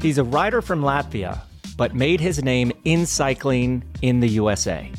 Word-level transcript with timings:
He's 0.00 0.18
a 0.18 0.22
rider 0.22 0.62
from 0.62 0.82
Latvia, 0.82 1.40
but 1.76 1.92
made 1.92 2.20
his 2.20 2.42
name 2.44 2.70
in 2.84 3.04
cycling 3.04 3.82
in 4.00 4.20
the 4.20 4.28
USA. 4.28 4.92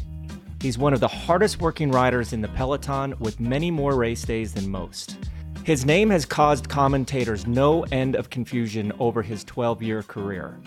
He's 0.62 0.78
one 0.78 0.94
of 0.94 1.00
the 1.00 1.08
hardest 1.08 1.62
working 1.62 1.90
riders 1.90 2.34
in 2.34 2.42
the 2.42 2.50
peloton 2.50 3.14
with 3.18 3.40
many 3.40 3.72
more 3.72 3.96
race 3.96 4.24
days 4.24 4.54
than 4.54 4.70
most. 4.70 5.18
His 5.64 5.86
name 5.86 6.10
has 6.10 6.26
caused 6.26 6.68
commentators 6.68 7.48
no 7.48 7.84
end 7.94 8.18
of 8.18 8.30
confusion 8.30 8.92
over 9.00 9.22
his 9.22 9.46
12 9.46 9.82
year 9.82 10.04
career. 10.04 10.60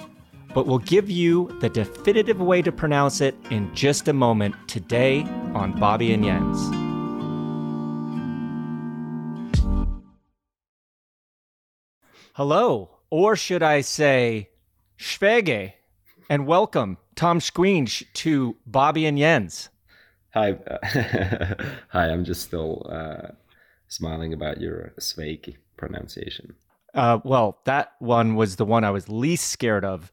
But 0.54 0.66
we'll 0.66 0.78
give 0.78 1.10
you 1.10 1.54
the 1.60 1.68
definitive 1.68 2.40
way 2.40 2.62
to 2.62 2.72
pronounce 2.72 3.20
it 3.20 3.34
in 3.50 3.74
just 3.74 4.08
a 4.08 4.14
moment 4.14 4.54
today 4.66 5.24
on 5.54 5.78
Bobby 5.78 6.14
and 6.14 6.24
Jens. 6.24 6.58
Hello, 12.34 13.01
or 13.12 13.36
should 13.36 13.62
I 13.62 13.82
say, 13.82 14.48
Schwege, 14.98 15.74
and 16.30 16.46
welcome, 16.46 16.96
Tom 17.14 17.40
Squeench, 17.40 18.06
to 18.14 18.56
Bobby 18.64 19.04
and 19.04 19.18
Jens. 19.18 19.68
Hi, 20.32 20.56
hi. 21.88 22.08
I'm 22.08 22.24
just 22.24 22.40
still 22.40 22.86
uh, 22.88 23.32
smiling 23.86 24.32
about 24.32 24.62
your 24.62 24.94
Sveiki 24.98 25.58
pronunciation. 25.76 26.54
Uh, 26.94 27.18
well, 27.22 27.58
that 27.66 27.92
one 27.98 28.34
was 28.34 28.56
the 28.56 28.64
one 28.64 28.82
I 28.82 28.90
was 28.90 29.10
least 29.10 29.48
scared 29.48 29.84
of. 29.84 30.10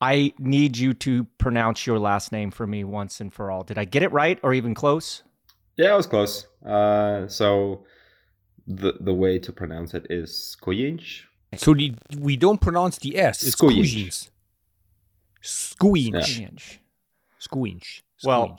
I 0.00 0.32
need 0.38 0.78
you 0.78 0.94
to 0.94 1.24
pronounce 1.38 1.88
your 1.88 1.98
last 1.98 2.30
name 2.30 2.52
for 2.52 2.68
me 2.68 2.84
once 2.84 3.20
and 3.20 3.34
for 3.34 3.50
all. 3.50 3.64
Did 3.64 3.78
I 3.78 3.84
get 3.84 4.04
it 4.04 4.12
right 4.12 4.38
or 4.44 4.54
even 4.54 4.74
close? 4.74 5.24
Yeah, 5.76 5.92
I 5.92 5.96
was 5.96 6.06
close. 6.06 6.46
Uh, 6.64 7.26
so 7.26 7.84
the 8.68 8.92
the 9.00 9.12
way 9.12 9.40
to 9.40 9.52
pronounce 9.52 9.92
it 9.94 10.06
is 10.08 10.56
Skujinch. 10.56 11.22
So 11.56 11.74
the, 11.74 11.94
we 12.18 12.36
don't 12.36 12.60
pronounce 12.60 12.98
the 12.98 13.18
S. 13.18 13.42
It's 13.42 13.56
Skujinch. 13.56 14.30
Skujinch. 15.42 16.78
Skujinch. 17.40 18.02
Well, 18.24 18.56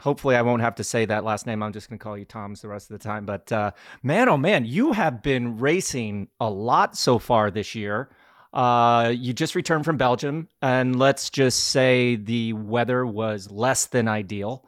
hopefully 0.00 0.36
I 0.36 0.42
won't 0.42 0.62
have 0.62 0.74
to 0.76 0.84
say 0.84 1.04
that 1.04 1.24
last 1.24 1.46
name. 1.46 1.62
I'm 1.62 1.72
just 1.72 1.88
going 1.88 1.98
to 1.98 2.02
call 2.02 2.18
you 2.18 2.24
Toms 2.24 2.60
the 2.60 2.68
rest 2.68 2.90
of 2.90 2.98
the 2.98 3.02
time. 3.02 3.24
But 3.24 3.50
uh, 3.52 3.70
man, 4.02 4.28
oh 4.28 4.36
man, 4.36 4.64
you 4.64 4.92
have 4.92 5.22
been 5.22 5.58
racing 5.58 6.28
a 6.40 6.50
lot 6.50 6.96
so 6.96 7.18
far 7.18 7.50
this 7.50 7.74
year. 7.74 8.10
Uh, 8.52 9.12
you 9.14 9.32
just 9.32 9.54
returned 9.54 9.84
from 9.84 9.96
Belgium, 9.96 10.48
and 10.60 10.98
let's 10.98 11.30
just 11.30 11.64
say 11.64 12.16
the 12.16 12.52
weather 12.54 13.06
was 13.06 13.48
less 13.50 13.86
than 13.86 14.08
ideal. 14.08 14.64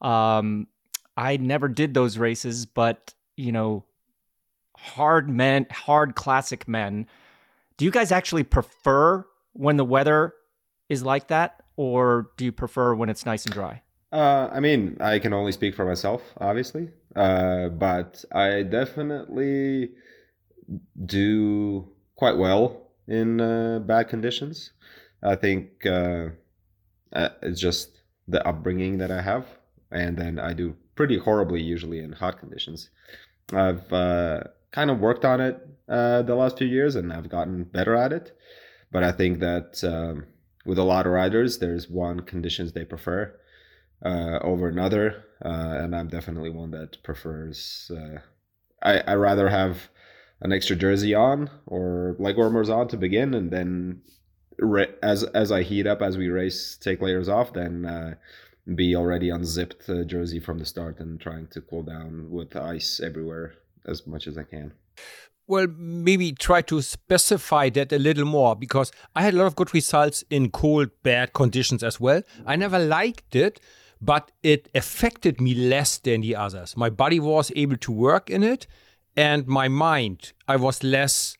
Um, 0.00 0.68
I 1.16 1.36
never 1.36 1.66
did 1.68 1.94
those 1.94 2.16
races, 2.16 2.64
but 2.64 3.12
you 3.36 3.50
know, 3.50 3.84
hard 4.84 5.28
men, 5.28 5.66
hard 5.70 6.14
classic 6.14 6.68
men. 6.68 7.06
Do 7.76 7.84
you 7.84 7.90
guys 7.90 8.12
actually 8.12 8.44
prefer 8.44 9.24
when 9.54 9.76
the 9.76 9.84
weather 9.84 10.34
is 10.88 11.02
like 11.02 11.28
that, 11.28 11.62
or 11.76 12.30
do 12.36 12.44
you 12.44 12.52
prefer 12.52 12.94
when 12.94 13.08
it's 13.08 13.24
nice 13.24 13.44
and 13.44 13.54
dry? 13.54 13.82
Uh, 14.12 14.48
I 14.52 14.60
mean, 14.60 14.96
I 15.00 15.18
can 15.18 15.32
only 15.32 15.52
speak 15.52 15.74
for 15.74 15.84
myself, 15.84 16.22
obviously, 16.38 16.90
uh, 17.16 17.68
but 17.68 18.24
I 18.30 18.62
definitely 18.62 19.90
do 21.04 21.88
quite 22.14 22.36
well 22.36 22.90
in 23.08 23.40
uh, 23.40 23.80
bad 23.80 24.08
conditions. 24.08 24.70
I 25.22 25.34
think 25.34 25.84
uh, 25.86 26.28
uh, 27.12 27.30
it's 27.42 27.60
just 27.60 28.02
the 28.28 28.46
upbringing 28.46 28.98
that 28.98 29.10
I 29.10 29.22
have, 29.22 29.46
and 29.90 30.16
then 30.16 30.38
I 30.38 30.52
do 30.52 30.76
pretty 30.94 31.18
horribly 31.18 31.60
usually 31.60 31.98
in 31.98 32.12
hot 32.12 32.38
conditions. 32.38 32.90
I've 33.52 33.92
uh, 33.92 34.44
kind 34.74 34.90
of 34.90 34.98
worked 34.98 35.24
on 35.24 35.40
it 35.40 35.56
the 35.86 36.34
last 36.34 36.58
few 36.58 36.66
years, 36.66 36.96
and 36.96 37.12
I've 37.12 37.28
gotten 37.28 37.64
better 37.64 37.94
at 37.94 38.12
it. 38.12 38.36
But 38.94 39.02
I 39.02 39.12
think 39.12 39.40
that 39.40 39.82
um, 39.82 40.26
with 40.64 40.78
a 40.78 40.84
lot 40.84 41.06
of 41.06 41.12
riders, 41.12 41.58
there's 41.58 41.88
one 41.90 42.20
conditions 42.20 42.72
they 42.72 42.84
prefer 42.84 43.34
uh, 44.04 44.38
over 44.40 44.68
another, 44.68 45.24
uh, 45.44 45.78
and 45.82 45.96
I'm 45.96 46.08
definitely 46.08 46.50
one 46.50 46.70
that 46.72 47.02
prefers. 47.02 47.90
Uh, 47.92 48.20
I 48.82 49.00
I 49.00 49.14
rather 49.14 49.48
have 49.48 49.88
an 50.40 50.52
extra 50.52 50.76
jersey 50.76 51.14
on 51.14 51.50
or 51.66 52.14
leg 52.18 52.36
warmers 52.36 52.70
on 52.70 52.86
to 52.88 52.96
begin, 52.96 53.34
and 53.34 53.50
then 53.50 54.02
as 55.02 55.24
as 55.24 55.50
I 55.50 55.62
heat 55.62 55.86
up 55.86 56.00
as 56.00 56.16
we 56.16 56.28
race, 56.28 56.76
take 56.76 57.02
layers 57.02 57.28
off, 57.28 57.52
then 57.52 57.84
uh, 57.84 58.14
be 58.74 58.94
already 58.94 59.30
unzipped 59.30 59.88
uh, 59.88 60.04
jersey 60.04 60.40
from 60.40 60.58
the 60.58 60.66
start 60.66 61.00
and 61.00 61.20
trying 61.20 61.48
to 61.48 61.60
cool 61.60 61.82
down 61.82 62.30
with 62.30 62.56
ice 62.56 63.00
everywhere 63.00 63.54
as 63.86 64.06
much 64.06 64.26
as 64.26 64.38
I 64.38 64.42
can. 64.42 64.72
Well, 65.46 65.66
maybe 65.76 66.32
try 66.32 66.62
to 66.62 66.80
specify 66.80 67.68
that 67.70 67.92
a 67.92 67.98
little 67.98 68.24
more 68.24 68.56
because 68.56 68.90
I 69.14 69.22
had 69.22 69.34
a 69.34 69.36
lot 69.36 69.46
of 69.46 69.56
good 69.56 69.74
results 69.74 70.24
in 70.30 70.50
cold, 70.50 70.88
bad 71.02 71.34
conditions 71.34 71.82
as 71.82 72.00
well. 72.00 72.22
I 72.46 72.56
never 72.56 72.78
liked 72.78 73.36
it 73.36 73.60
but 74.04 74.30
it 74.42 74.68
affected 74.74 75.40
me 75.40 75.54
less 75.54 75.98
than 75.98 76.20
the 76.20 76.36
others. 76.36 76.76
My 76.76 76.90
body 76.90 77.18
was 77.18 77.50
able 77.56 77.78
to 77.78 77.92
work 77.92 78.28
in 78.28 78.42
it, 78.42 78.66
and 79.16 79.46
my 79.46 79.68
mind, 79.68 80.32
I 80.46 80.56
was 80.56 80.82
less 80.82 81.36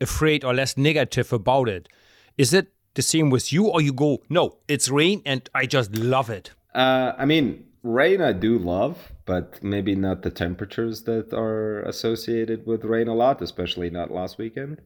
afraid 0.00 0.44
or 0.44 0.52
less 0.52 0.76
negative 0.76 1.32
about 1.32 1.68
it. 1.68 1.88
Is 2.36 2.52
it 2.52 2.72
the 2.94 3.02
same 3.02 3.30
with 3.30 3.52
you, 3.52 3.68
or 3.68 3.80
you 3.80 3.92
go, 3.92 4.18
no, 4.28 4.58
it's 4.66 4.88
rain 4.88 5.22
and 5.24 5.48
I 5.54 5.66
just 5.66 5.94
love 5.94 6.30
it? 6.30 6.50
Uh, 6.74 7.12
I 7.16 7.24
mean, 7.24 7.64
rain 7.88 8.20
I 8.20 8.32
do 8.32 8.58
love, 8.58 9.12
but 9.24 9.62
maybe 9.62 9.94
not 9.94 10.22
the 10.22 10.30
temperatures 10.30 11.04
that 11.04 11.32
are 11.32 11.80
associated 11.82 12.66
with 12.66 12.84
rain 12.84 13.08
a 13.08 13.14
lot, 13.14 13.40
especially 13.40 13.88
not 13.88 14.10
last 14.10 14.36
weekend. 14.36 14.82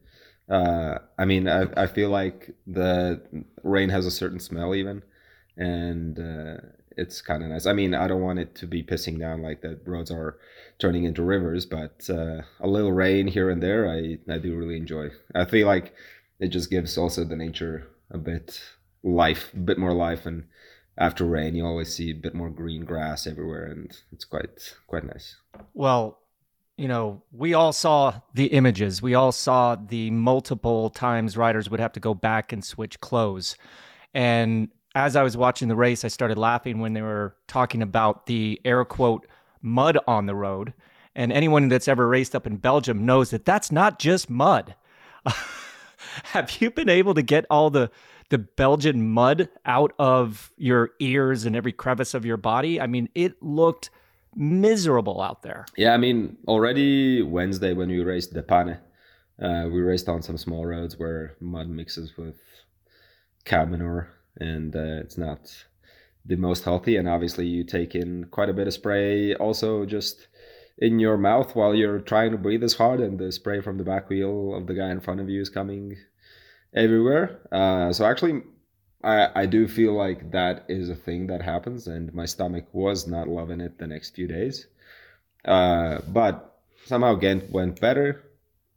Uh, 0.49 0.99
I 1.17 1.25
mean, 1.25 1.47
I, 1.47 1.67
I 1.75 1.87
feel 1.87 2.09
like 2.09 2.51
the 2.65 3.21
rain 3.63 3.89
has 3.89 4.05
a 4.05 4.11
certain 4.11 4.39
smell 4.39 4.73
even, 4.73 5.03
and 5.57 6.17
uh, 6.17 6.61
it's 6.95 7.21
kind 7.21 7.43
of 7.43 7.49
nice. 7.49 7.65
I 7.65 7.73
mean, 7.73 7.93
I 7.93 8.07
don't 8.07 8.21
want 8.21 8.39
it 8.39 8.55
to 8.55 8.67
be 8.67 8.83
pissing 8.83 9.19
down 9.19 9.41
like 9.41 9.61
the 9.61 9.79
roads 9.85 10.09
are 10.11 10.37
turning 10.79 11.03
into 11.03 11.23
rivers, 11.23 11.65
but 11.65 12.09
uh, 12.09 12.41
a 12.61 12.67
little 12.67 12.93
rain 12.93 13.27
here 13.27 13.49
and 13.49 13.61
there, 13.61 13.89
I 13.89 14.17
I 14.31 14.37
do 14.37 14.55
really 14.55 14.77
enjoy. 14.77 15.09
I 15.35 15.45
feel 15.45 15.67
like 15.67 15.93
it 16.39 16.49
just 16.49 16.69
gives 16.69 16.97
also 16.97 17.25
the 17.25 17.35
nature 17.35 17.87
a 18.11 18.17
bit 18.17 18.61
life, 19.03 19.51
a 19.53 19.57
bit 19.57 19.77
more 19.77 19.93
life, 19.93 20.25
and 20.25 20.45
after 20.97 21.25
rain, 21.25 21.55
you 21.55 21.65
always 21.65 21.93
see 21.93 22.11
a 22.11 22.15
bit 22.15 22.35
more 22.35 22.49
green 22.49 22.85
grass 22.85 23.25
everywhere, 23.25 23.65
and 23.65 23.95
it's 24.11 24.25
quite 24.25 24.75
quite 24.87 25.05
nice. 25.05 25.35
Well, 25.73 26.19
you 26.77 26.87
know, 26.87 27.23
we 27.31 27.53
all 27.53 27.73
saw 27.73 28.21
the 28.33 28.47
images. 28.47 29.01
We 29.01 29.13
all 29.13 29.31
saw 29.31 29.75
the 29.75 30.11
multiple 30.11 30.89
times 30.89 31.37
riders 31.37 31.69
would 31.69 31.79
have 31.79 31.93
to 31.93 31.99
go 31.99 32.13
back 32.13 32.51
and 32.51 32.63
switch 32.63 32.99
clothes. 32.99 33.55
And 34.13 34.69
as 34.95 35.15
I 35.15 35.23
was 35.23 35.37
watching 35.37 35.67
the 35.67 35.75
race, 35.75 36.03
I 36.03 36.07
started 36.07 36.37
laughing 36.37 36.79
when 36.79 36.93
they 36.93 37.01
were 37.01 37.35
talking 37.47 37.81
about 37.81 38.25
the 38.25 38.59
air 38.65 38.85
quote 38.85 39.27
mud 39.61 39.97
on 40.07 40.25
the 40.25 40.35
road. 40.35 40.73
And 41.15 41.31
anyone 41.31 41.67
that's 41.67 41.87
ever 41.87 42.07
raced 42.07 42.35
up 42.35 42.47
in 42.47 42.57
Belgium 42.57 43.05
knows 43.05 43.29
that 43.29 43.45
that's 43.45 43.71
not 43.71 43.99
just 43.99 44.29
mud. 44.29 44.75
Have 46.25 46.59
you 46.59 46.71
been 46.71 46.89
able 46.89 47.13
to 47.13 47.21
get 47.21 47.45
all 47.49 47.69
the 47.69 47.91
the 48.33 48.39
Belgian 48.39 49.07
mud 49.11 49.47
out 49.63 49.93
of 49.99 50.51
your 50.57 50.89
ears 50.99 51.45
and 51.45 51.55
every 51.55 51.71
crevice 51.71 52.15
of 52.15 52.25
your 52.25 52.35
body? 52.35 52.81
I 52.81 52.87
mean, 52.87 53.07
it 53.13 53.41
looked 53.43 53.91
miserable 54.35 55.21
out 55.21 55.43
there. 55.43 55.67
Yeah, 55.77 55.93
I 55.93 55.97
mean, 55.97 56.37
already 56.47 57.21
Wednesday 57.21 57.73
when 57.73 57.89
we 57.89 57.99
raced 58.01 58.33
De 58.33 58.41
Panne, 58.41 58.79
uh, 59.39 59.69
we 59.71 59.81
raced 59.81 60.09
on 60.09 60.23
some 60.23 60.37
small 60.37 60.65
roads 60.65 60.97
where 60.97 61.35
mud 61.39 61.69
mixes 61.69 62.17
with 62.17 62.39
cow 63.45 63.65
manure 63.65 64.09
and 64.39 64.75
uh, 64.75 64.97
it's 65.03 65.19
not 65.19 65.53
the 66.25 66.35
most 66.35 66.63
healthy. 66.63 66.95
And 66.97 67.07
obviously, 67.07 67.45
you 67.45 67.63
take 67.63 67.93
in 67.93 68.25
quite 68.31 68.49
a 68.49 68.53
bit 68.53 68.65
of 68.65 68.73
spray, 68.73 69.35
also 69.35 69.85
just 69.85 70.27
in 70.79 70.97
your 70.97 71.17
mouth 71.17 71.55
while 71.55 71.75
you're 71.75 71.99
trying 71.99 72.31
to 72.31 72.37
breathe 72.39 72.63
as 72.63 72.73
hard, 72.73 72.99
and 72.99 73.19
the 73.19 73.31
spray 73.31 73.61
from 73.61 73.77
the 73.77 73.83
back 73.83 74.09
wheel 74.09 74.55
of 74.55 74.65
the 74.65 74.73
guy 74.73 74.89
in 74.89 75.01
front 75.01 75.19
of 75.19 75.29
you 75.29 75.39
is 75.39 75.49
coming 75.49 75.97
everywhere. 76.75 77.39
Uh, 77.51 77.93
so 77.93 78.05
actually, 78.05 78.41
I, 79.03 79.29
I 79.35 79.45
do 79.45 79.67
feel 79.67 79.93
like 79.93 80.31
that 80.31 80.65
is 80.67 80.89
a 80.89 80.95
thing 80.95 81.27
that 81.27 81.41
happens, 81.41 81.87
and 81.87 82.13
my 82.13 82.25
stomach 82.25 82.65
was 82.73 83.07
not 83.07 83.27
loving 83.27 83.61
it 83.61 83.77
the 83.77 83.87
next 83.87 84.15
few 84.15 84.27
days. 84.27 84.67
Uh, 85.45 85.99
but 86.07 86.59
somehow 86.85 87.15
again 87.15 87.47
went 87.51 87.81
better 87.81 88.23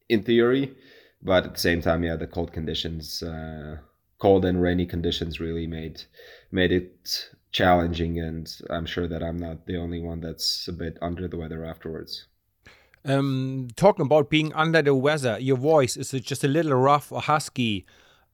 in 0.08 0.22
theory, 0.22 0.74
but 1.22 1.44
at 1.44 1.54
the 1.54 1.60
same 1.60 1.80
time, 1.80 2.02
yeah, 2.02 2.16
the 2.16 2.26
cold 2.26 2.52
conditions 2.52 3.22
uh, 3.22 3.76
cold 4.18 4.44
and 4.44 4.62
rainy 4.62 4.86
conditions 4.86 5.40
really 5.40 5.66
made 5.66 6.02
made 6.50 6.72
it 6.72 7.30
challenging 7.52 8.18
and 8.18 8.60
i'm 8.70 8.86
sure 8.86 9.06
that 9.06 9.22
i'm 9.22 9.36
not 9.36 9.66
the 9.66 9.76
only 9.76 10.00
one 10.00 10.20
that's 10.20 10.68
a 10.68 10.72
bit 10.72 10.96
under 11.02 11.28
the 11.28 11.36
weather 11.36 11.64
afterwards 11.64 12.26
um, 13.06 13.68
talking 13.76 14.04
about 14.04 14.30
being 14.30 14.52
under 14.54 14.82
the 14.82 14.94
weather 14.94 15.38
your 15.38 15.56
voice 15.56 15.96
is 15.96 16.10
just 16.10 16.44
a 16.44 16.48
little 16.48 16.74
rough 16.74 17.12
or 17.12 17.20
husky 17.20 17.86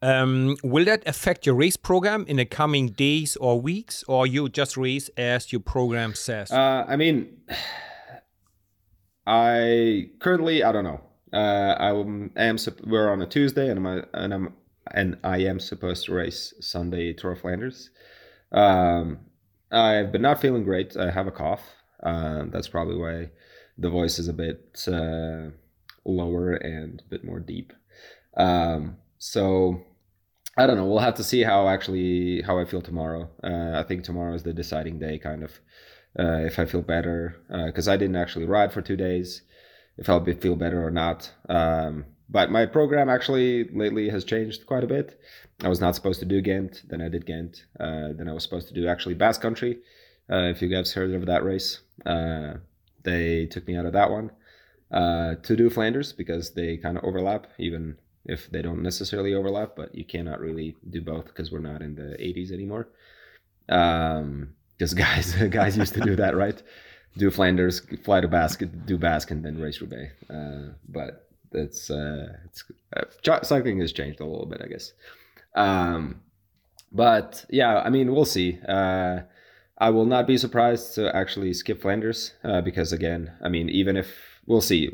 um, 0.03 0.57
will 0.65 0.85
that 0.85 1.07
affect 1.07 1.47
your 1.47 1.55
race 1.55 1.77
program 1.77 2.25
in 2.27 2.37
the 2.37 2.45
coming 2.45 2.89
days 2.89 3.37
or 3.37 3.61
weeks 3.61 4.03
or 4.09 4.27
you 4.27 4.49
just 4.49 4.77
race 4.77 5.09
as 5.17 5.53
your 5.53 5.61
program 5.61 6.15
says 6.15 6.51
uh, 6.51 6.85
i 6.89 6.97
mean 6.97 7.37
i 9.27 10.09
currently 10.19 10.65
i 10.65 10.73
don't 10.73 10.85
know 10.85 11.01
uh, 11.33 11.75
I 11.79 11.91
am, 11.91 12.59
we're 12.85 13.11
on 13.11 13.23
a 13.23 13.27
Tuesday 13.27 13.71
and 13.71 13.87
I'm, 13.87 14.05
and 14.13 14.35
I'm 14.35 14.55
and 14.91 15.17
I 15.25 15.39
am 15.39 15.61
supposed 15.61 16.07
to 16.07 16.15
race 16.15 16.53
Sunday 16.61 17.13
Tour 17.13 17.33
of 17.33 17.41
Flanders. 17.41 17.91
Um, 18.51 19.21
I've 19.71 20.13
been 20.13 20.23
not 20.23 20.41
feeling 20.41 20.65
great. 20.65 20.97
I 20.97 21.11
have 21.11 21.27
a 21.27 21.31
cough. 21.31 21.63
Uh, 22.03 22.45
that's 22.49 22.69
probably 22.69 22.97
why 22.97 23.31
the 23.79 23.91
voice 23.91 24.19
is 24.19 24.29
a 24.29 24.33
bit 24.33 24.85
uh, 24.89 25.51
lower 26.05 26.55
and 26.55 27.01
a 27.01 27.09
bit 27.11 27.25
more 27.25 27.41
deep. 27.41 27.73
Um, 28.37 28.99
so 29.19 29.83
I 30.57 30.67
don't 30.67 30.77
know. 30.77 30.87
We'll 30.87 30.99
have 30.99 31.15
to 31.17 31.25
see 31.25 31.43
how 31.43 31.69
actually 31.69 32.43
how 32.43 32.59
I 32.59 32.65
feel 32.65 32.83
tomorrow. 32.83 33.31
Uh, 33.43 33.79
I 33.79 33.85
think 33.85 34.05
tomorrow 34.05 34.35
is 34.35 34.43
the 34.43 34.53
deciding 34.53 34.99
day, 34.99 35.19
kind 35.19 35.43
of. 35.43 35.53
Uh, 36.19 36.45
if 36.45 36.59
I 36.59 36.67
feel 36.67 36.83
better, 36.83 37.41
because 37.67 37.89
uh, 37.89 37.93
I 37.93 37.97
didn't 37.97 38.17
actually 38.17 38.45
ride 38.45 38.71
for 38.71 38.83
two 38.83 38.97
days, 38.97 39.43
if 39.97 40.11
I'll 40.11 40.21
be, 40.21 40.35
feel 40.35 40.57
better 40.57 40.85
or 40.87 40.91
not. 40.91 41.33
Um, 41.49 42.05
but 42.29 42.51
my 42.51 42.67
program 42.67 43.09
actually 43.09 43.69
lately 43.73 44.11
has 44.11 44.25
changed 44.25 44.67
quite 44.67 44.85
a 44.85 44.87
bit. 44.87 45.19
I 45.63 45.69
was 45.69 45.81
not 45.81 45.95
supposed 45.95 46.21
to 46.21 46.27
do 46.27 46.43
Ghent, 46.43 46.83
then 46.89 47.01
I 47.01 47.09
did 47.09 47.25
Ghent, 47.25 47.65
uh, 47.81 48.09
then 48.17 48.29
I 48.29 48.33
was 48.33 48.43
supposed 48.43 48.69
to 48.69 48.75
do 48.75 48.89
actually 48.89 49.15
Basque 49.15 49.41
Country. 49.41 49.79
Uh, 50.31 50.49
if 50.51 50.61
you 50.61 50.69
guys 50.69 50.93
heard 50.93 51.15
of 51.15 51.27
that 51.27 51.45
race, 51.45 51.81
uh, 52.05 52.55
they 53.05 53.47
took 53.47 53.67
me 53.67 53.77
out 53.77 53.87
of 53.87 53.93
that 53.93 54.11
one 54.11 54.31
to 54.91 55.57
do 55.57 55.71
Flanders 55.71 56.13
because 56.13 56.53
they 56.55 56.77
kind 56.77 56.99
of 56.99 57.05
overlap, 57.05 57.47
even 57.59 57.97
if 58.25 58.51
they 58.51 58.63
don't 58.63 58.83
necessarily 58.83 59.35
overlap, 59.35 59.75
but 59.77 59.95
you 59.95 60.05
cannot 60.05 60.41
really 60.41 60.77
do 60.91 61.01
both 61.01 61.27
because 61.27 61.51
we're 61.51 61.59
not 61.59 61.83
in 61.83 61.95
the 61.95 62.17
80s 62.21 62.53
anymore. 62.53 62.89
Um, 63.69 64.55
because 64.77 64.95
guys, 65.07 65.35
guys 65.51 65.77
used 65.77 65.95
to 65.95 66.01
do 66.01 66.17
that, 66.17 66.37
right? 66.37 66.61
Do 67.17 67.31
Flanders, 67.31 67.81
fly 68.05 68.21
to 68.21 68.29
Basque, 68.29 68.63
do 68.87 68.99
Basque, 68.99 69.31
and 69.31 69.45
then 69.45 69.61
race 69.61 69.81
Roubaix. 69.81 70.13
Uh, 70.31 70.73
but 70.89 71.29
it's 71.53 71.91
uh, 71.91 72.29
it's 72.47 72.65
uh, 72.97 73.43
cycling 73.43 73.81
has 73.81 73.93
changed 73.93 74.21
a 74.21 74.25
little 74.25 74.47
bit, 74.47 74.63
I 74.65 74.69
guess. 74.69 74.93
Um, 75.55 76.23
but 76.91 77.45
yeah, 77.51 77.81
I 77.81 77.91
mean, 77.91 78.13
we'll 78.13 78.25
see. 78.25 78.59
Uh, 78.67 79.21
I 79.83 79.91
will 79.91 80.07
not 80.07 80.29
be 80.29 80.37
surprised 80.37 80.95
to 80.95 81.15
actually 81.15 81.53
skip 81.55 81.83
Flanders 81.83 82.35
uh, 82.45 82.61
because, 82.61 82.93
again, 82.93 83.33
I 83.43 83.49
mean, 83.49 83.69
even 83.69 83.97
if 83.97 84.09
we'll 84.47 84.61
see, 84.61 84.89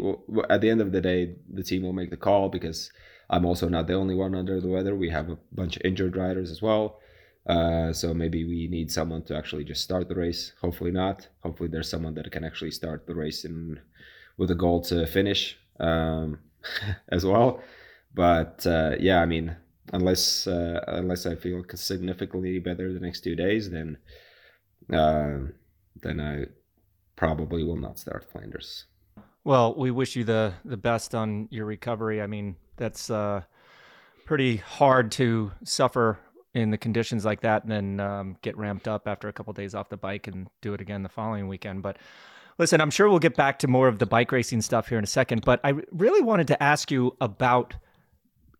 at 0.49 0.63
the 0.63 0.71
end 0.71 0.81
of 0.81 0.93
the 0.93 1.03
day, 1.03 1.35
the 1.53 1.63
team 1.63 1.83
will 1.83 1.93
make 1.93 2.09
the 2.09 2.17
call 2.17 2.49
because 2.49 2.91
I'm 3.29 3.45
also 3.45 3.69
not 3.69 3.87
the 3.87 3.93
only 3.93 4.15
one 4.15 4.35
under 4.35 4.63
the 4.63 4.69
weather. 4.69 4.97
We 4.97 5.11
have 5.11 5.29
a 5.29 5.37
bunch 5.53 5.77
of 5.77 5.83
injured 5.85 6.17
riders 6.17 6.51
as 6.51 6.63
well. 6.63 7.01
Uh, 7.47 7.93
so 7.93 8.15
maybe 8.15 8.47
we 8.47 8.67
need 8.67 8.91
someone 8.91 9.25
to 9.25 9.37
actually 9.37 9.65
just 9.65 9.83
start 9.83 10.09
the 10.09 10.15
race. 10.15 10.55
Hopefully 10.63 10.91
not. 10.91 11.29
Hopefully 11.43 11.69
there's 11.69 11.91
someone 11.91 12.15
that 12.15 12.33
can 12.33 12.43
actually 12.43 12.71
start 12.71 13.07
the 13.07 13.15
race 13.15 13.45
in, 13.45 13.79
with 14.39 14.51
a 14.51 14.55
goal 14.55 14.81
to 14.85 15.07
finish 15.07 15.59
um, 15.81 16.39
as 17.11 17.27
well. 17.27 17.63
But 18.15 18.67
uh, 18.67 18.97
yeah, 18.99 19.21
I 19.21 19.27
mean, 19.27 19.55
unless 19.93 20.47
uh, 20.47 20.83
unless 20.89 21.27
I 21.27 21.35
feel 21.35 21.63
significantly 21.75 22.59
better 22.59 22.91
the 22.91 23.01
next 23.01 23.21
two 23.21 23.37
days, 23.37 23.69
then 23.69 23.99
uh, 24.93 25.39
then 26.03 26.21
I 26.21 26.47
probably 27.17 27.65
will 27.65 27.77
not 27.77 27.99
start 27.99 28.31
Flanders. 28.31 28.87
Well, 29.45 29.75
we 29.75 29.91
wish 29.91 30.17
you 30.17 30.25
the 30.25 30.55
the 30.65 30.77
best 30.77 31.15
on 31.15 31.49
your 31.51 31.65
recovery. 31.65 32.21
I 32.21 32.27
mean, 32.27 32.57
that's 32.77 33.11
uh, 33.11 33.43
pretty 34.25 34.57
hard 34.57 35.11
to 35.13 35.53
suffer 35.65 36.19
in 36.55 36.71
the 36.71 36.79
conditions 36.79 37.25
like 37.25 37.41
that 37.41 37.63
and 37.63 37.73
then 37.73 38.01
um, 38.01 38.37
get 38.43 38.57
ramped 38.57 38.89
up 38.89 39.07
after 39.07 39.29
a 39.29 39.33
couple 39.33 39.51
of 39.51 39.57
days 39.57 39.75
off 39.75 39.89
the 39.89 39.97
bike 39.97 40.27
and 40.27 40.49
do 40.61 40.75
it 40.75 40.81
again 40.81 41.03
the 41.03 41.09
following 41.09 41.49
weekend. 41.49 41.83
But 41.83 41.99
listen, 42.59 42.81
I'm 42.81 42.91
sure 42.91 43.09
we'll 43.09 43.19
get 43.19 43.37
back 43.37 43.59
to 43.61 43.69
more 43.69 43.89
of 43.89 43.99
the 43.99 44.07
bike 44.07 44.33
racing 44.33 44.63
stuff 44.63 44.89
here 44.89 44.99
in 44.99 45.05
a 45.05 45.09
second. 45.09 45.43
But 45.45 45.61
I 45.65 45.75
really 45.93 46.23
wanted 46.23 46.49
to 46.49 46.63
ask 46.63 46.91
you 46.91 47.17
about 47.21 47.75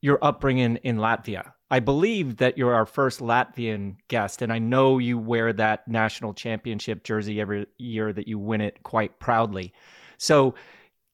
your 0.01 0.19
upbringing 0.23 0.77
in 0.77 0.97
Latvia. 0.97 1.53
I 1.71 1.81
believe 1.81 2.39
that 2.39 2.57
you're 2.57 2.75
our 2.75 2.87
first 2.87 3.21
Latvian 3.21 3.97
guest, 4.09 4.41
and 4.41 4.53
I 4.53 4.59
know 4.59 4.99
you 4.99 5.19
wear 5.19 5.53
that 5.53 5.87
national 5.87 6.33
championship 6.33 7.05
jersey 7.05 7.41
every 7.41 7.67
year 7.77 8.13
that 8.13 8.27
you 8.27 8.39
win 8.39 8.61
it 8.61 8.83
quite 8.83 9.19
proudly. 9.21 9.73
So, 10.17 10.55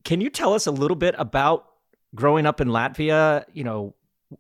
can 0.04 0.20
you 0.20 0.30
tell 0.30 0.54
us 0.54 0.66
a 0.66 0.70
little 0.70 0.96
bit 0.96 1.14
about 1.18 1.66
growing 2.14 2.46
up 2.46 2.60
in 2.60 2.68
Latvia, 2.68 3.44
you 3.52 3.64
know, 3.64 3.94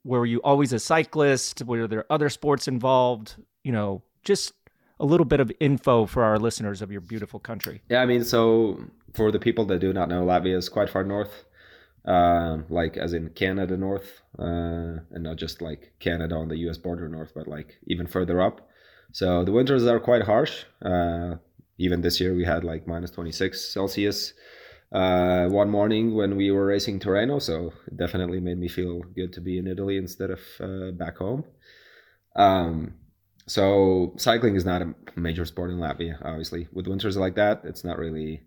were 0.04 0.26
you 0.26 0.40
always 0.42 0.72
a 0.72 0.78
cyclist? 0.78 1.62
Were 1.64 1.86
there 1.86 2.04
other 2.10 2.28
sports 2.28 2.68
involved? 2.68 3.36
You 3.62 3.72
know, 3.72 4.02
just 4.24 4.52
a 5.00 5.04
little 5.04 5.24
bit 5.24 5.40
of 5.40 5.50
info 5.60 6.06
for 6.06 6.22
our 6.22 6.38
listeners 6.38 6.82
of 6.82 6.90
your 6.90 7.00
beautiful 7.00 7.40
country. 7.40 7.82
Yeah, 7.88 8.00
I 8.00 8.06
mean, 8.06 8.24
so 8.24 8.82
for 9.12 9.30
the 9.30 9.38
people 9.38 9.64
that 9.66 9.80
do 9.80 9.92
not 9.92 10.08
know, 10.08 10.24
Latvia 10.24 10.56
is 10.56 10.68
quite 10.68 10.88
far 10.88 11.04
north, 11.04 11.44
uh, 12.06 12.58
like 12.68 12.96
as 12.96 13.12
in 13.12 13.30
Canada 13.30 13.76
north, 13.76 14.22
uh, 14.38 15.00
and 15.10 15.22
not 15.22 15.36
just 15.36 15.62
like 15.62 15.92
Canada 16.00 16.34
on 16.34 16.48
the 16.48 16.58
U.S. 16.58 16.78
border 16.78 17.08
north, 17.08 17.32
but 17.34 17.46
like 17.46 17.78
even 17.86 18.06
further 18.06 18.40
up. 18.40 18.68
So 19.12 19.44
the 19.44 19.52
winters 19.52 19.86
are 19.86 20.00
quite 20.00 20.22
harsh. 20.22 20.64
Uh, 20.82 21.36
even 21.78 22.02
this 22.02 22.20
year, 22.20 22.34
we 22.34 22.44
had 22.44 22.64
like 22.64 22.86
minus 22.86 23.10
26 23.10 23.72
Celsius 23.72 24.34
uh, 24.92 25.48
one 25.48 25.70
morning 25.70 26.14
when 26.14 26.36
we 26.36 26.50
were 26.50 26.66
racing 26.66 27.00
Torino. 27.00 27.38
So 27.38 27.72
it 27.86 27.96
definitely 27.96 28.40
made 28.40 28.58
me 28.58 28.68
feel 28.68 29.00
good 29.00 29.32
to 29.34 29.40
be 29.40 29.58
in 29.58 29.66
Italy 29.66 29.96
instead 29.96 30.30
of 30.30 30.40
uh, 30.60 30.92
back 30.92 31.16
home. 31.18 31.44
Um, 32.36 32.94
so 33.46 34.14
cycling 34.16 34.56
is 34.56 34.64
not 34.64 34.82
a 34.82 34.94
major 35.16 35.44
sport 35.44 35.70
in 35.70 35.78
Latvia, 35.78 36.24
obviously. 36.24 36.68
With 36.72 36.86
winters 36.86 37.16
like 37.16 37.34
that, 37.34 37.62
it's 37.64 37.84
not 37.84 37.98
really 37.98 38.42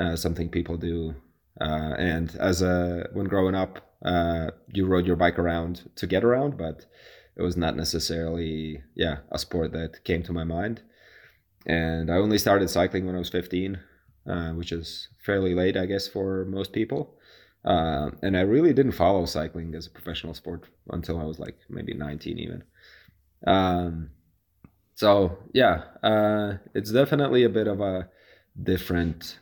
uh, 0.00 0.16
something 0.16 0.48
people 0.48 0.76
do. 0.76 1.14
Uh, 1.60 1.94
and 1.98 2.34
as 2.36 2.62
a 2.62 3.08
when 3.12 3.26
growing 3.26 3.54
up, 3.54 3.94
uh, 4.04 4.50
you 4.72 4.86
rode 4.86 5.06
your 5.06 5.16
bike 5.16 5.38
around 5.38 5.90
to 5.96 6.06
get 6.06 6.24
around, 6.24 6.56
but 6.56 6.84
it 7.36 7.42
was 7.42 7.56
not 7.56 7.76
necessarily 7.76 8.82
yeah 8.94 9.18
a 9.30 9.38
sport 9.38 9.72
that 9.72 10.04
came 10.04 10.22
to 10.22 10.32
my 10.32 10.44
mind. 10.44 10.82
And 11.66 12.10
I 12.10 12.16
only 12.16 12.38
started 12.38 12.68
cycling 12.68 13.06
when 13.06 13.14
I 13.14 13.18
was 13.18 13.30
15 13.30 13.78
uh, 14.26 14.52
which 14.52 14.72
is 14.72 15.08
fairly 15.24 15.54
late, 15.54 15.76
I 15.76 15.86
guess, 15.86 16.08
for 16.08 16.44
most 16.46 16.72
people. 16.72 17.14
Uh, 17.64 18.10
and 18.22 18.36
I 18.36 18.40
really 18.40 18.72
didn't 18.72 18.92
follow 18.92 19.24
cycling 19.26 19.74
as 19.74 19.86
a 19.86 19.90
professional 19.90 20.34
sport 20.34 20.66
until 20.90 21.18
I 21.18 21.24
was 21.24 21.38
like 21.38 21.56
maybe 21.68 21.94
19 21.94 22.38
even. 22.38 22.64
Um, 23.46 24.10
so 24.94 25.38
yeah, 25.52 25.84
uh, 26.02 26.54
it's 26.74 26.92
definitely 26.92 27.44
a 27.44 27.48
bit 27.48 27.66
of 27.66 27.80
a 27.80 28.08
different 28.62 29.38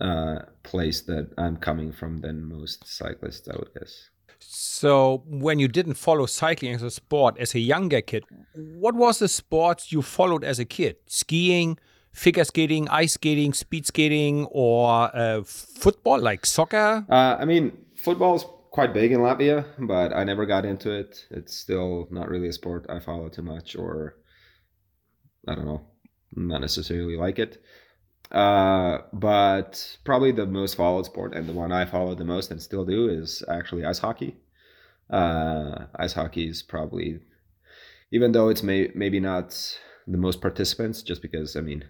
uh, 0.00 0.40
place 0.62 1.02
that 1.02 1.30
I'm 1.38 1.56
coming 1.56 1.92
from 1.92 2.18
than 2.18 2.44
most 2.44 2.86
cyclists, 2.86 3.48
I 3.48 3.56
would 3.56 3.72
guess. 3.74 4.10
So, 4.38 5.22
when 5.26 5.58
you 5.58 5.68
didn't 5.68 5.94
follow 5.94 6.26
cycling 6.26 6.74
as 6.74 6.82
a 6.82 6.90
sport 6.90 7.38
as 7.38 7.54
a 7.54 7.60
younger 7.60 8.00
kid, 8.00 8.24
what 8.54 8.94
was 8.94 9.18
the 9.18 9.28
sport 9.28 9.90
you 9.90 10.02
followed 10.02 10.44
as 10.44 10.58
a 10.58 10.64
kid? 10.64 10.96
Skiing, 11.06 11.78
figure 12.12 12.44
skating, 12.44 12.88
ice 12.88 13.14
skating, 13.14 13.52
speed 13.52 13.86
skating, 13.86 14.46
or 14.50 15.10
uh, 15.16 15.42
football, 15.44 16.20
like 16.20 16.44
soccer? 16.46 17.04
Uh, 17.08 17.36
I 17.38 17.44
mean, 17.44 17.72
football 17.96 18.36
is 18.36 18.44
quite 18.70 18.92
big 18.92 19.12
in 19.12 19.20
Latvia, 19.20 19.64
but 19.78 20.12
I 20.12 20.24
never 20.24 20.46
got 20.46 20.64
into 20.64 20.90
it. 20.90 21.26
It's 21.30 21.56
still 21.56 22.08
not 22.10 22.28
really 22.28 22.48
a 22.48 22.52
sport 22.52 22.86
I 22.88 23.00
follow 23.00 23.28
too 23.28 23.42
much, 23.42 23.76
or 23.76 24.16
I 25.46 25.54
don't 25.54 25.66
know, 25.66 25.82
not 26.34 26.60
necessarily 26.60 27.16
like 27.16 27.38
it. 27.38 27.62
Uh, 28.34 28.98
but 29.12 29.96
probably 30.04 30.32
the 30.32 30.44
most 30.44 30.74
followed 30.74 31.06
sport 31.06 31.34
and 31.34 31.48
the 31.48 31.52
one 31.52 31.70
I 31.70 31.84
follow 31.84 32.16
the 32.16 32.24
most 32.24 32.50
and 32.50 32.60
still 32.60 32.84
do 32.84 33.08
is 33.08 33.44
actually 33.48 33.84
ice 33.84 34.00
hockey. 34.00 34.36
Uh, 35.08 35.86
ice 35.94 36.14
hockey 36.14 36.48
is 36.48 36.60
probably, 36.60 37.20
even 38.10 38.32
though 38.32 38.48
it's 38.48 38.64
may, 38.64 38.90
maybe 38.92 39.20
not 39.20 39.78
the 40.08 40.18
most 40.18 40.40
participants, 40.40 41.02
just 41.02 41.22
because 41.22 41.54
I 41.54 41.60
mean, 41.60 41.84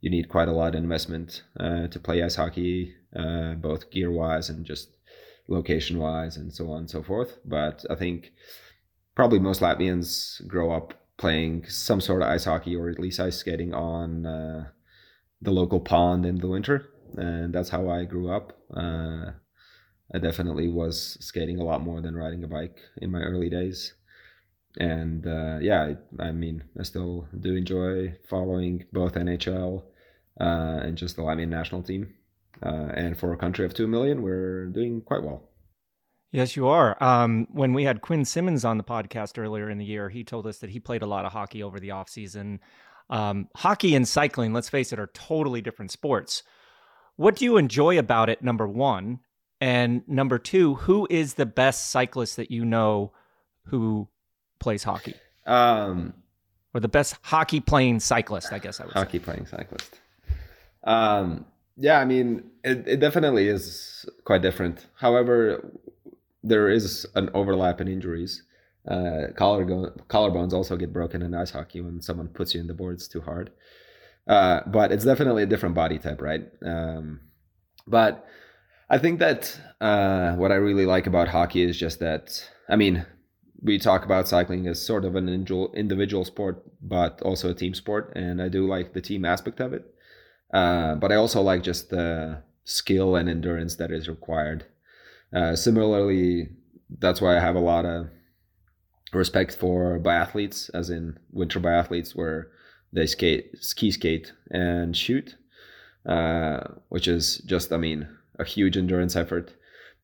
you 0.00 0.10
need 0.10 0.30
quite 0.30 0.48
a 0.48 0.52
lot 0.52 0.74
of 0.74 0.82
investment 0.82 1.42
uh, 1.60 1.88
to 1.88 2.00
play 2.00 2.22
ice 2.22 2.36
hockey, 2.36 2.94
uh, 3.14 3.52
both 3.54 3.90
gear 3.90 4.10
wise 4.10 4.48
and 4.48 4.64
just 4.64 4.88
location 5.48 5.98
wise, 5.98 6.38
and 6.38 6.50
so 6.50 6.70
on 6.70 6.78
and 6.78 6.90
so 6.90 7.02
forth. 7.02 7.38
But 7.44 7.84
I 7.90 7.94
think 7.94 8.32
probably 9.14 9.38
most 9.38 9.60
Latvians 9.60 10.46
grow 10.48 10.72
up 10.72 10.94
playing 11.18 11.68
some 11.68 12.00
sort 12.00 12.22
of 12.22 12.28
ice 12.28 12.44
hockey 12.44 12.74
or 12.74 12.88
at 12.88 12.98
least 12.98 13.20
ice 13.20 13.36
skating 13.36 13.74
on 13.74 14.24
uh, 14.24 14.68
the 15.44 15.52
local 15.52 15.80
pond 15.80 16.26
in 16.26 16.38
the 16.38 16.48
winter, 16.48 16.88
and 17.16 17.54
that's 17.54 17.68
how 17.68 17.88
I 17.88 18.04
grew 18.04 18.30
up. 18.30 18.52
Uh, 18.74 19.32
I 20.12 20.18
definitely 20.20 20.68
was 20.68 21.16
skating 21.20 21.58
a 21.60 21.64
lot 21.64 21.82
more 21.82 22.00
than 22.00 22.16
riding 22.16 22.44
a 22.44 22.48
bike 22.48 22.78
in 22.98 23.10
my 23.10 23.20
early 23.20 23.48
days 23.48 23.94
and 24.78 25.26
uh, 25.26 25.58
yeah, 25.60 25.94
I, 26.18 26.22
I, 26.22 26.32
mean, 26.32 26.64
I 26.78 26.82
still 26.82 27.28
do 27.38 27.54
enjoy 27.54 28.16
following 28.28 28.84
both 28.92 29.14
NHL 29.14 29.82
uh, 30.40 30.44
and 30.82 30.96
just 30.96 31.16
the 31.16 31.22
Latvian 31.22 31.48
national 31.48 31.82
team. 31.82 32.14
Uh, 32.62 32.90
and 32.94 33.18
for 33.18 33.32
a 33.32 33.36
country 33.36 33.64
of 33.64 33.74
2 33.74 33.86
million, 33.86 34.22
we're 34.22 34.66
doing 34.66 35.00
quite 35.02 35.22
well. 35.22 35.48
Yes, 36.32 36.56
you 36.56 36.66
are. 36.66 37.00
Um, 37.02 37.46
when 37.52 37.72
we 37.72 37.84
had 37.84 38.00
Quinn 38.00 38.24
Simmons 38.24 38.64
on 38.64 38.76
the 38.76 38.84
podcast 38.84 39.38
earlier 39.38 39.70
in 39.70 39.78
the 39.78 39.84
year, 39.84 40.08
he 40.08 40.24
told 40.24 40.46
us 40.46 40.58
that 40.58 40.70
he 40.70 40.80
played 40.80 41.02
a 41.02 41.06
lot 41.06 41.24
of 41.24 41.32
hockey 41.32 41.62
over 41.62 41.78
the 41.78 41.90
offseason. 41.90 42.58
Um, 43.10 43.48
hockey 43.56 43.94
and 43.94 44.08
cycling, 44.08 44.52
let's 44.52 44.68
face 44.68 44.92
it, 44.92 44.98
are 44.98 45.10
totally 45.12 45.60
different 45.60 45.90
sports. 45.90 46.42
What 47.16 47.36
do 47.36 47.44
you 47.44 47.56
enjoy 47.58 47.98
about 47.98 48.28
it, 48.28 48.42
number 48.42 48.66
one? 48.66 49.20
And 49.60 50.02
number 50.08 50.38
two, 50.38 50.74
who 50.74 51.06
is 51.10 51.34
the 51.34 51.46
best 51.46 51.90
cyclist 51.90 52.36
that 52.36 52.50
you 52.50 52.64
know 52.64 53.12
who 53.66 54.08
plays 54.58 54.82
hockey, 54.84 55.14
Um, 55.46 56.14
or 56.74 56.80
the 56.80 56.88
best 56.88 57.16
hockey 57.22 57.60
playing 57.60 58.00
cyclist, 58.00 58.52
I 58.52 58.58
guess 58.58 58.80
I 58.80 58.84
would 58.84 58.92
say. 58.94 58.98
hockey 58.98 59.18
playing 59.18 59.46
cyclist. 59.46 60.00
Um, 60.82 61.46
yeah, 61.76 61.98
I 62.00 62.04
mean, 62.04 62.44
it, 62.62 62.86
it 62.86 63.00
definitely 63.00 63.48
is 63.48 64.06
quite 64.24 64.42
different. 64.42 64.86
However, 64.96 65.72
there 66.42 66.68
is 66.68 67.06
an 67.14 67.30
overlap 67.32 67.80
in 67.80 67.88
injuries. 67.88 68.42
Uh, 68.88 69.32
collarbone, 69.36 69.90
collarbones 70.08 70.52
also 70.52 70.76
get 70.76 70.92
broken 70.92 71.22
in 71.22 71.34
ice 71.34 71.50
hockey 71.50 71.80
when 71.80 72.02
someone 72.02 72.28
puts 72.28 72.54
you 72.54 72.60
in 72.60 72.66
the 72.66 72.74
boards 72.74 73.08
too 73.08 73.20
hard. 73.22 73.50
Uh, 74.26 74.60
but 74.66 74.92
it's 74.92 75.04
definitely 75.04 75.42
a 75.42 75.46
different 75.46 75.74
body 75.74 75.98
type, 75.98 76.20
right? 76.20 76.42
Um, 76.64 77.20
but 77.86 78.26
I 78.90 78.98
think 78.98 79.18
that 79.20 79.58
uh, 79.80 80.34
what 80.34 80.52
I 80.52 80.56
really 80.56 80.86
like 80.86 81.06
about 81.06 81.28
hockey 81.28 81.62
is 81.62 81.78
just 81.78 82.00
that, 82.00 82.48
I 82.68 82.76
mean, 82.76 83.06
we 83.62 83.78
talk 83.78 84.04
about 84.04 84.28
cycling 84.28 84.66
as 84.66 84.84
sort 84.84 85.04
of 85.04 85.16
an 85.16 85.28
individual 85.28 85.72
individual 85.74 86.24
sport, 86.24 86.62
but 86.82 87.20
also 87.22 87.50
a 87.50 87.54
team 87.54 87.72
sport, 87.74 88.12
and 88.14 88.42
I 88.42 88.48
do 88.48 88.66
like 88.66 88.92
the 88.92 89.00
team 89.00 89.24
aspect 89.24 89.60
of 89.60 89.72
it. 89.72 89.86
Uh, 90.52 90.94
but 90.96 91.10
I 91.10 91.16
also 91.16 91.40
like 91.40 91.62
just 91.62 91.88
the 91.88 92.42
skill 92.64 93.16
and 93.16 93.28
endurance 93.28 93.76
that 93.76 93.90
is 93.90 94.08
required. 94.08 94.66
Uh, 95.32 95.56
similarly, 95.56 96.50
that's 96.98 97.20
why 97.20 97.36
I 97.36 97.40
have 97.40 97.56
a 97.56 97.60
lot 97.60 97.86
of 97.86 98.08
respect 99.14 99.54
for 99.54 99.98
biathletes, 99.98 100.70
as 100.74 100.90
in 100.90 101.18
winter 101.32 101.60
biathletes, 101.60 102.14
where 102.14 102.48
they 102.92 103.06
skate, 103.06 103.50
ski 103.60 103.90
skate, 103.90 104.32
and 104.50 104.96
shoot, 104.96 105.36
uh, 106.06 106.60
which 106.88 107.08
is 107.08 107.38
just, 107.38 107.72
I 107.72 107.76
mean, 107.76 108.08
a 108.38 108.44
huge 108.44 108.76
endurance 108.76 109.16
effort. 109.16 109.54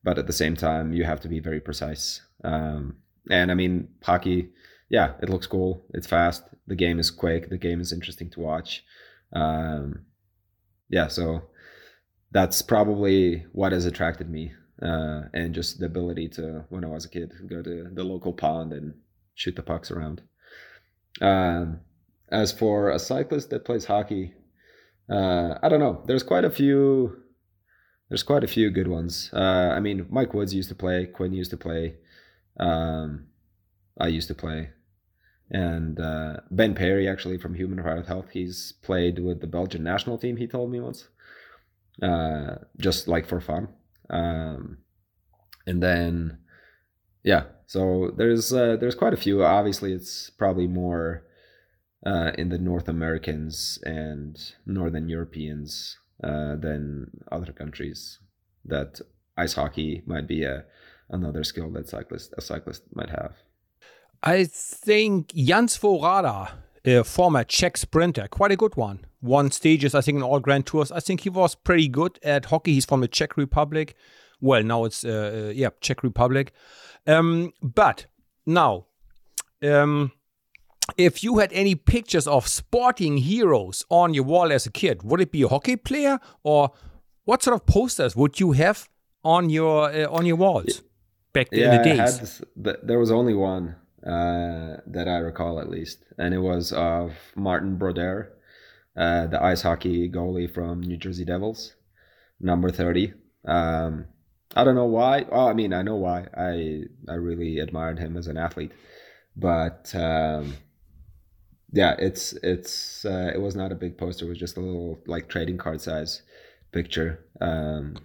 But 0.03 0.17
at 0.17 0.27
the 0.27 0.33
same 0.33 0.55
time, 0.55 0.93
you 0.93 1.03
have 1.03 1.21
to 1.21 1.29
be 1.29 1.39
very 1.39 1.59
precise. 1.59 2.21
Um, 2.43 2.97
and 3.29 3.51
I 3.51 3.53
mean, 3.53 3.87
hockey, 4.03 4.49
yeah, 4.89 5.13
it 5.21 5.29
looks 5.29 5.47
cool. 5.47 5.85
It's 5.93 6.07
fast. 6.07 6.43
The 6.67 6.75
game 6.75 6.99
is 6.99 7.11
quick. 7.11 7.49
The 7.49 7.57
game 7.57 7.81
is 7.81 7.93
interesting 7.93 8.29
to 8.31 8.39
watch. 8.39 8.83
Um, 9.33 10.05
yeah, 10.89 11.07
so 11.07 11.43
that's 12.31 12.61
probably 12.61 13.45
what 13.51 13.71
has 13.71 13.85
attracted 13.85 14.29
me, 14.29 14.53
uh, 14.81 15.23
and 15.33 15.53
just 15.53 15.79
the 15.79 15.85
ability 15.85 16.27
to, 16.29 16.65
when 16.69 16.83
I 16.83 16.87
was 16.87 17.05
a 17.05 17.09
kid, 17.09 17.33
go 17.47 17.61
to 17.61 17.89
the 17.93 18.03
local 18.03 18.33
pond 18.33 18.73
and 18.73 18.93
shoot 19.35 19.55
the 19.55 19.63
pucks 19.63 19.91
around. 19.91 20.21
Um, 21.21 21.81
as 22.31 22.51
for 22.51 22.89
a 22.89 22.99
cyclist 22.99 23.49
that 23.49 23.65
plays 23.65 23.85
hockey, 23.85 24.33
uh, 25.09 25.55
I 25.61 25.69
don't 25.69 25.79
know. 25.79 26.03
There's 26.05 26.23
quite 26.23 26.45
a 26.45 26.49
few. 26.49 27.17
There's 28.09 28.23
quite 28.23 28.43
a 28.43 28.47
few 28.47 28.71
good 28.71 28.87
ones. 28.87 29.29
Uh, 29.33 29.73
I 29.75 29.79
mean, 29.79 30.05
Mike 30.09 30.33
Woods 30.33 30.53
used 30.53 30.69
to 30.69 30.75
play. 30.75 31.05
Quinn 31.05 31.33
used 31.33 31.51
to 31.51 31.57
play. 31.57 31.95
Um, 32.57 33.27
I 33.99 34.07
used 34.07 34.27
to 34.29 34.35
play, 34.35 34.69
and 35.49 35.99
uh, 35.99 36.37
Ben 36.49 36.73
Perry 36.73 37.07
actually 37.07 37.37
from 37.37 37.55
Human 37.55 37.77
Health. 37.77 38.29
He's 38.31 38.73
played 38.81 39.19
with 39.19 39.41
the 39.41 39.47
Belgian 39.47 39.83
national 39.83 40.17
team. 40.17 40.37
He 40.37 40.47
told 40.47 40.71
me 40.71 40.79
once, 40.79 41.07
uh, 42.01 42.55
just 42.79 43.07
like 43.07 43.27
for 43.27 43.41
fun. 43.41 43.67
Um, 44.11 44.79
and 45.65 45.81
then, 45.81 46.39
yeah. 47.23 47.43
So 47.65 48.11
there's 48.17 48.51
uh, 48.51 48.75
there's 48.79 48.95
quite 48.95 49.13
a 49.13 49.17
few. 49.17 49.43
Obviously, 49.43 49.93
it's 49.93 50.29
probably 50.29 50.67
more 50.67 51.23
uh, 52.05 52.31
in 52.37 52.49
the 52.49 52.57
North 52.57 52.89
Americans 52.89 53.79
and 53.83 54.37
Northern 54.65 55.07
Europeans 55.07 55.97
uh, 56.23 56.55
than 56.57 57.11
other 57.31 57.53
countries. 57.53 58.19
That 58.65 58.99
ice 59.37 59.53
hockey 59.53 60.03
might 60.05 60.27
be 60.27 60.43
a 60.43 60.65
another 61.09 61.43
skill 61.43 61.71
that 61.71 61.89
cyclist 61.89 62.33
a 62.37 62.41
cyclist 62.41 62.83
might 62.93 63.09
have. 63.09 63.35
I 64.23 64.45
think 64.45 65.33
Jan 65.33 65.67
Svorada, 65.67 66.51
a 66.85 67.03
former 67.03 67.43
Czech 67.43 67.77
sprinter, 67.77 68.27
quite 68.27 68.51
a 68.51 68.55
good 68.55 68.75
one. 68.75 69.05
Won 69.21 69.51
stages, 69.51 69.93
I 69.93 70.01
think, 70.01 70.17
in 70.17 70.23
all 70.23 70.39
Grand 70.39 70.65
Tours. 70.65 70.91
I 70.91 70.99
think 70.99 71.21
he 71.21 71.29
was 71.29 71.55
pretty 71.55 71.87
good 71.87 72.17
at 72.23 72.45
hockey. 72.45 72.73
He's 72.73 72.85
from 72.85 73.01
the 73.01 73.07
Czech 73.07 73.37
Republic. 73.37 73.95
Well, 74.39 74.63
now 74.63 74.85
it's 74.85 75.03
uh, 75.05 75.47
uh, 75.49 75.51
yeah, 75.53 75.69
Czech 75.81 76.01
Republic. 76.03 76.51
Um, 77.05 77.53
but 77.61 78.07
now, 78.45 78.87
um, 79.63 80.11
if 80.97 81.23
you 81.23 81.37
had 81.37 81.53
any 81.53 81.75
pictures 81.75 82.27
of 82.27 82.47
sporting 82.47 83.17
heroes 83.17 83.85
on 83.89 84.13
your 84.13 84.23
wall 84.23 84.51
as 84.51 84.65
a 84.65 84.71
kid, 84.71 85.03
would 85.03 85.21
it 85.21 85.31
be 85.31 85.43
a 85.43 85.47
hockey 85.47 85.75
player 85.75 86.19
or 86.43 86.71
what 87.25 87.43
sort 87.43 87.55
of 87.55 87.65
posters 87.67 88.15
would 88.15 88.39
you 88.39 88.53
have 88.53 88.89
on 89.23 89.49
your 89.51 89.91
uh, 89.91 90.07
on 90.09 90.25
your 90.25 90.35
walls 90.37 90.81
back 91.33 91.47
Yeah, 91.51 91.65
in 91.65 91.71
the 91.71 91.79
I 91.79 91.83
days? 91.83 91.97
had 92.15 92.21
this, 92.21 92.41
there 92.83 92.97
was 92.99 93.11
only 93.11 93.35
one 93.35 93.75
uh, 94.03 94.77
that 94.87 95.07
I 95.07 95.17
recall 95.17 95.59
at 95.59 95.69
least, 95.69 96.03
and 96.17 96.33
it 96.33 96.39
was 96.39 96.73
of 96.73 97.13
Martin 97.35 97.77
Brodeur, 97.77 98.33
uh, 98.95 99.27
the 99.27 99.41
ice 99.41 99.61
hockey 99.61 100.09
goalie 100.09 100.51
from 100.51 100.81
New 100.81 100.97
Jersey 100.97 101.25
Devils, 101.25 101.75
number 102.39 102.69
thirty. 102.69 103.13
Um, 103.45 104.05
I 104.55 104.63
don't 104.63 104.75
know 104.75 104.85
why. 104.85 105.25
Oh, 105.31 105.47
I 105.47 105.53
mean, 105.53 105.73
I 105.73 105.81
know 105.81 105.95
why. 105.95 106.27
I 106.35 106.83
I 107.07 107.15
really 107.15 107.59
admired 107.59 107.99
him 107.99 108.17
as 108.17 108.27
an 108.27 108.37
athlete, 108.37 108.71
but 109.35 109.93
um, 109.95 110.55
yeah, 111.71 111.95
it's 111.97 112.33
it's 112.43 113.05
uh, 113.05 113.31
it 113.33 113.39
was 113.39 113.55
not 113.55 113.71
a 113.71 113.75
big 113.75 113.97
poster. 113.97 114.25
It 114.25 114.29
was 114.29 114.39
just 114.39 114.57
a 114.57 114.61
little 114.61 114.99
like 115.07 115.29
trading 115.29 115.57
card 115.57 115.81
size 115.81 116.21
picture. 116.71 117.25
Um, 117.39 117.97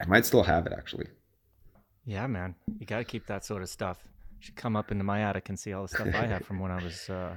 I 0.00 0.06
might 0.06 0.26
still 0.26 0.44
have 0.44 0.66
it 0.66 0.72
actually. 0.76 1.06
Yeah, 2.04 2.26
man, 2.26 2.54
you 2.78 2.86
got 2.86 2.98
to 2.98 3.04
keep 3.04 3.26
that 3.26 3.44
sort 3.44 3.62
of 3.62 3.68
stuff. 3.68 3.98
Should 4.40 4.56
come 4.56 4.74
up 4.74 4.90
into 4.90 5.04
my 5.04 5.22
attic 5.22 5.48
and 5.48 5.58
see 5.58 5.72
all 5.72 5.82
the 5.82 5.88
stuff 5.88 6.08
I 6.08 6.26
have 6.26 6.44
from 6.44 6.58
when 6.58 6.72
I 6.72 6.82
was 6.82 7.08
uh, 7.08 7.34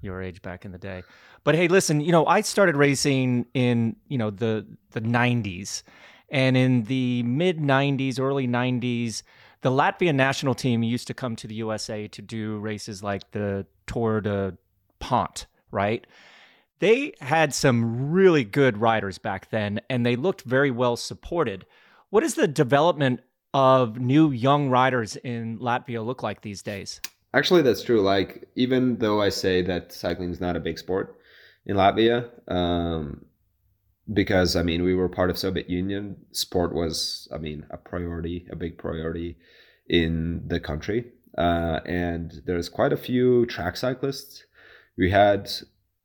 your 0.00 0.22
age 0.22 0.42
back 0.42 0.64
in 0.64 0.72
the 0.72 0.78
day. 0.78 1.02
But 1.44 1.54
hey, 1.54 1.68
listen, 1.68 2.00
you 2.00 2.12
know, 2.12 2.26
I 2.26 2.40
started 2.40 2.76
racing 2.76 3.46
in 3.54 3.96
you 4.08 4.18
know 4.18 4.30
the 4.30 4.66
the 4.92 5.00
'90s, 5.00 5.82
and 6.28 6.56
in 6.56 6.84
the 6.84 7.22
mid 7.22 7.58
'90s, 7.58 8.20
early 8.20 8.46
'90s, 8.46 9.22
the 9.62 9.70
Latvian 9.70 10.14
national 10.14 10.54
team 10.54 10.82
used 10.82 11.06
to 11.06 11.14
come 11.14 11.36
to 11.36 11.46
the 11.46 11.54
USA 11.56 12.06
to 12.08 12.22
do 12.22 12.58
races 12.58 13.02
like 13.02 13.30
the 13.32 13.66
Tour 13.86 14.20
de 14.20 14.56
Pont, 14.98 15.46
right? 15.70 16.06
They 16.80 17.14
had 17.20 17.54
some 17.54 18.10
really 18.10 18.44
good 18.44 18.78
riders 18.78 19.18
back 19.18 19.50
then, 19.50 19.80
and 19.88 20.04
they 20.04 20.16
looked 20.16 20.42
very 20.42 20.70
well 20.70 20.96
supported. 20.96 21.66
What 22.10 22.22
is 22.22 22.34
the 22.34 22.48
development 22.48 23.20
of 23.54 23.98
new 23.98 24.30
young 24.30 24.68
riders 24.68 25.16
in 25.16 25.58
Latvia 25.58 26.04
look 26.04 26.22
like 26.22 26.42
these 26.42 26.62
days? 26.62 27.00
Actually, 27.34 27.62
that's 27.62 27.82
true. 27.82 28.00
Like, 28.00 28.48
even 28.54 28.98
though 28.98 29.20
I 29.20 29.28
say 29.28 29.60
that 29.62 29.92
cycling 29.92 30.30
is 30.30 30.40
not 30.40 30.54
a 30.54 30.60
big 30.60 30.78
sport 30.78 31.18
in 31.66 31.76
Latvia, 31.76 32.30
um, 32.50 33.24
because 34.12 34.54
I 34.54 34.62
mean, 34.62 34.84
we 34.84 34.94
were 34.94 35.08
part 35.08 35.30
of 35.30 35.38
Soviet 35.38 35.68
Union, 35.68 36.16
sport 36.30 36.72
was, 36.72 37.26
I 37.34 37.38
mean, 37.38 37.66
a 37.70 37.76
priority, 37.76 38.46
a 38.52 38.56
big 38.56 38.78
priority 38.78 39.36
in 39.88 40.44
the 40.46 40.60
country. 40.60 41.06
Uh, 41.36 41.80
and 41.84 42.40
there's 42.46 42.68
quite 42.68 42.92
a 42.92 42.96
few 42.96 43.46
track 43.46 43.76
cyclists. 43.76 44.44
We 44.96 45.10
had 45.10 45.50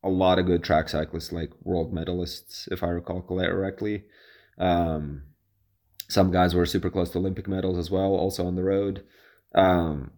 a 0.02 0.08
lot 0.08 0.40
of 0.40 0.46
good 0.46 0.64
track 0.64 0.88
cyclists, 0.88 1.30
like 1.30 1.50
world 1.62 1.94
medalists, 1.94 2.66
if 2.72 2.82
I 2.82 2.88
recall 2.88 3.22
correctly. 3.22 4.02
Um, 4.58 5.22
some 6.08 6.32
guys 6.32 6.56
were 6.56 6.66
super 6.66 6.90
close 6.90 7.10
to 7.10 7.18
Olympic 7.18 7.46
medals 7.46 7.78
as 7.78 7.88
well, 7.88 8.16
also 8.16 8.44
on 8.46 8.56
the 8.56 8.64
road. 8.64 9.04
Um, 9.54 10.10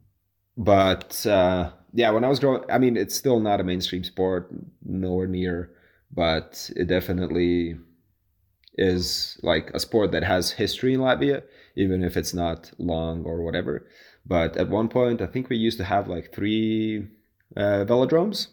but 0.65 1.27
uh, 1.27 1.71
yeah, 1.93 2.11
when 2.11 2.25
I 2.25 2.29
was 2.29 2.39
growing, 2.39 2.63
I 2.71 2.79
mean, 2.79 2.97
it's 2.97 3.17
still 3.17 3.41
not 3.41 3.61
a 3.61 3.65
mainstream 3.65 4.05
sport, 4.05 4.49
nowhere 4.85 5.27
near, 5.27 5.71
but 6.13 6.71
it 6.77 6.87
definitely 6.87 7.77
is 8.79 9.39
like 9.43 9.71
a 9.75 9.81
sport 9.81 10.13
that 10.13 10.23
has 10.23 10.53
history 10.53 10.95
in 10.95 11.01
Latvia, 11.01 11.43
even 11.77 12.05
if 12.05 12.17
it's 12.17 12.33
not 12.33 12.71
long 12.79 13.25
or 13.25 13.43
whatever. 13.43 13.87
But 14.25 14.57
at 14.57 14.69
one 14.69 14.89
point, 14.89 15.21
I 15.21 15.27
think 15.27 15.49
we 15.49 15.57
used 15.57 15.79
to 15.79 15.85
have 15.85 16.07
like 16.07 16.33
three 16.33 17.09
uh, 17.57 17.85
velodromes, 17.85 18.47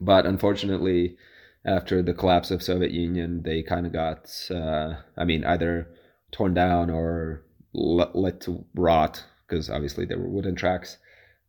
but 0.00 0.26
unfortunately, 0.26 1.16
after 1.64 2.02
the 2.02 2.12
collapse 2.12 2.50
of 2.50 2.62
Soviet 2.62 2.90
Union, 2.90 3.42
they 3.42 3.62
kind 3.62 3.86
of 3.86 3.92
got, 3.92 4.28
uh, 4.50 4.94
I 5.16 5.24
mean, 5.24 5.44
either 5.44 5.88
torn 6.30 6.52
down 6.52 6.90
or 6.90 7.42
let, 7.72 8.14
let 8.14 8.40
to 8.42 8.64
rot 8.74 9.24
because 9.48 9.70
obviously 9.70 10.04
they 10.04 10.16
were 10.16 10.28
wooden 10.28 10.54
tracks. 10.54 10.98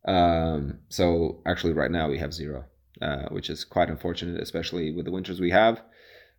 Um, 0.04 0.80
so 0.88 1.40
actually, 1.46 1.72
right 1.72 1.90
now 1.90 2.08
we 2.08 2.18
have 2.18 2.34
zero, 2.34 2.64
uh, 3.00 3.28
which 3.30 3.50
is 3.50 3.64
quite 3.64 3.88
unfortunate, 3.88 4.40
especially 4.40 4.92
with 4.92 5.04
the 5.04 5.12
winters 5.12 5.40
we 5.40 5.50
have. 5.50 5.82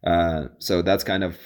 Uh, 0.04 0.46
so 0.60 0.82
that's 0.82 1.04
kind 1.04 1.24
of 1.24 1.38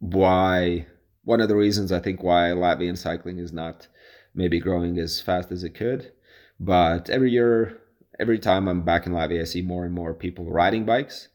why 0.00 0.86
one 1.24 1.40
of 1.40 1.48
the 1.48 1.56
reasons 1.56 1.90
I 1.90 2.00
think 2.00 2.22
why 2.22 2.50
Latvian 2.50 2.98
cycling 2.98 3.38
is 3.38 3.52
not 3.52 3.88
maybe 4.34 4.60
growing 4.60 4.98
as 4.98 5.20
fast 5.20 5.50
as 5.50 5.64
it 5.64 5.74
could. 5.74 6.12
But 6.60 7.08
every 7.10 7.30
year, 7.30 7.80
every 8.20 8.38
time 8.38 8.68
I'm 8.68 8.82
back 8.82 9.06
in 9.06 9.12
Latvia, 9.12 9.40
I 9.40 9.44
see 9.44 9.62
more 9.62 9.84
and 9.84 9.94
more 9.94 10.14
people 10.14 10.50
riding 10.50 10.84
bikes, 10.84 11.28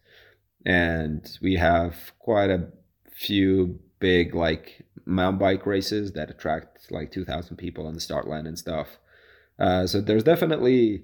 and 0.65 1.37
we 1.41 1.55
have 1.55 2.13
quite 2.19 2.49
a 2.49 2.67
few 3.11 3.79
big 3.99 4.33
like 4.33 4.85
mountain 5.05 5.39
bike 5.39 5.65
races 5.65 6.13
that 6.13 6.29
attract 6.29 6.91
like 6.91 7.11
2,000 7.11 7.57
people 7.57 7.85
on 7.85 7.93
the 7.93 7.99
start 7.99 8.27
line 8.27 8.47
and 8.47 8.57
stuff. 8.57 8.99
Uh, 9.59 9.85
so 9.85 10.01
there's 10.01 10.23
definitely 10.23 11.03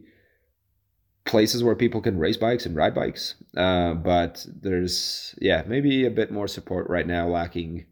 places 1.25 1.63
where 1.63 1.75
people 1.75 2.01
can 2.01 2.17
race 2.17 2.37
bikes 2.37 2.65
and 2.65 2.75
ride 2.75 2.95
bikes, 2.95 3.35
uh, 3.57 3.93
but 3.93 4.45
there's 4.61 5.35
yeah 5.41 5.63
maybe 5.67 6.05
a 6.05 6.11
bit 6.11 6.31
more 6.31 6.47
support 6.47 6.89
right 6.89 7.07
now 7.07 7.27
lacking 7.27 7.85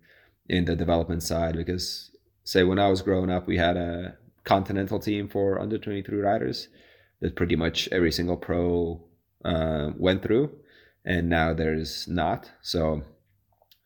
in 0.47 0.65
the 0.65 0.75
development 0.75 1.23
side 1.23 1.55
because 1.55 2.11
say 2.43 2.63
when 2.63 2.79
I 2.79 2.89
was 2.89 3.01
growing 3.01 3.29
up 3.29 3.47
we 3.47 3.57
had 3.57 3.77
a 3.77 4.17
continental 4.43 4.99
team 4.99 5.29
for 5.29 5.59
under 5.59 5.77
23 5.77 6.17
riders 6.19 6.67
that 7.21 7.35
pretty 7.35 7.55
much 7.55 7.87
every 7.91 8.11
single 8.11 8.35
pro 8.35 9.01
uh, 9.45 9.91
went 9.97 10.21
through 10.21 10.51
and 11.05 11.29
now 11.29 11.53
there's 11.53 12.07
not. 12.07 12.51
So 12.61 13.03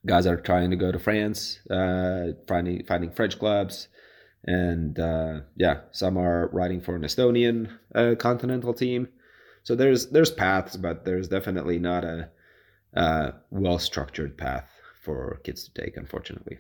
guys 0.06 0.28
are 0.28 0.38
trying 0.38 0.70
to 0.70 0.76
go 0.76 0.92
to 0.92 1.00
France, 1.00 1.60
uh, 1.70 2.34
finding 2.48 2.84
finding 2.86 3.12
French 3.12 3.40
clubs, 3.40 3.88
and 4.48 4.98
uh, 4.98 5.42
yeah, 5.58 5.82
some 5.92 6.18
are 6.18 6.50
riding 6.54 6.82
for 6.82 6.96
an 6.96 7.04
Estonian 7.04 7.70
uh, 7.94 8.16
continental 8.18 8.74
team. 8.74 9.10
So 9.64 9.76
there's 9.76 10.08
there's 10.08 10.32
paths, 10.32 10.78
but 10.78 11.04
there's 11.04 11.28
definitely 11.28 11.78
not 11.78 12.06
a 12.06 12.30
uh, 12.96 13.32
well 13.52 13.78
structured 13.78 14.38
path 14.38 14.70
for 15.04 15.42
kids 15.44 15.66
to 15.66 15.82
take, 15.82 15.98
unfortunately. 15.98 16.58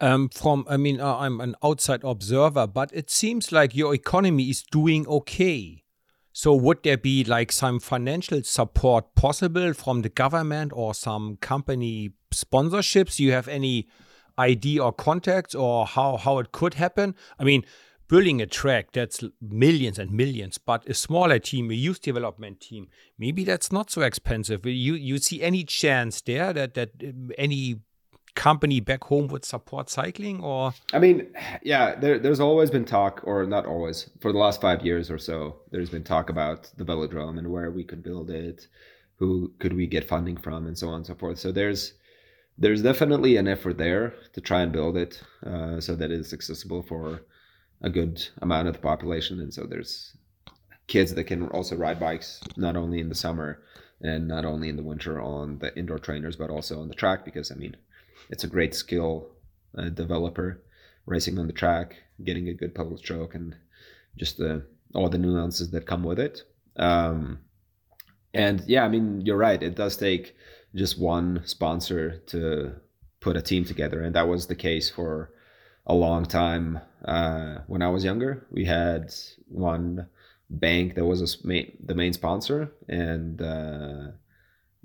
Um, 0.00 0.28
from 0.28 0.64
I 0.68 0.76
mean, 0.76 1.00
uh, 1.00 1.16
I'm 1.16 1.40
an 1.40 1.56
outside 1.64 2.04
observer, 2.04 2.66
but 2.68 2.90
it 2.92 3.10
seems 3.10 3.50
like 3.50 3.74
your 3.74 3.92
economy 3.92 4.44
is 4.44 4.62
doing 4.62 5.06
okay. 5.08 5.82
So 6.32 6.54
would 6.54 6.82
there 6.82 6.98
be 6.98 7.24
like 7.24 7.50
some 7.50 7.80
financial 7.80 8.42
support 8.42 9.14
possible 9.14 9.72
from 9.72 10.02
the 10.02 10.10
government 10.10 10.70
or 10.74 10.94
some 10.94 11.38
company 11.38 12.10
sponsorships? 12.32 13.18
You 13.18 13.32
have 13.32 13.48
any 13.48 13.88
idea 14.38 14.82
or 14.84 14.92
contacts 14.92 15.54
or 15.54 15.86
how, 15.86 16.16
how 16.16 16.38
it 16.38 16.52
could 16.52 16.74
happen? 16.74 17.14
I 17.38 17.44
mean, 17.44 17.64
building 18.08 18.40
a 18.40 18.46
track 18.46 18.92
that's 18.92 19.24
millions 19.40 19.98
and 19.98 20.10
millions, 20.12 20.58
but 20.58 20.88
a 20.88 20.94
smaller 20.94 21.38
team, 21.38 21.70
a 21.70 21.74
youth 21.74 22.00
development 22.00 22.60
team, 22.60 22.88
maybe 23.18 23.44
that's 23.44 23.72
not 23.72 23.90
so 23.90 24.02
expensive. 24.02 24.64
You 24.64 24.94
you 24.94 25.18
see 25.18 25.42
any 25.42 25.64
chance 25.64 26.20
there 26.20 26.52
that 26.52 26.74
that 26.74 26.90
um, 27.02 27.30
any 27.38 27.80
company 28.34 28.80
back 28.80 29.02
home 29.04 29.28
would 29.28 29.46
support 29.46 29.88
cycling 29.88 30.44
or 30.44 30.74
i 30.92 30.98
mean 30.98 31.26
yeah 31.62 31.94
there, 31.94 32.18
there's 32.18 32.38
always 32.38 32.70
been 32.70 32.84
talk 32.84 33.22
or 33.24 33.46
not 33.46 33.64
always 33.64 34.10
for 34.20 34.30
the 34.30 34.38
last 34.38 34.60
five 34.60 34.84
years 34.84 35.10
or 35.10 35.16
so 35.16 35.56
there's 35.70 35.88
been 35.88 36.04
talk 36.04 36.28
about 36.28 36.70
the 36.76 36.84
velodrome 36.84 37.38
and 37.38 37.50
where 37.50 37.70
we 37.70 37.82
could 37.82 38.02
build 38.02 38.28
it 38.30 38.68
who 39.16 39.50
could 39.58 39.72
we 39.72 39.86
get 39.86 40.06
funding 40.06 40.36
from 40.36 40.66
and 40.66 40.76
so 40.76 40.86
on 40.88 40.96
and 40.96 41.06
so 41.06 41.14
forth 41.14 41.38
so 41.38 41.50
there's 41.50 41.94
there's 42.58 42.82
definitely 42.82 43.36
an 43.36 43.48
effort 43.48 43.76
there 43.76 44.14
to 44.32 44.40
try 44.40 44.62
and 44.62 44.72
build 44.72 44.96
it 44.96 45.22
uh, 45.44 45.80
so 45.80 45.94
that 45.94 46.10
it's 46.10 46.32
accessible 46.32 46.82
for 46.82 47.20
a 47.82 47.90
good 47.90 48.26
amount 48.42 48.68
of 48.68 48.74
the 48.74 48.80
population 48.80 49.40
and 49.40 49.52
so 49.52 49.64
there's 49.64 50.16
kids 50.86 51.14
that 51.14 51.24
can 51.24 51.48
also 51.48 51.76
ride 51.76 52.00
bikes 52.00 52.40
not 52.56 52.76
only 52.76 53.00
in 53.00 53.08
the 53.08 53.14
summer 53.14 53.62
and 54.00 54.26
not 54.26 54.44
only 54.44 54.68
in 54.68 54.76
the 54.76 54.82
winter 54.82 55.20
on 55.20 55.58
the 55.58 55.76
indoor 55.76 55.98
trainers 55.98 56.36
but 56.36 56.50
also 56.50 56.80
on 56.80 56.88
the 56.88 56.94
track 56.94 57.24
because 57.24 57.50
i 57.50 57.54
mean 57.54 57.76
it's 58.30 58.44
a 58.44 58.48
great 58.48 58.74
skill 58.74 59.28
uh, 59.76 59.88
developer 59.90 60.62
racing 61.06 61.38
on 61.38 61.46
the 61.46 61.52
track, 61.52 61.96
getting 62.24 62.48
a 62.48 62.54
good 62.54 62.74
pedal 62.74 62.98
stroke, 62.98 63.34
and 63.34 63.56
just 64.16 64.36
the 64.36 64.66
all 64.94 65.08
the 65.08 65.18
nuances 65.18 65.70
that 65.70 65.86
come 65.86 66.02
with 66.02 66.18
it. 66.18 66.42
Um, 66.76 67.38
and 68.34 68.62
yeah, 68.66 68.84
I 68.84 68.88
mean, 68.88 69.22
you're 69.22 69.36
right. 69.36 69.62
It 69.62 69.76
does 69.76 69.96
take 69.96 70.36
just 70.76 70.98
one 70.98 71.42
sponsor 71.44 72.18
to 72.26 72.74
put 73.20 73.36
a 73.36 73.42
team 73.42 73.64
together, 73.64 74.02
and 74.02 74.14
that 74.14 74.28
was 74.28 74.46
the 74.46 74.54
case 74.54 74.88
for 74.90 75.32
a 75.86 75.94
long 75.94 76.24
time. 76.24 76.80
Uh, 77.04 77.58
when 77.66 77.82
I 77.82 77.88
was 77.88 78.04
younger, 78.04 78.46
we 78.50 78.64
had 78.64 79.12
one 79.48 80.08
bank 80.50 80.94
that 80.94 81.04
was 81.04 81.20
a, 81.22 81.74
the 81.84 81.94
main 81.94 82.12
sponsor, 82.12 82.72
and 82.88 83.40
uh, 83.40 84.08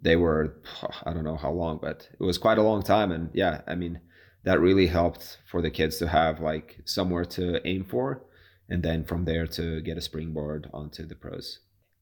they 0.01 0.15
were 0.15 0.57
I 1.05 1.13
don't 1.13 1.23
know 1.23 1.37
how 1.37 1.51
long, 1.51 1.79
but 1.81 2.09
it 2.19 2.23
was 2.23 2.37
quite 2.37 2.57
a 2.57 2.63
long 2.63 2.83
time. 2.83 3.11
And 3.11 3.29
yeah, 3.33 3.61
I 3.67 3.75
mean 3.75 3.99
that 4.43 4.59
really 4.59 4.87
helped 4.87 5.37
for 5.49 5.61
the 5.61 5.69
kids 5.69 5.97
to 5.97 6.07
have 6.07 6.39
like 6.39 6.81
somewhere 6.85 7.25
to 7.25 7.65
aim 7.67 7.85
for, 7.85 8.23
and 8.69 8.81
then 8.81 9.03
from 9.03 9.25
there 9.25 9.47
to 9.47 9.81
get 9.81 9.97
a 9.97 10.01
springboard 10.01 10.69
onto 10.73 11.05
the 11.05 11.15
pros. 11.15 11.59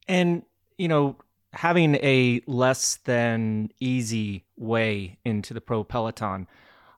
And 0.08 0.42
you 0.78 0.88
know, 0.88 1.16
having 1.52 1.96
a 1.96 2.40
less 2.46 2.96
than 3.04 3.70
easy 3.80 4.44
way 4.56 5.18
into 5.24 5.54
the 5.54 5.60
pro 5.60 5.84
peloton. 5.84 6.46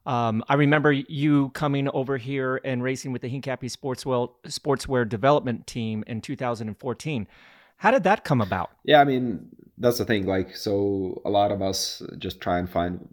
Um, 0.05 0.43
I 0.49 0.55
remember 0.55 0.93
you 0.93 1.51
coming 1.51 1.89
over 1.91 2.17
here 2.17 2.61
and 2.65 2.83
racing 2.83 3.13
with 3.13 3.23
the 3.23 3.29
Hincapie 3.29 3.71
Sportswear, 3.71 4.31
Sportswear 4.47 5.09
Development 5.09 5.67
Team 5.67 6.03
in 6.07 6.21
2014. 6.21 7.29
How 7.77 7.91
did 7.91 8.03
that 8.05 8.25
come 8.25 8.41
about? 8.41 8.71
Yeah, 8.85 9.01
I 9.01 9.05
mean, 9.05 9.49
that's 9.79 9.99
the 9.99 10.05
thing. 10.05 10.27
Like, 10.27 10.57
so 10.57 11.23
a 11.25 11.31
lot 11.31 11.53
of 11.53 11.63
us 11.63 12.03
just 12.19 12.41
try 12.41 12.59
and 12.59 12.69
find 12.69 13.09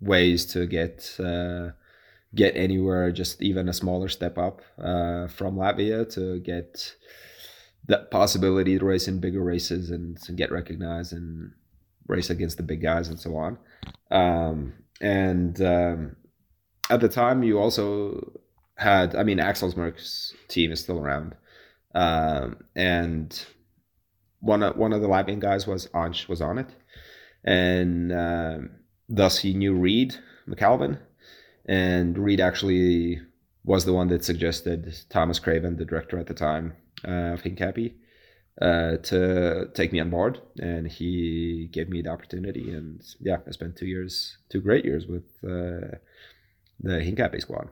ways 0.00 0.46
to 0.46 0.66
get 0.66 1.16
uh, 1.18 1.70
get 2.34 2.56
anywhere, 2.56 3.10
just 3.12 3.42
even 3.42 3.68
a 3.68 3.72
smaller 3.72 4.08
step 4.08 4.38
up 4.38 4.60
uh, 4.78 5.26
from 5.28 5.56
Latvia 5.56 6.10
to 6.14 6.38
get 6.40 6.94
that 7.88 8.10
possibility 8.10 8.78
to 8.78 8.84
race 8.84 9.08
in 9.08 9.20
bigger 9.20 9.42
races 9.42 9.90
and 9.90 10.20
to 10.22 10.32
get 10.32 10.50
recognized 10.50 11.12
and 11.12 11.52
race 12.06 12.30
against 12.30 12.56
the 12.56 12.62
big 12.62 12.82
guys 12.82 13.08
and 13.08 13.18
so 13.18 13.36
on. 13.36 13.58
Um, 14.10 14.74
and 15.00 15.60
um, 15.60 16.16
at 16.90 17.00
the 17.00 17.08
time, 17.08 17.42
you 17.42 17.58
also 17.58 18.40
had, 18.76 19.14
I 19.14 19.22
mean, 19.22 19.40
Axel 19.40 19.72
Merckx's 19.72 20.34
team 20.48 20.72
is 20.72 20.80
still 20.80 20.98
around. 20.98 21.34
Um, 21.94 22.58
and 22.74 23.46
one 24.40 24.62
of 24.62 24.76
one 24.76 24.92
of 24.92 25.00
the 25.00 25.08
Latvian 25.08 25.38
guys 25.38 25.66
was 25.66 25.86
Ansh 25.88 26.28
was 26.28 26.42
on 26.42 26.58
it, 26.58 26.68
and 27.42 28.12
um, 28.12 28.70
thus 29.08 29.38
he 29.38 29.54
knew 29.54 29.74
Reed 29.74 30.14
McCalvin, 30.46 30.98
and 31.64 32.18
Reed 32.18 32.38
actually 32.38 33.20
was 33.64 33.86
the 33.86 33.94
one 33.94 34.08
that 34.08 34.24
suggested 34.24 34.94
Thomas 35.08 35.38
Craven, 35.38 35.76
the 35.76 35.86
director 35.86 36.18
at 36.18 36.26
the 36.26 36.34
time 36.34 36.74
of 37.04 37.42
Hincapie, 37.42 37.94
uh, 38.60 38.96
to 38.96 39.68
take 39.74 39.92
me 39.92 40.00
on 40.00 40.10
board, 40.10 40.40
and 40.58 40.86
he 40.86 41.68
gave 41.72 41.88
me 41.88 42.02
the 42.02 42.10
opportunity, 42.10 42.72
and 42.72 43.02
yeah, 43.20 43.38
I 43.46 43.50
spent 43.50 43.76
two 43.76 43.86
years, 43.86 44.38
two 44.48 44.60
great 44.60 44.84
years 44.84 45.06
with 45.06 45.24
uh, 45.44 45.98
the 46.80 47.00
Hincapie 47.00 47.40
squad. 47.40 47.68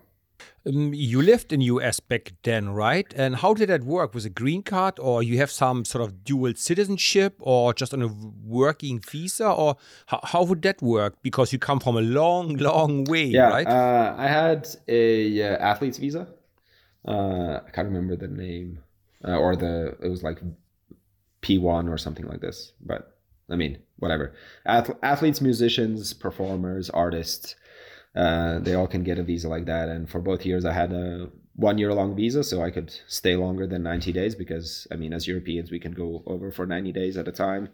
Um, 0.66 0.94
you 0.94 1.20
lived 1.20 1.52
in 1.52 1.60
US 1.60 2.00
back 2.00 2.32
then, 2.42 2.70
right? 2.70 3.12
And 3.16 3.36
how 3.36 3.54
did 3.54 3.68
that 3.68 3.84
work? 3.84 4.14
Was 4.14 4.24
a 4.24 4.30
green 4.30 4.62
card, 4.62 4.98
or 4.98 5.22
you 5.22 5.38
have 5.38 5.50
some 5.50 5.84
sort 5.84 6.02
of 6.04 6.24
dual 6.24 6.54
citizenship, 6.54 7.34
or 7.40 7.74
just 7.74 7.92
on 7.92 8.02
a 8.02 8.08
working 8.44 9.00
visa, 9.00 9.50
or 9.50 9.76
how, 10.06 10.20
how 10.22 10.42
would 10.42 10.62
that 10.62 10.80
work? 10.80 11.16
Because 11.22 11.52
you 11.52 11.58
come 11.58 11.80
from 11.80 11.96
a 11.96 12.00
long, 12.00 12.56
long 12.56 13.04
way, 13.04 13.24
yeah, 13.24 13.48
right? 13.48 13.66
Uh, 13.66 14.14
I 14.16 14.26
had 14.26 14.68
a 14.88 15.42
uh, 15.42 15.56
athlete's 15.58 15.98
visa. 15.98 16.28
Uh, 17.06 17.60
I 17.66 17.70
can't 17.70 17.88
remember 17.88 18.16
the 18.16 18.28
name, 18.28 18.78
uh, 19.26 19.36
or 19.36 19.56
the 19.56 19.96
it 20.02 20.08
was 20.08 20.22
like 20.22 20.40
P 21.40 21.58
one 21.58 21.88
or 21.88 21.98
something 21.98 22.26
like 22.26 22.40
this. 22.40 22.72
But 22.80 23.16
I 23.50 23.56
mean, 23.56 23.78
whatever. 23.98 24.34
Ath- 24.64 24.96
athletes, 25.02 25.40
musicians, 25.40 26.12
performers, 26.14 26.90
artists 26.90 27.56
uh, 28.14 28.60
they 28.60 28.74
all 28.74 28.86
can 28.86 29.02
get 29.02 29.18
a 29.18 29.22
visa 29.22 29.48
like 29.48 29.66
that. 29.66 29.88
And 29.88 30.08
for 30.08 30.20
both 30.20 30.46
years, 30.46 30.64
I 30.64 30.72
had 30.72 30.92
a 30.92 31.28
one 31.56 31.78
year 31.78 31.92
long 31.92 32.14
visa, 32.14 32.44
so 32.44 32.62
I 32.62 32.70
could 32.70 32.92
stay 33.06 33.36
longer 33.36 33.66
than 33.66 33.82
90 33.82 34.12
days 34.12 34.34
because, 34.34 34.86
I 34.90 34.96
mean, 34.96 35.12
as 35.12 35.26
Europeans, 35.26 35.70
we 35.70 35.80
can 35.80 35.92
go 35.92 36.22
over 36.26 36.50
for 36.50 36.66
90 36.66 36.92
days 36.92 37.16
at 37.16 37.28
a 37.28 37.32
time, 37.32 37.68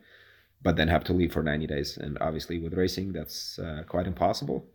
but 0.62 0.76
then 0.76 0.88
have 0.88 1.04
to 1.04 1.12
leave 1.12 1.32
for 1.32 1.42
90 1.42 1.66
days. 1.66 1.96
And 1.96 2.16
obviously, 2.20 2.58
with 2.58 2.74
racing, 2.74 3.12
that's 3.12 3.58
uh, 3.58 3.82
quite 3.86 4.06
impossible. 4.06 4.66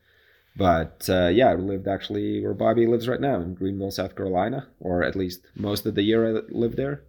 But 0.56 1.08
uh, 1.10 1.28
yeah, 1.28 1.50
I 1.50 1.56
lived 1.56 1.88
actually 1.88 2.42
where 2.42 2.54
Bobby 2.54 2.88
lives 2.88 3.08
right 3.08 3.20
now 3.20 3.42
in 3.42 3.56
Greenville, 3.56 3.92
South 3.92 4.16
Carolina, 4.16 4.68
or 4.80 5.04
at 5.04 5.16
least 5.16 5.48
most 5.56 5.86
of 5.86 5.96
the 5.96 6.04
year 6.04 6.38
I 6.38 6.42
lived 6.50 6.78
there 6.78 7.04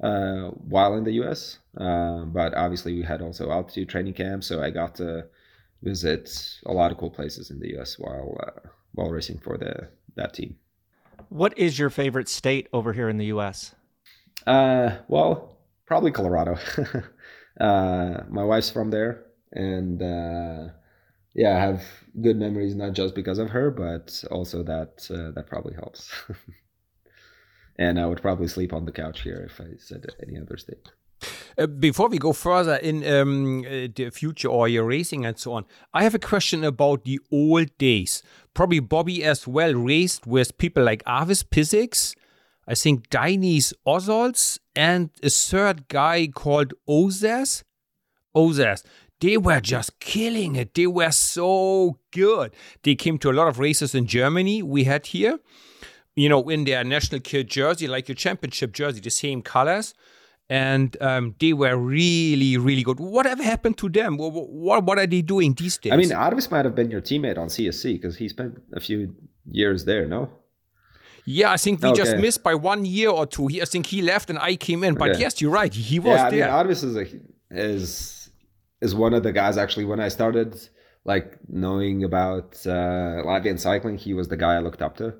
uh, 0.00 0.50
while 0.50 0.94
in 0.94 1.04
the 1.04 1.12
US. 1.22 1.58
Uh, 1.76 2.24
but 2.26 2.54
obviously, 2.54 2.94
we 2.94 3.02
had 3.02 3.22
also 3.22 3.50
altitude 3.50 3.88
training 3.88 4.14
camps, 4.14 4.46
so 4.46 4.62
I 4.62 4.70
got 4.70 4.94
to 4.96 5.26
visit 5.82 6.58
a 6.64 6.72
lot 6.72 6.90
of 6.92 6.98
cool 6.98 7.10
places 7.10 7.50
in 7.50 7.58
the 7.58 7.78
US 7.78 7.98
while 7.98 8.36
uh, 8.40 8.68
while 8.92 9.10
racing 9.10 9.38
for 9.38 9.58
the 9.58 9.88
that 10.14 10.34
team. 10.34 10.56
What 11.28 11.58
is 11.58 11.78
your 11.78 11.90
favorite 11.90 12.28
state 12.28 12.68
over 12.72 12.92
here 12.92 13.08
in 13.08 13.18
the 13.18 13.26
US? 13.26 13.74
Uh, 14.46 14.98
well, 15.08 15.56
probably 15.86 16.12
Colorado. 16.12 16.56
uh, 17.60 18.22
my 18.28 18.44
wife's 18.44 18.70
from 18.70 18.90
there, 18.90 19.24
and 19.52 20.00
uh, 20.02 20.68
yeah, 21.36 21.54
I 21.56 21.60
have 21.60 21.82
good 22.20 22.38
memories 22.38 22.74
not 22.74 22.94
just 22.94 23.14
because 23.14 23.38
of 23.38 23.50
her, 23.50 23.70
but 23.70 24.24
also 24.30 24.62
that 24.62 25.06
uh, 25.10 25.32
that 25.32 25.46
probably 25.46 25.74
helps. 25.74 26.10
and 27.78 28.00
I 28.00 28.06
would 28.06 28.22
probably 28.22 28.48
sleep 28.48 28.72
on 28.72 28.86
the 28.86 28.92
couch 28.92 29.20
here 29.20 29.46
if 29.48 29.60
I 29.60 29.76
said 29.78 30.06
any 30.26 30.40
other 30.40 30.56
state. 30.56 30.90
Uh, 31.58 31.66
before 31.66 32.08
we 32.08 32.18
go 32.18 32.32
further 32.32 32.76
in 32.76 33.06
um, 33.06 33.60
uh, 33.60 33.88
the 33.94 34.10
future 34.12 34.48
or 34.48 34.66
your 34.66 34.84
racing 34.84 35.26
and 35.26 35.38
so 35.38 35.52
on, 35.52 35.66
I 35.92 36.02
have 36.04 36.14
a 36.14 36.18
question 36.18 36.64
about 36.64 37.04
the 37.04 37.20
old 37.30 37.76
days. 37.76 38.22
Probably 38.54 38.80
Bobby 38.80 39.22
as 39.22 39.46
well 39.46 39.74
raced 39.74 40.26
with 40.26 40.56
people 40.56 40.84
like 40.84 41.04
Arvis 41.04 41.44
Piziks. 41.44 42.14
I 42.66 42.74
think 42.74 43.08
Dainis 43.10 43.74
Ozols 43.86 44.58
and 44.74 45.10
a 45.22 45.28
third 45.30 45.88
guy 45.88 46.28
called 46.28 46.72
Ozas. 46.88 47.62
Ozas. 48.34 48.82
They 49.20 49.36
were 49.38 49.60
just 49.60 49.98
killing 49.98 50.56
it. 50.56 50.74
They 50.74 50.86
were 50.86 51.10
so 51.10 51.98
good. 52.12 52.52
They 52.82 52.94
came 52.94 53.18
to 53.18 53.30
a 53.30 53.32
lot 53.32 53.48
of 53.48 53.58
races 53.58 53.94
in 53.94 54.06
Germany 54.06 54.62
we 54.62 54.84
had 54.84 55.06
here, 55.06 55.38
you 56.14 56.28
know, 56.28 56.48
in 56.50 56.64
their 56.64 56.84
national 56.84 57.20
kit 57.22 57.48
jersey, 57.48 57.86
like 57.88 58.08
your 58.08 58.14
championship 58.14 58.72
jersey, 58.72 59.00
the 59.00 59.10
same 59.10 59.40
colors. 59.42 59.94
And 60.48 60.96
um, 61.02 61.34
they 61.40 61.52
were 61.54 61.76
really, 61.76 62.56
really 62.56 62.82
good. 62.84 63.00
Whatever 63.00 63.42
happened 63.42 63.78
to 63.78 63.88
them? 63.88 64.16
What, 64.16 64.32
what, 64.32 64.84
what 64.84 64.98
are 64.98 65.06
they 65.06 65.22
doing 65.22 65.54
these 65.54 65.76
days? 65.78 65.92
I 65.92 65.96
mean, 65.96 66.10
Arvis 66.10 66.50
might 66.52 66.64
have 66.64 66.74
been 66.76 66.90
your 66.90 67.00
teammate 67.00 67.36
on 67.36 67.48
CSC 67.48 67.94
because 67.94 68.16
he 68.16 68.28
spent 68.28 68.62
a 68.72 68.78
few 68.80 69.16
years 69.50 69.86
there, 69.86 70.06
no? 70.06 70.30
Yeah, 71.24 71.50
I 71.50 71.56
think 71.56 71.82
we 71.82 71.88
Okay. 71.88 71.96
just 71.96 72.16
missed 72.18 72.44
by 72.44 72.54
one 72.54 72.84
year 72.84 73.10
or 73.10 73.26
two. 73.26 73.48
He, 73.48 73.60
I 73.60 73.64
think 73.64 73.86
he 73.86 74.02
left 74.02 74.30
and 74.30 74.38
I 74.38 74.54
came 74.54 74.84
in. 74.84 74.94
But 74.94 75.10
Okay. 75.10 75.20
yes, 75.20 75.40
you're 75.40 75.50
right. 75.50 75.74
He 75.74 75.98
was 75.98 76.18
yeah, 76.18 76.26
I 76.26 76.30
mean, 76.30 76.40
there. 76.40 76.48
Arvis 76.50 76.84
is 76.84 76.96
a, 76.96 77.06
is 77.50 78.15
is 78.80 78.94
one 78.94 79.14
of 79.14 79.22
the 79.22 79.32
guys. 79.32 79.56
Actually, 79.56 79.84
when 79.86 80.00
I 80.00 80.08
started 80.08 80.58
like 81.04 81.38
knowing 81.48 82.04
about 82.04 82.54
uh, 82.66 83.22
Latvian 83.24 83.58
cycling, 83.58 83.98
he 83.98 84.14
was 84.14 84.28
the 84.28 84.36
guy 84.36 84.54
I 84.54 84.60
looked 84.60 84.82
up 84.82 84.96
to. 84.96 85.14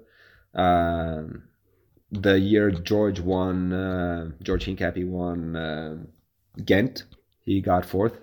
Um, 0.54 1.44
the 2.10 2.38
year 2.38 2.70
George 2.70 3.20
won, 3.20 3.72
uh, 3.72 4.30
George 4.42 4.66
Hincapie 4.66 5.06
won 5.06 5.56
uh, 5.56 5.96
Ghent, 6.64 7.04
he 7.40 7.60
got 7.60 7.84
fourth. 7.84 8.18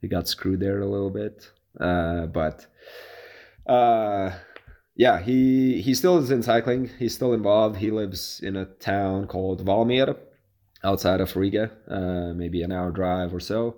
He 0.00 0.08
got 0.08 0.28
screwed 0.28 0.60
there 0.60 0.80
a 0.80 0.86
little 0.86 1.10
bit, 1.10 1.50
uh, 1.80 2.26
but 2.26 2.66
uh, 3.66 4.30
yeah, 4.94 5.20
he 5.20 5.80
he 5.80 5.94
still 5.94 6.18
is 6.18 6.30
in 6.30 6.42
cycling. 6.42 6.90
He's 6.98 7.14
still 7.14 7.32
involved. 7.32 7.76
He 7.76 7.90
lives 7.90 8.40
in 8.42 8.56
a 8.56 8.64
town 8.64 9.26
called 9.26 9.64
Valmiera, 9.64 10.16
outside 10.84 11.20
of 11.20 11.34
Riga, 11.36 11.70
uh, 11.88 12.32
maybe 12.34 12.62
an 12.62 12.72
hour 12.72 12.90
drive 12.90 13.34
or 13.34 13.40
so. 13.40 13.76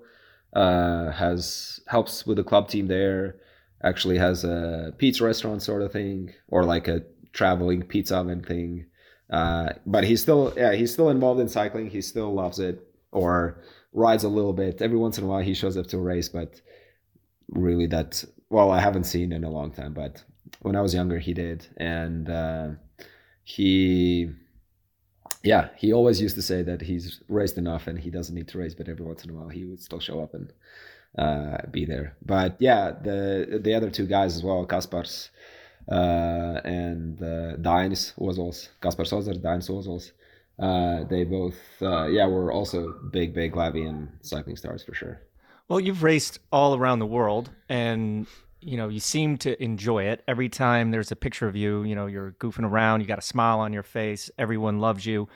Uh, 0.53 1.13
has 1.13 1.81
helps 1.87 2.27
with 2.27 2.37
the 2.37 2.45
club 2.45 2.69
team 2.69 2.89
there. 2.89 3.37
Actually 3.83 4.19
has 4.19 4.45
a 4.45 4.93
pizza 4.99 5.25
restaurant 5.25 5.63
sort 5.63 5.83
of 5.83 5.93
thing, 5.93 6.33
or 6.49 6.65
like 6.65 6.89
a 6.89 7.03
traveling 7.33 7.83
pizza 7.83 8.17
oven 8.17 8.43
thing. 8.43 8.87
Uh, 9.31 9.71
but 9.87 10.03
he's 10.05 10.21
still 10.21 10.53
yeah 10.57 10.73
he's 10.73 10.93
still 10.93 11.09
involved 11.09 11.41
in 11.41 11.49
cycling. 11.49 11.89
He 11.89 12.01
still 12.03 12.35
loves 12.35 12.59
it, 12.59 12.85
or 13.13 13.63
rides 13.93 14.25
a 14.25 14.29
little 14.29 14.53
bit. 14.53 14.83
Every 14.83 14.99
once 14.99 15.19
in 15.19 15.25
a 15.25 15.27
while 15.27 15.41
he 15.41 15.55
shows 15.55 15.77
up 15.77 15.87
to 15.89 15.99
a 15.99 16.01
race, 16.01 16.29
but 16.29 16.61
really 17.49 17.87
that 17.87 18.25
well 18.49 18.71
I 18.71 18.81
haven't 18.81 19.05
seen 19.05 19.33
in 19.33 19.45
a 19.45 19.51
long 19.51 19.71
time. 19.71 19.95
But 19.95 20.23
when 20.63 20.77
I 20.77 20.81
was 20.81 20.95
younger 20.95 21.19
he 21.19 21.33
did, 21.33 21.67
and 21.77 22.29
uh, 22.29 22.69
he 23.45 24.31
yeah, 25.43 25.69
he 25.77 25.93
always 25.93 26.21
used 26.21 26.37
to 26.37 26.43
say 26.43 26.63
that 26.63 26.83
he's 26.83 27.21
raced 27.29 27.57
enough 27.57 27.87
and 27.87 27.99
he 27.99 28.11
doesn't 28.11 28.35
need 28.35 28.49
to 28.49 28.59
race, 28.59 28.75
but 28.75 28.89
every 28.89 29.05
once 29.05 29.25
in 29.25 29.31
a 29.31 29.35
while 29.35 29.49
he 29.49 29.65
would 29.65 29.81
still 29.81 30.01
show 30.01 30.21
up 30.21 30.35
and 30.35 30.53
uh, 31.19 31.59
be 31.71 31.85
there. 31.85 32.15
But 32.25 32.57
yeah, 32.59 32.93
the 32.93 33.61
the 33.63 33.75
other 33.75 33.91
two 33.91 34.07
guys 34.07 34.37
as 34.37 34.43
well, 34.43 34.67
Kaspars 34.67 35.31
uh, 35.91 36.61
and 36.65 37.23
uh, 37.23 37.57
Dainis 37.57 38.15
Ozols, 38.19 38.69
Kaspars 38.83 39.13
Ozers, 39.13 39.39
Dainis 39.39 39.71
Ozols, 39.71 40.13
uh, 40.59 41.05
they 41.05 41.25
both 41.25 41.59
uh, 41.81 42.07
yeah 42.07 42.27
were 42.27 42.53
also 42.53 42.93
big 43.11 43.35
big 43.35 43.55
Latvian 43.55 44.09
cycling 44.21 44.57
stars 44.57 44.83
for 44.83 44.95
sure. 44.95 45.23
Well, 45.69 45.81
you've 45.81 46.03
raced 46.03 46.41
all 46.53 46.75
around 46.75 46.99
the 46.99 47.07
world 47.07 47.51
and 47.69 48.27
you 48.61 48.77
know, 48.77 48.89
you 48.89 49.01
seem 49.01 49.39
to 49.39 49.63
enjoy 49.63 50.05
it. 50.05 50.23
Every 50.29 50.49
time 50.49 50.91
there's 50.91 51.11
a 51.11 51.17
picture 51.17 51.49
of 51.49 51.57
you, 51.57 51.83
you 51.83 51.95
know, 51.95 52.07
you're 52.07 52.33
goofing 52.33 52.65
around, 52.65 53.01
you 53.01 53.07
got 53.07 53.19
a 53.19 53.23
smile 53.23 53.61
on 53.61 53.73
your 53.73 53.83
face, 53.83 54.31
everyone 54.39 54.79
loves 54.79 55.07
you. 55.07 55.29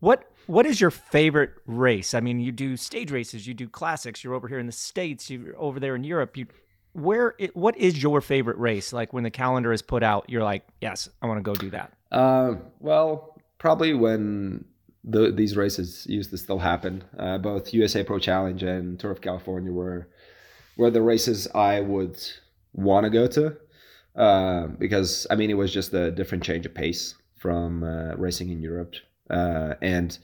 What 0.00 0.30
what 0.46 0.64
is 0.64 0.80
your 0.80 0.90
favorite 0.90 1.54
race? 1.66 2.14
I 2.14 2.20
mean, 2.20 2.38
you 2.38 2.52
do 2.52 2.76
stage 2.76 3.10
races, 3.10 3.46
you 3.46 3.54
do 3.54 3.68
classics, 3.68 4.22
you're 4.22 4.34
over 4.34 4.46
here 4.46 4.58
in 4.58 4.66
the 4.66 4.72
States, 4.72 5.28
you're 5.28 5.58
over 5.58 5.80
there 5.80 5.96
in 5.96 6.04
Europe. 6.04 6.36
You 6.36 6.46
where 6.92 7.34
what 7.54 7.76
is 7.76 8.02
your 8.02 8.20
favorite 8.20 8.58
race? 8.58 8.92
Like 8.92 9.12
when 9.12 9.24
the 9.24 9.30
calendar 9.30 9.72
is 9.72 9.82
put 9.82 10.02
out, 10.02 10.26
you're 10.28 10.44
like, 10.44 10.66
"Yes, 10.80 11.08
I 11.22 11.26
want 11.26 11.38
to 11.38 11.42
go 11.42 11.54
do 11.54 11.70
that." 11.70 11.92
Uh, 12.12 12.54
well, 12.80 13.38
probably 13.58 13.94
when 13.94 14.64
the, 15.04 15.30
these 15.30 15.56
races 15.56 16.06
used 16.08 16.30
to 16.30 16.38
still 16.38 16.58
happen. 16.58 17.04
Uh, 17.18 17.38
both 17.38 17.72
USA 17.72 18.02
Pro 18.02 18.18
Challenge 18.18 18.62
and 18.62 18.98
Tour 18.98 19.12
of 19.12 19.20
California 19.20 19.72
were 19.72 20.08
were 20.76 20.90
the 20.90 21.02
races 21.02 21.48
I 21.54 21.80
would 21.80 22.18
want 22.76 23.04
to 23.04 23.10
go 23.10 23.26
to 23.26 23.56
uh, 24.14 24.68
because 24.78 25.26
I 25.30 25.34
mean 25.34 25.50
it 25.50 25.54
was 25.54 25.72
just 25.72 25.92
a 25.92 26.10
different 26.10 26.44
change 26.44 26.64
of 26.66 26.74
pace 26.74 27.14
from 27.36 27.82
uh, 27.82 28.14
racing 28.16 28.50
in 28.50 28.62
Europe. 28.62 28.94
Uh, 29.28 29.74
and 29.82 30.16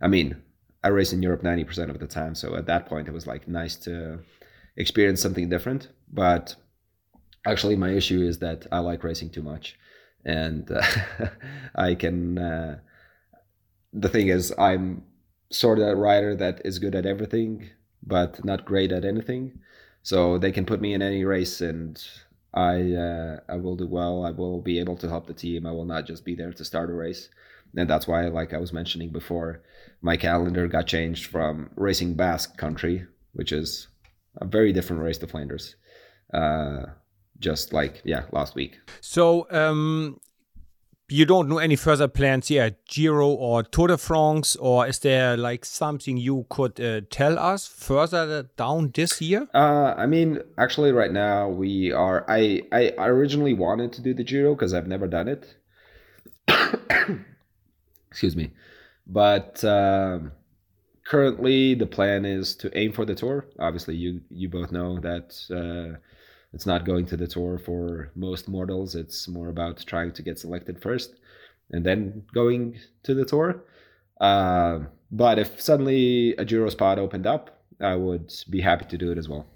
I 0.00 0.08
mean, 0.08 0.36
I 0.82 0.88
race 0.88 1.12
in 1.12 1.22
Europe 1.22 1.42
ninety 1.42 1.64
percent 1.64 1.90
of 1.90 1.98
the 1.98 2.06
time, 2.06 2.34
so 2.34 2.54
at 2.56 2.66
that 2.66 2.86
point 2.86 3.08
it 3.08 3.12
was 3.12 3.26
like 3.26 3.48
nice 3.48 3.76
to 3.76 4.20
experience 4.76 5.20
something 5.20 5.48
different. 5.48 5.88
But 6.12 6.54
actually, 7.46 7.76
my 7.76 7.90
issue 7.90 8.22
is 8.22 8.38
that 8.38 8.66
I 8.70 8.78
like 8.78 9.02
racing 9.02 9.30
too 9.30 9.42
much 9.42 9.76
and 10.24 10.70
uh, 10.70 10.82
I 11.74 11.94
can. 11.94 12.38
Uh, 12.38 12.78
the 13.92 14.08
thing 14.08 14.28
is, 14.28 14.52
I'm 14.58 15.04
sort 15.50 15.78
of 15.78 15.86
a 15.86 15.96
rider 15.96 16.34
that 16.36 16.62
is 16.64 16.78
good 16.78 16.94
at 16.94 17.06
everything, 17.06 17.70
but 18.02 18.44
not 18.44 18.64
great 18.64 18.90
at 18.90 19.04
anything. 19.04 19.60
So 20.04 20.36
they 20.36 20.52
can 20.52 20.66
put 20.66 20.82
me 20.82 20.92
in 20.92 21.00
any 21.02 21.24
race, 21.24 21.62
and 21.62 22.00
I 22.52 22.92
uh, 22.92 23.40
I 23.48 23.56
will 23.56 23.74
do 23.74 23.86
well. 23.86 24.24
I 24.24 24.30
will 24.30 24.60
be 24.60 24.78
able 24.78 24.96
to 24.98 25.08
help 25.08 25.26
the 25.26 25.34
team. 25.34 25.66
I 25.66 25.72
will 25.72 25.86
not 25.86 26.06
just 26.06 26.24
be 26.24 26.34
there 26.34 26.52
to 26.52 26.64
start 26.64 26.90
a 26.90 26.92
race, 26.92 27.30
and 27.74 27.88
that's 27.88 28.06
why, 28.06 28.28
like 28.28 28.52
I 28.52 28.58
was 28.58 28.72
mentioning 28.72 29.08
before, 29.10 29.62
my 30.02 30.18
calendar 30.18 30.68
got 30.68 30.86
changed 30.86 31.26
from 31.26 31.70
racing 31.74 32.14
Basque 32.14 32.56
Country, 32.58 33.06
which 33.32 33.50
is 33.50 33.88
a 34.36 34.44
very 34.44 34.74
different 34.74 35.02
race 35.02 35.18
to 35.18 35.26
Flanders. 35.26 35.76
Uh, 36.32 36.82
just 37.38 37.72
like 37.72 38.02
yeah, 38.04 38.24
last 38.30 38.54
week. 38.54 38.78
So 39.00 39.46
um, 39.50 40.20
you 41.14 41.24
don't 41.24 41.48
know 41.48 41.58
any 41.58 41.76
further 41.76 42.08
plans 42.08 42.50
yeah 42.50 42.70
giro 42.88 43.28
or 43.28 43.62
tour 43.62 43.88
de 43.88 43.96
france 43.96 44.56
or 44.56 44.86
is 44.86 44.98
there 44.98 45.36
like 45.36 45.64
something 45.64 46.16
you 46.16 46.44
could 46.48 46.80
uh, 46.80 47.00
tell 47.08 47.38
us 47.38 47.66
further 47.66 48.48
down 48.56 48.90
this 48.94 49.20
year 49.20 49.46
Uh, 49.54 49.94
I 49.96 50.06
mean, 50.06 50.40
actually, 50.58 50.92
right 50.92 51.12
now 51.12 51.48
we 51.48 51.92
are. 51.92 52.24
I 52.28 52.62
I 52.72 53.06
originally 53.14 53.54
wanted 53.54 53.92
to 53.92 54.02
do 54.02 54.12
the 54.14 54.24
Giro 54.24 54.54
because 54.54 54.74
I've 54.74 54.88
never 54.88 55.06
done 55.06 55.28
it. 55.28 55.42
Excuse 58.10 58.36
me, 58.36 58.50
but 59.06 59.64
um, 59.64 60.32
currently 61.04 61.74
the 61.74 61.86
plan 61.86 62.24
is 62.24 62.56
to 62.56 62.66
aim 62.76 62.92
for 62.92 63.04
the 63.04 63.14
tour. 63.14 63.46
Obviously, 63.58 63.96
you 63.96 64.20
you 64.30 64.48
both 64.48 64.72
know 64.72 64.98
that 65.00 65.28
uh, 65.60 65.98
it's 66.54 66.66
not 66.66 66.84
going 66.84 67.06
to 67.06 67.16
the 67.16 67.26
tour 67.26 67.58
for 67.58 68.10
most 68.14 68.48
mortals. 68.48 68.94
It's 68.94 69.28
more 69.28 69.48
about 69.48 69.84
trying 69.86 70.12
to 70.12 70.22
get 70.22 70.38
selected 70.38 70.80
first, 70.80 71.16
and 71.70 71.84
then 71.84 72.24
going 72.32 72.78
to 73.02 73.14
the 73.14 73.24
tour. 73.24 73.64
Uh, 74.20 74.80
but 75.10 75.38
if 75.38 75.60
suddenly 75.60 76.34
a 76.36 76.44
Giro 76.44 76.68
spot 76.70 76.98
opened 76.98 77.26
up, 77.26 77.60
I 77.80 77.96
would 77.96 78.32
be 78.48 78.60
happy 78.60 78.84
to 78.86 78.96
do 78.96 79.10
it 79.12 79.18
as 79.18 79.28
well. 79.28 79.46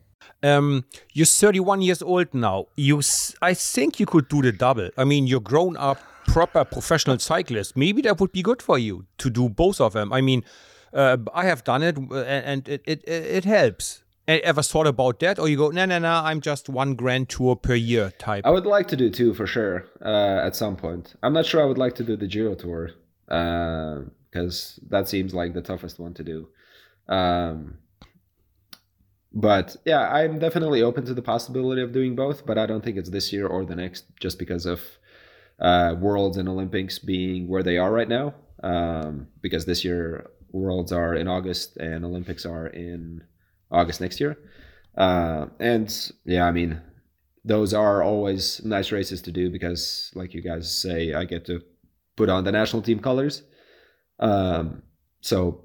um, 0.42 0.84
you're 1.12 1.26
31 1.26 1.82
years 1.82 2.02
old 2.02 2.32
now 2.32 2.66
you 2.76 3.00
i 3.42 3.54
think 3.54 3.98
you 4.00 4.06
could 4.06 4.28
do 4.28 4.42
the 4.42 4.52
double 4.52 4.90
i 4.96 5.04
mean 5.04 5.26
you're 5.26 5.40
grown 5.40 5.76
up 5.76 5.98
proper 6.26 6.64
professional 6.64 7.18
cyclist 7.18 7.76
maybe 7.76 8.02
that 8.02 8.20
would 8.20 8.32
be 8.32 8.42
good 8.42 8.62
for 8.62 8.78
you 8.78 9.04
to 9.16 9.30
do 9.30 9.48
both 9.48 9.80
of 9.80 9.92
them 9.92 10.12
i 10.12 10.20
mean 10.20 10.44
uh, 10.92 11.16
i 11.34 11.44
have 11.44 11.64
done 11.64 11.82
it 11.82 11.96
uh, 11.98 12.16
and 12.22 12.68
it, 12.68 12.82
it, 12.86 13.08
it, 13.08 13.44
helps 13.44 14.02
ever 14.36 14.62
thought 14.62 14.86
about 14.86 15.18
that 15.20 15.38
or 15.38 15.48
you 15.48 15.56
go 15.56 15.70
no 15.70 15.84
no 15.84 15.98
no 15.98 16.20
i'm 16.24 16.40
just 16.40 16.68
one 16.68 16.94
grand 16.94 17.28
tour 17.28 17.56
per 17.56 17.74
year 17.74 18.12
type 18.18 18.44
I 18.44 18.50
would 18.50 18.66
like 18.66 18.88
to 18.88 18.96
do 18.96 19.10
two 19.10 19.34
for 19.34 19.46
sure 19.46 19.86
uh, 20.02 20.40
at 20.42 20.56
some 20.56 20.76
point. 20.76 21.14
I'm 21.22 21.32
not 21.32 21.46
sure 21.46 21.62
I 21.62 21.66
would 21.66 21.78
like 21.78 21.94
to 21.96 22.04
do 22.04 22.16
the 22.16 22.26
Giro 22.26 22.54
Tour 22.54 22.90
because 23.26 24.80
that 24.88 25.08
seems 25.08 25.34
like 25.34 25.52
the 25.54 25.62
toughest 25.62 25.98
one 25.98 26.14
to 26.14 26.24
do. 26.24 26.48
Um, 27.08 27.78
but 29.32 29.76
yeah, 29.84 30.08
I'm 30.08 30.38
definitely 30.38 30.82
open 30.82 31.04
to 31.06 31.14
the 31.14 31.22
possibility 31.22 31.82
of 31.82 31.92
doing 31.92 32.16
both, 32.16 32.46
but 32.46 32.56
I 32.58 32.66
don't 32.66 32.82
think 32.82 32.96
it's 32.96 33.10
this 33.10 33.32
year 33.32 33.46
or 33.46 33.64
the 33.64 33.76
next 33.76 34.04
just 34.20 34.38
because 34.38 34.64
of 34.66 34.80
uh, 35.60 35.94
Worlds 35.98 36.36
and 36.38 36.48
Olympics 36.48 36.98
being 36.98 37.48
where 37.48 37.62
they 37.62 37.76
are 37.76 37.92
right 37.92 38.08
now. 38.08 38.34
Um, 38.62 39.28
because 39.40 39.66
this 39.66 39.84
year 39.84 40.30
Worlds 40.52 40.90
are 40.90 41.14
in 41.14 41.28
August 41.28 41.76
and 41.76 42.04
Olympics 42.04 42.46
are 42.46 42.66
in 42.66 43.24
August 43.70 44.00
next 44.00 44.20
year. 44.20 44.38
Uh, 44.96 45.46
and 45.60 46.12
yeah, 46.24 46.46
I 46.46 46.52
mean, 46.52 46.80
those 47.44 47.72
are 47.72 48.02
always 48.02 48.64
nice 48.64 48.92
races 48.92 49.22
to 49.22 49.32
do 49.32 49.50
because, 49.50 50.10
like 50.14 50.34
you 50.34 50.42
guys 50.42 50.70
say, 50.70 51.14
I 51.14 51.24
get 51.24 51.46
to 51.46 51.60
put 52.16 52.28
on 52.28 52.44
the 52.44 52.52
national 52.52 52.82
team 52.82 52.98
colors. 52.98 53.42
Um, 54.18 54.82
so 55.20 55.64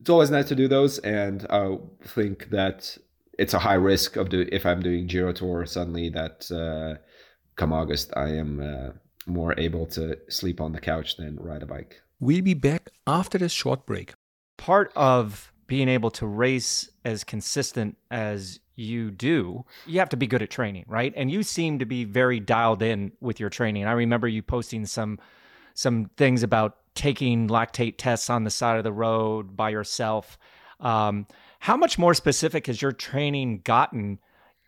it's 0.00 0.10
always 0.10 0.30
nice 0.30 0.48
to 0.48 0.54
do 0.54 0.68
those, 0.68 0.98
and 0.98 1.46
I 1.48 1.76
think 2.04 2.50
that 2.50 2.98
it's 3.38 3.54
a 3.54 3.58
high 3.58 3.74
risk 3.74 4.16
of 4.16 4.28
do 4.28 4.46
if 4.50 4.66
I'm 4.66 4.82
doing 4.82 5.06
Giro 5.06 5.32
Tour 5.32 5.66
suddenly 5.66 6.08
that 6.10 6.50
uh, 6.50 7.00
come 7.56 7.72
August 7.72 8.12
I 8.16 8.28
am 8.30 8.60
uh, 8.60 8.92
more 9.26 9.54
able 9.58 9.86
to 9.88 10.18
sleep 10.28 10.60
on 10.60 10.72
the 10.72 10.80
couch 10.80 11.16
than 11.16 11.36
ride 11.36 11.62
a 11.62 11.66
bike. 11.66 12.00
We'll 12.20 12.42
be 12.42 12.54
back 12.54 12.90
after 13.06 13.38
this 13.38 13.52
short 13.52 13.86
break. 13.86 14.14
Part 14.56 14.92
of 14.96 15.52
being 15.66 15.88
able 15.88 16.10
to 16.12 16.26
race 16.26 16.88
as 17.04 17.24
consistent 17.24 17.96
as 18.10 18.60
you 18.76 19.10
do, 19.10 19.64
you 19.86 19.98
have 19.98 20.08
to 20.10 20.16
be 20.16 20.26
good 20.26 20.42
at 20.42 20.50
training, 20.50 20.84
right? 20.86 21.12
And 21.16 21.30
you 21.30 21.42
seem 21.42 21.78
to 21.78 21.86
be 21.86 22.04
very 22.04 22.40
dialed 22.40 22.82
in 22.82 23.12
with 23.20 23.40
your 23.40 23.50
training. 23.50 23.86
I 23.86 23.92
remember 23.92 24.28
you 24.28 24.42
posting 24.42 24.86
some 24.86 25.18
some 25.74 26.10
things 26.16 26.42
about 26.42 26.78
taking 26.94 27.48
lactate 27.48 27.94
tests 27.98 28.30
on 28.30 28.44
the 28.44 28.50
side 28.50 28.78
of 28.78 28.84
the 28.84 28.92
road 28.92 29.56
by 29.56 29.70
yourself. 29.70 30.38
Um, 30.80 31.26
how 31.60 31.76
much 31.76 31.98
more 31.98 32.14
specific 32.14 32.66
has 32.66 32.80
your 32.80 32.92
training 32.92 33.60
gotten 33.64 34.18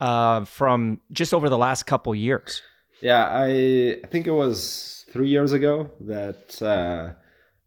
uh, 0.00 0.44
from 0.44 1.00
just 1.12 1.32
over 1.32 1.48
the 1.48 1.58
last 1.58 1.84
couple 1.84 2.14
years? 2.14 2.62
Yeah, 3.00 3.28
I, 3.30 4.00
think 4.08 4.26
it 4.26 4.32
was 4.32 5.06
three 5.12 5.28
years 5.28 5.52
ago 5.52 5.90
that 6.00 6.60
uh, 6.60 7.17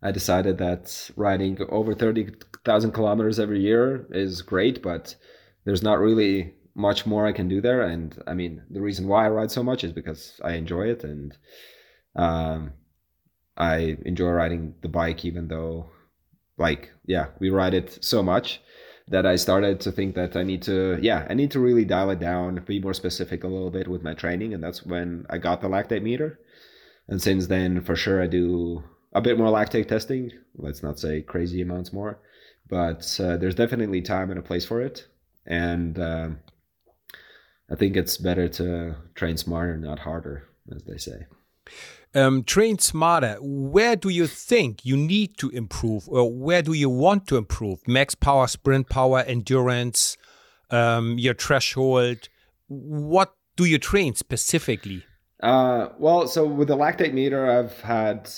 I 0.04 0.12
decided 0.12 0.58
that 0.58 1.12
riding 1.16 1.58
over 1.70 1.94
30,000 1.94 2.92
kilometers 2.92 3.40
every 3.40 3.62
year 3.62 4.08
is 4.10 4.42
great, 4.42 4.82
but 4.82 5.16
there's 5.64 5.84
not 5.84 6.00
really 6.00 6.56
much 6.74 7.06
more 7.06 7.28
I 7.28 7.34
can 7.34 7.48
do 7.48 7.62
there. 7.62 7.82
And 7.82 8.18
I 8.26 8.34
mean, 8.34 8.64
the 8.70 8.82
reason 8.82 9.08
why 9.08 9.26
I 9.26 9.30
ride 9.30 9.52
so 9.52 9.64
much 9.64 9.84
is 9.84 9.92
because 9.92 10.40
I 10.44 10.54
enjoy 10.54 10.88
it 10.88 11.04
and 11.04 11.38
um, 12.16 12.74
I 13.58 13.98
enjoy 14.06 14.30
riding 14.30 14.76
the 14.82 14.88
bike, 14.90 15.24
even 15.24 15.48
though, 15.48 15.92
like, 16.58 16.92
yeah, 17.06 17.28
we 17.40 17.50
ride 17.50 17.74
it 17.74 18.04
so 18.04 18.24
much 18.24 18.62
that 19.08 19.26
I 19.26 19.36
started 19.36 19.80
to 19.82 19.92
think 19.92 20.16
that 20.16 20.36
I 20.36 20.44
need 20.44 20.62
to, 20.64 20.98
yeah, 21.02 21.28
I 21.30 21.34
need 21.34 21.52
to 21.52 21.60
really 21.60 21.86
dial 21.86 22.10
it 22.12 22.20
down, 22.20 22.64
be 22.66 22.80
more 22.80 22.94
specific 22.94 23.44
a 23.44 23.48
little 23.48 23.70
bit 23.70 23.88
with 23.88 24.04
my 24.04 24.14
training. 24.14 24.54
And 24.54 24.64
that's 24.64 24.86
when 24.86 25.26
I 25.30 25.38
got 25.38 25.62
the 25.62 25.68
lactate 25.68 26.02
meter. 26.02 26.40
And 27.08 27.22
since 27.22 27.48
then, 27.48 27.82
for 27.82 27.96
sure, 27.96 28.22
I 28.22 28.28
do 28.28 28.84
a 29.14 29.22
bit 29.22 29.38
more 29.38 29.48
lactate 29.48 29.88
testing. 29.88 30.32
Let's 30.56 30.84
not 30.84 31.00
say 31.00 31.22
crazy 31.22 31.62
amounts 31.62 31.92
more, 31.94 32.20
but 32.70 33.20
uh, 33.20 33.38
there's 33.38 33.56
definitely 33.56 34.02
time 34.02 34.30
and 34.30 34.40
a 34.40 34.44
place 34.44 34.66
for 34.66 34.82
it. 34.82 35.08
And 35.46 36.00
um, 36.00 36.40
I 37.70 37.76
think 37.76 37.96
it's 37.96 38.18
better 38.18 38.48
to 38.50 38.96
train 39.16 39.38
smarter, 39.38 39.78
not 39.78 40.00
harder, 40.00 40.48
as 40.74 40.84
they 40.84 40.98
say. 40.98 41.26
Um, 42.14 42.44
train 42.44 42.78
smarter. 42.78 43.38
Where 43.40 43.96
do 43.96 44.10
you 44.10 44.28
think 44.28 44.86
you 44.86 44.98
need 44.98 45.38
to 45.38 45.50
improve, 45.50 46.10
or 46.10 46.30
where 46.32 46.62
do 46.62 46.74
you 46.74 46.90
want 46.90 47.28
to 47.28 47.38
improve? 47.38 47.88
Max 47.88 48.16
power, 48.16 48.48
sprint 48.48 48.90
power, 48.90 49.20
endurance, 49.20 50.18
um, 50.70 51.18
your 51.18 51.34
threshold. 51.34 52.28
What 52.68 53.34
do 53.56 53.66
you 53.66 53.78
train 53.78 54.16
specifically? 54.16 55.06
Uh, 55.42 55.90
well, 55.98 56.28
so 56.28 56.46
with 56.46 56.68
the 56.68 56.78
lactate 56.78 57.14
meter, 57.14 57.50
I've 57.50 57.80
had 57.82 58.30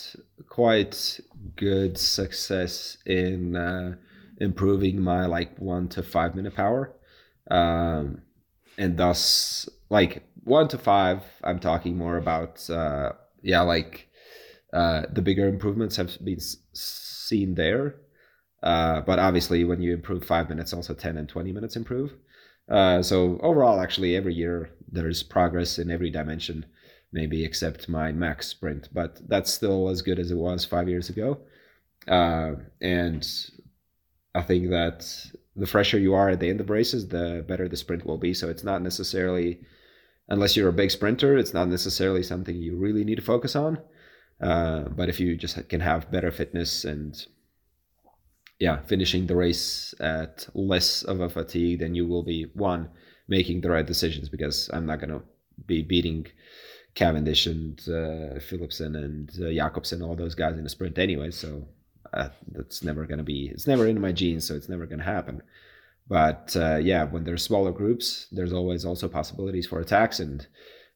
quite 0.47 1.19
good 1.55 1.97
success 1.97 2.97
in 3.05 3.55
uh, 3.55 3.95
improving 4.39 5.01
my 5.01 5.25
like 5.25 5.57
one 5.59 5.89
to 5.89 6.03
five 6.03 6.35
minute 6.35 6.55
power, 6.55 6.93
um, 7.51 8.21
and 8.77 8.97
thus 8.97 9.67
like 9.89 10.23
one 10.43 10.67
to 10.69 10.77
five. 10.77 11.23
I'm 11.43 11.59
talking 11.59 11.97
more 11.97 12.17
about 12.17 12.69
uh, 12.69 13.11
yeah, 13.41 13.61
like 13.61 14.07
uh, 14.71 15.03
the 15.11 15.21
bigger 15.21 15.47
improvements 15.47 15.95
have 15.97 16.17
been 16.23 16.39
seen 16.73 17.55
there. 17.55 17.95
Uh, 18.63 19.01
but 19.01 19.19
obviously, 19.19 19.65
when 19.65 19.81
you 19.81 19.93
improve 19.93 20.23
five 20.23 20.47
minutes, 20.47 20.73
also 20.73 20.93
10 20.93 21.17
and 21.17 21.27
20 21.27 21.51
minutes 21.51 21.75
improve. 21.75 22.13
Uh, 22.69 23.03
so 23.03 23.37
overall, 23.43 23.81
actually, 23.81 24.15
every 24.15 24.33
year 24.33 24.69
there's 24.89 25.21
progress 25.21 25.77
in 25.77 25.91
every 25.91 26.09
dimension, 26.09 26.65
maybe 27.13 27.45
except 27.45 27.87
my 27.87 28.11
max 28.11 28.47
sprint, 28.47 28.89
but 28.91 29.21
that's 29.29 29.53
still 29.53 29.87
as 29.89 30.01
good 30.01 30.19
as 30.19 30.31
it 30.31 30.35
was 30.35 30.65
five 30.65 30.89
years 30.89 31.09
ago. 31.09 31.37
Uh, 32.07 32.53
and 32.81 33.25
I 34.35 34.41
think 34.41 34.71
that 34.71 35.07
the 35.55 35.67
fresher 35.67 35.99
you 35.99 36.15
are 36.15 36.29
at 36.29 36.39
the 36.39 36.49
end 36.49 36.59
of 36.59 36.69
races, 36.69 37.07
the 37.07 37.45
better 37.47 37.69
the 37.69 37.77
sprint 37.77 38.05
will 38.05 38.17
be. 38.17 38.33
So 38.33 38.49
it's 38.49 38.63
not 38.63 38.81
necessarily 38.81 39.61
unless 40.27 40.57
you're 40.57 40.69
a 40.69 40.73
big 40.73 40.91
sprinter, 40.91 41.37
it's 41.37 41.53
not 41.53 41.67
necessarily 41.67 42.23
something 42.23 42.55
you 42.55 42.75
really 42.75 43.03
need 43.03 43.15
to 43.15 43.21
focus 43.21 43.55
on. 43.55 43.77
Uh, 44.41 44.81
but 44.89 45.09
if 45.09 45.19
you 45.19 45.37
just 45.37 45.69
can 45.69 45.79
have 45.79 46.11
better 46.11 46.31
fitness 46.31 46.83
and 46.83 47.25
yeah, 48.59 48.81
finishing 48.83 49.27
the 49.27 49.35
race 49.35 49.93
at 49.99 50.47
less 50.53 51.03
of 51.03 51.19
a 51.19 51.29
fatigue, 51.29 51.79
then 51.79 51.93
you 51.93 52.07
will 52.07 52.23
be 52.23 52.47
one 52.53 52.89
making 53.27 53.61
the 53.61 53.69
right 53.69 53.85
decisions 53.85 54.29
because 54.29 54.69
I'm 54.73 54.85
not 54.85 54.99
gonna 54.99 55.21
be 55.65 55.81
beating 55.81 56.27
Cavendish 56.95 57.47
and 57.47 57.79
uh, 57.87 58.39
Philipsen 58.39 58.95
and 58.95 59.31
uh, 59.41 59.51
Jakobsen, 59.51 60.01
all 60.01 60.15
those 60.15 60.35
guys 60.35 60.57
in 60.57 60.65
a 60.65 60.69
sprint 60.69 60.97
anyway. 60.97 61.31
So 61.31 61.67
uh, 62.13 62.29
that's 62.51 62.83
never 62.83 63.05
gonna 63.05 63.23
be. 63.23 63.49
It's 63.49 63.67
never 63.67 63.87
in 63.87 63.99
my 63.99 64.11
genes, 64.11 64.47
so 64.47 64.55
it's 64.55 64.69
never 64.69 64.85
gonna 64.85 65.03
happen. 65.03 65.41
But 66.07 66.55
uh, 66.55 66.77
yeah, 66.77 67.05
when 67.05 67.23
there's 67.23 67.43
smaller 67.43 67.71
groups, 67.71 68.27
there's 68.31 68.53
always 68.53 68.85
also 68.85 69.07
possibilities 69.07 69.67
for 69.67 69.79
attacks. 69.79 70.19
And 70.19 70.45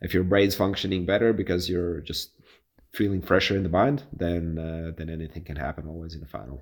if 0.02 0.14
your 0.14 0.24
brain's 0.24 0.56
functioning 0.56 1.06
better 1.06 1.34
because 1.34 1.70
you're 1.70 2.02
just 2.02 2.32
feeling 2.94 3.22
fresher 3.22 3.56
in 3.56 3.64
the 3.64 3.70
mind, 3.70 4.04
then 4.12 4.58
uh, 4.60 4.92
then 4.98 5.10
anything 5.10 5.44
can 5.44 5.56
happen 5.56 5.88
always 5.88 6.14
in 6.14 6.20
the 6.20 6.28
final. 6.28 6.62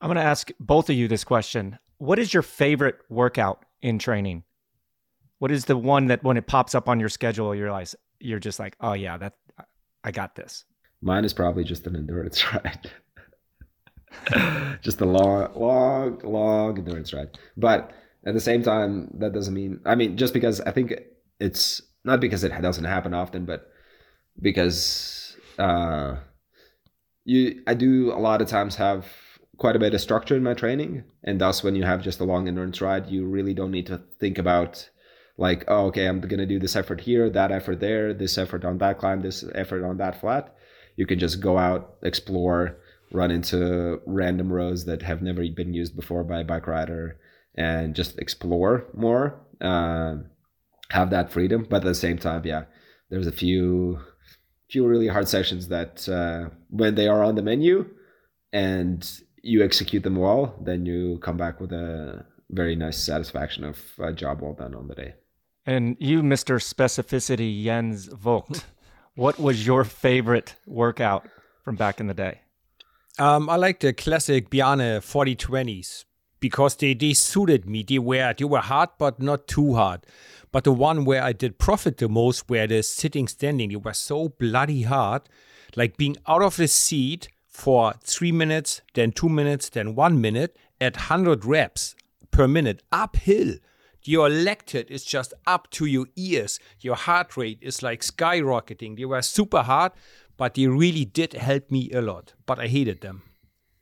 I'm 0.00 0.08
going 0.08 0.16
to 0.16 0.22
ask 0.22 0.50
both 0.58 0.88
of 0.88 0.96
you 0.96 1.08
this 1.08 1.24
question. 1.24 1.78
What 1.98 2.18
is 2.18 2.32
your 2.32 2.42
favorite 2.42 2.98
workout 3.10 3.64
in 3.82 3.98
training? 3.98 4.44
What 5.38 5.50
is 5.50 5.66
the 5.66 5.76
one 5.76 6.06
that 6.06 6.24
when 6.24 6.38
it 6.38 6.46
pops 6.46 6.74
up 6.74 6.88
on 6.88 7.00
your 7.00 7.10
schedule, 7.10 7.54
you 7.54 7.62
realize 7.62 7.94
you're 8.20 8.38
just 8.38 8.58
like, 8.58 8.76
oh 8.80 8.92
yeah, 8.92 9.16
that 9.18 9.34
I 10.04 10.10
got 10.10 10.34
this. 10.34 10.64
Mine 11.02 11.24
is 11.24 11.32
probably 11.32 11.64
just 11.64 11.86
an 11.86 11.96
endurance 11.96 12.44
ride. 12.52 12.90
just 14.82 15.00
a 15.00 15.06
long, 15.06 15.52
long, 15.54 16.20
long 16.22 16.78
endurance 16.78 17.12
ride. 17.12 17.38
But 17.56 17.92
at 18.24 18.34
the 18.34 18.40
same 18.40 18.62
time, 18.62 19.10
that 19.18 19.32
doesn't 19.32 19.54
mean. 19.54 19.80
I 19.84 19.94
mean, 19.94 20.16
just 20.16 20.34
because 20.34 20.60
I 20.60 20.72
think 20.72 20.94
it's 21.38 21.82
not 22.04 22.20
because 22.20 22.44
it 22.44 22.52
doesn't 22.60 22.84
happen 22.84 23.14
often, 23.14 23.44
but 23.44 23.70
because 24.40 25.36
uh, 25.58 26.16
you, 27.24 27.62
I 27.66 27.74
do 27.74 28.12
a 28.12 28.18
lot 28.18 28.42
of 28.42 28.48
times 28.48 28.76
have 28.76 29.06
quite 29.56 29.76
a 29.76 29.78
bit 29.78 29.94
of 29.94 30.00
structure 30.00 30.36
in 30.36 30.42
my 30.42 30.54
training, 30.54 31.04
and 31.24 31.40
thus 31.40 31.62
when 31.62 31.74
you 31.74 31.84
have 31.84 32.02
just 32.02 32.20
a 32.20 32.24
long 32.24 32.48
endurance 32.48 32.80
ride, 32.80 33.08
you 33.08 33.26
really 33.26 33.54
don't 33.54 33.70
need 33.70 33.86
to 33.86 33.98
think 34.18 34.38
about 34.38 34.88
like, 35.40 35.64
oh, 35.66 35.86
okay, 35.86 36.06
I'm 36.06 36.20
gonna 36.20 36.46
do 36.46 36.60
this 36.60 36.76
effort 36.76 37.00
here, 37.00 37.28
that 37.30 37.50
effort 37.50 37.80
there, 37.80 38.14
this 38.14 38.38
effort 38.38 38.64
on 38.64 38.78
that 38.78 38.98
climb, 38.98 39.22
this 39.22 39.44
effort 39.54 39.84
on 39.84 39.96
that 39.96 40.20
flat. 40.20 40.54
You 40.96 41.06
can 41.06 41.18
just 41.18 41.40
go 41.40 41.58
out, 41.58 41.96
explore, 42.02 42.78
run 43.12 43.30
into 43.30 44.00
random 44.06 44.52
roads 44.52 44.84
that 44.84 45.02
have 45.02 45.22
never 45.22 45.44
been 45.48 45.74
used 45.74 45.96
before 45.96 46.22
by 46.22 46.40
a 46.40 46.44
bike 46.44 46.66
rider 46.66 47.18
and 47.56 47.94
just 47.94 48.18
explore 48.18 48.86
more 48.94 49.40
uh, 49.60 50.16
have 50.90 51.10
that 51.10 51.32
freedom 51.32 51.66
but 51.68 51.78
at 51.78 51.84
the 51.84 51.94
same 51.94 52.18
time 52.18 52.42
yeah 52.44 52.64
there's 53.10 53.26
a 53.26 53.32
few 53.32 53.98
few 54.70 54.86
really 54.86 55.08
hard 55.08 55.26
sessions 55.26 55.68
that 55.68 56.08
uh, 56.08 56.48
when 56.68 56.94
they 56.94 57.08
are 57.08 57.24
on 57.24 57.34
the 57.34 57.42
menu 57.42 57.88
and 58.52 59.20
you 59.42 59.64
execute 59.64 60.02
them 60.02 60.16
well 60.16 60.56
then 60.62 60.86
you 60.86 61.18
come 61.18 61.36
back 61.36 61.60
with 61.60 61.72
a 61.72 62.24
very 62.50 62.76
nice 62.76 62.98
satisfaction 62.98 63.64
of 63.64 63.78
a 63.98 64.12
job 64.12 64.40
well 64.40 64.54
done 64.54 64.74
on 64.74 64.86
the 64.86 64.94
day 64.94 65.14
and 65.70 65.96
you 66.00 66.22
mr 66.22 66.54
specificity 66.72 67.50
jens 67.64 68.06
voigt 68.06 68.64
what 69.14 69.38
was 69.38 69.66
your 69.66 69.84
favorite 69.84 70.54
workout 70.66 71.22
from 71.64 71.76
back 71.76 72.00
in 72.00 72.06
the 72.06 72.14
day 72.14 72.40
um, 73.20 73.50
I 73.50 73.56
like 73.56 73.80
the 73.80 73.92
classic 73.92 74.48
Bjarne 74.48 75.00
4020s 75.00 76.06
because 76.38 76.76
they, 76.76 76.94
they 76.94 77.12
suited 77.12 77.68
me. 77.68 77.82
They 77.82 77.98
were 77.98 78.34
they 78.36 78.46
were 78.46 78.60
hard, 78.60 78.88
but 78.98 79.20
not 79.20 79.46
too 79.46 79.74
hard. 79.74 80.06
But 80.52 80.64
the 80.64 80.72
one 80.72 81.04
where 81.04 81.22
I 81.22 81.32
did 81.32 81.58
profit 81.58 81.98
the 81.98 82.08
most 82.08 82.48
were 82.48 82.66
the 82.66 82.82
sitting 82.82 83.28
standing. 83.28 83.68
They 83.68 83.76
were 83.76 83.92
so 83.92 84.30
bloody 84.30 84.82
hard, 84.82 85.22
like 85.76 85.98
being 85.98 86.16
out 86.26 86.42
of 86.42 86.56
the 86.56 86.66
seat 86.66 87.28
for 87.46 87.92
three 88.02 88.32
minutes, 88.32 88.80
then 88.94 89.12
two 89.12 89.28
minutes, 89.28 89.68
then 89.68 89.94
one 89.94 90.18
minute 90.18 90.56
at 90.80 90.96
100 90.96 91.44
reps 91.44 91.94
per 92.30 92.48
minute 92.48 92.82
uphill. 92.90 93.56
Your 94.04 94.28
lactate 94.28 94.90
is 94.90 95.04
just 95.04 95.34
up 95.46 95.70
to 95.72 95.86
your 95.86 96.06
ears. 96.16 96.58
Your 96.80 96.96
heart 96.96 97.36
rate 97.36 97.58
is 97.60 97.82
like 97.82 98.00
skyrocketing. 98.00 98.96
They 98.96 99.04
were 99.04 99.22
super 99.22 99.62
hard, 99.62 99.92
but 100.36 100.54
they 100.54 100.66
really 100.66 101.04
did 101.04 101.34
help 101.34 101.70
me 101.70 101.90
a 101.92 102.00
lot. 102.00 102.34
But 102.46 102.58
I 102.58 102.66
hated 102.66 103.00
them. 103.00 103.22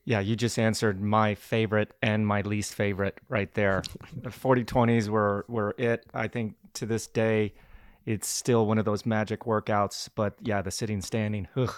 Yeah, 0.05 0.21
you 0.21 0.37
just 0.37 0.59
answered 0.59 1.03
my 1.03 1.35
favorite 1.35 1.93
and 2.03 2.27
my 2.27 2.41
least 2.41 2.75
favorite 2.75 3.19
right 3.29 3.53
there. 3.53 3.83
the 4.23 4.31
4020s 4.31 5.09
were 5.09 5.45
were 5.49 5.75
it. 5.77 6.07
I 6.15 6.29
think 6.29 6.55
to 6.75 6.87
this 6.87 7.07
day 7.07 7.53
it's 8.07 8.27
still 8.27 8.67
one 8.67 8.79
of 8.79 8.87
those 8.87 9.05
magic 9.05 9.41
workouts, 9.41 10.09
but 10.15 10.35
yeah, 10.41 10.63
the 10.63 10.71
sitting 10.71 11.03
standing, 11.03 11.47
ugh, 11.57 11.75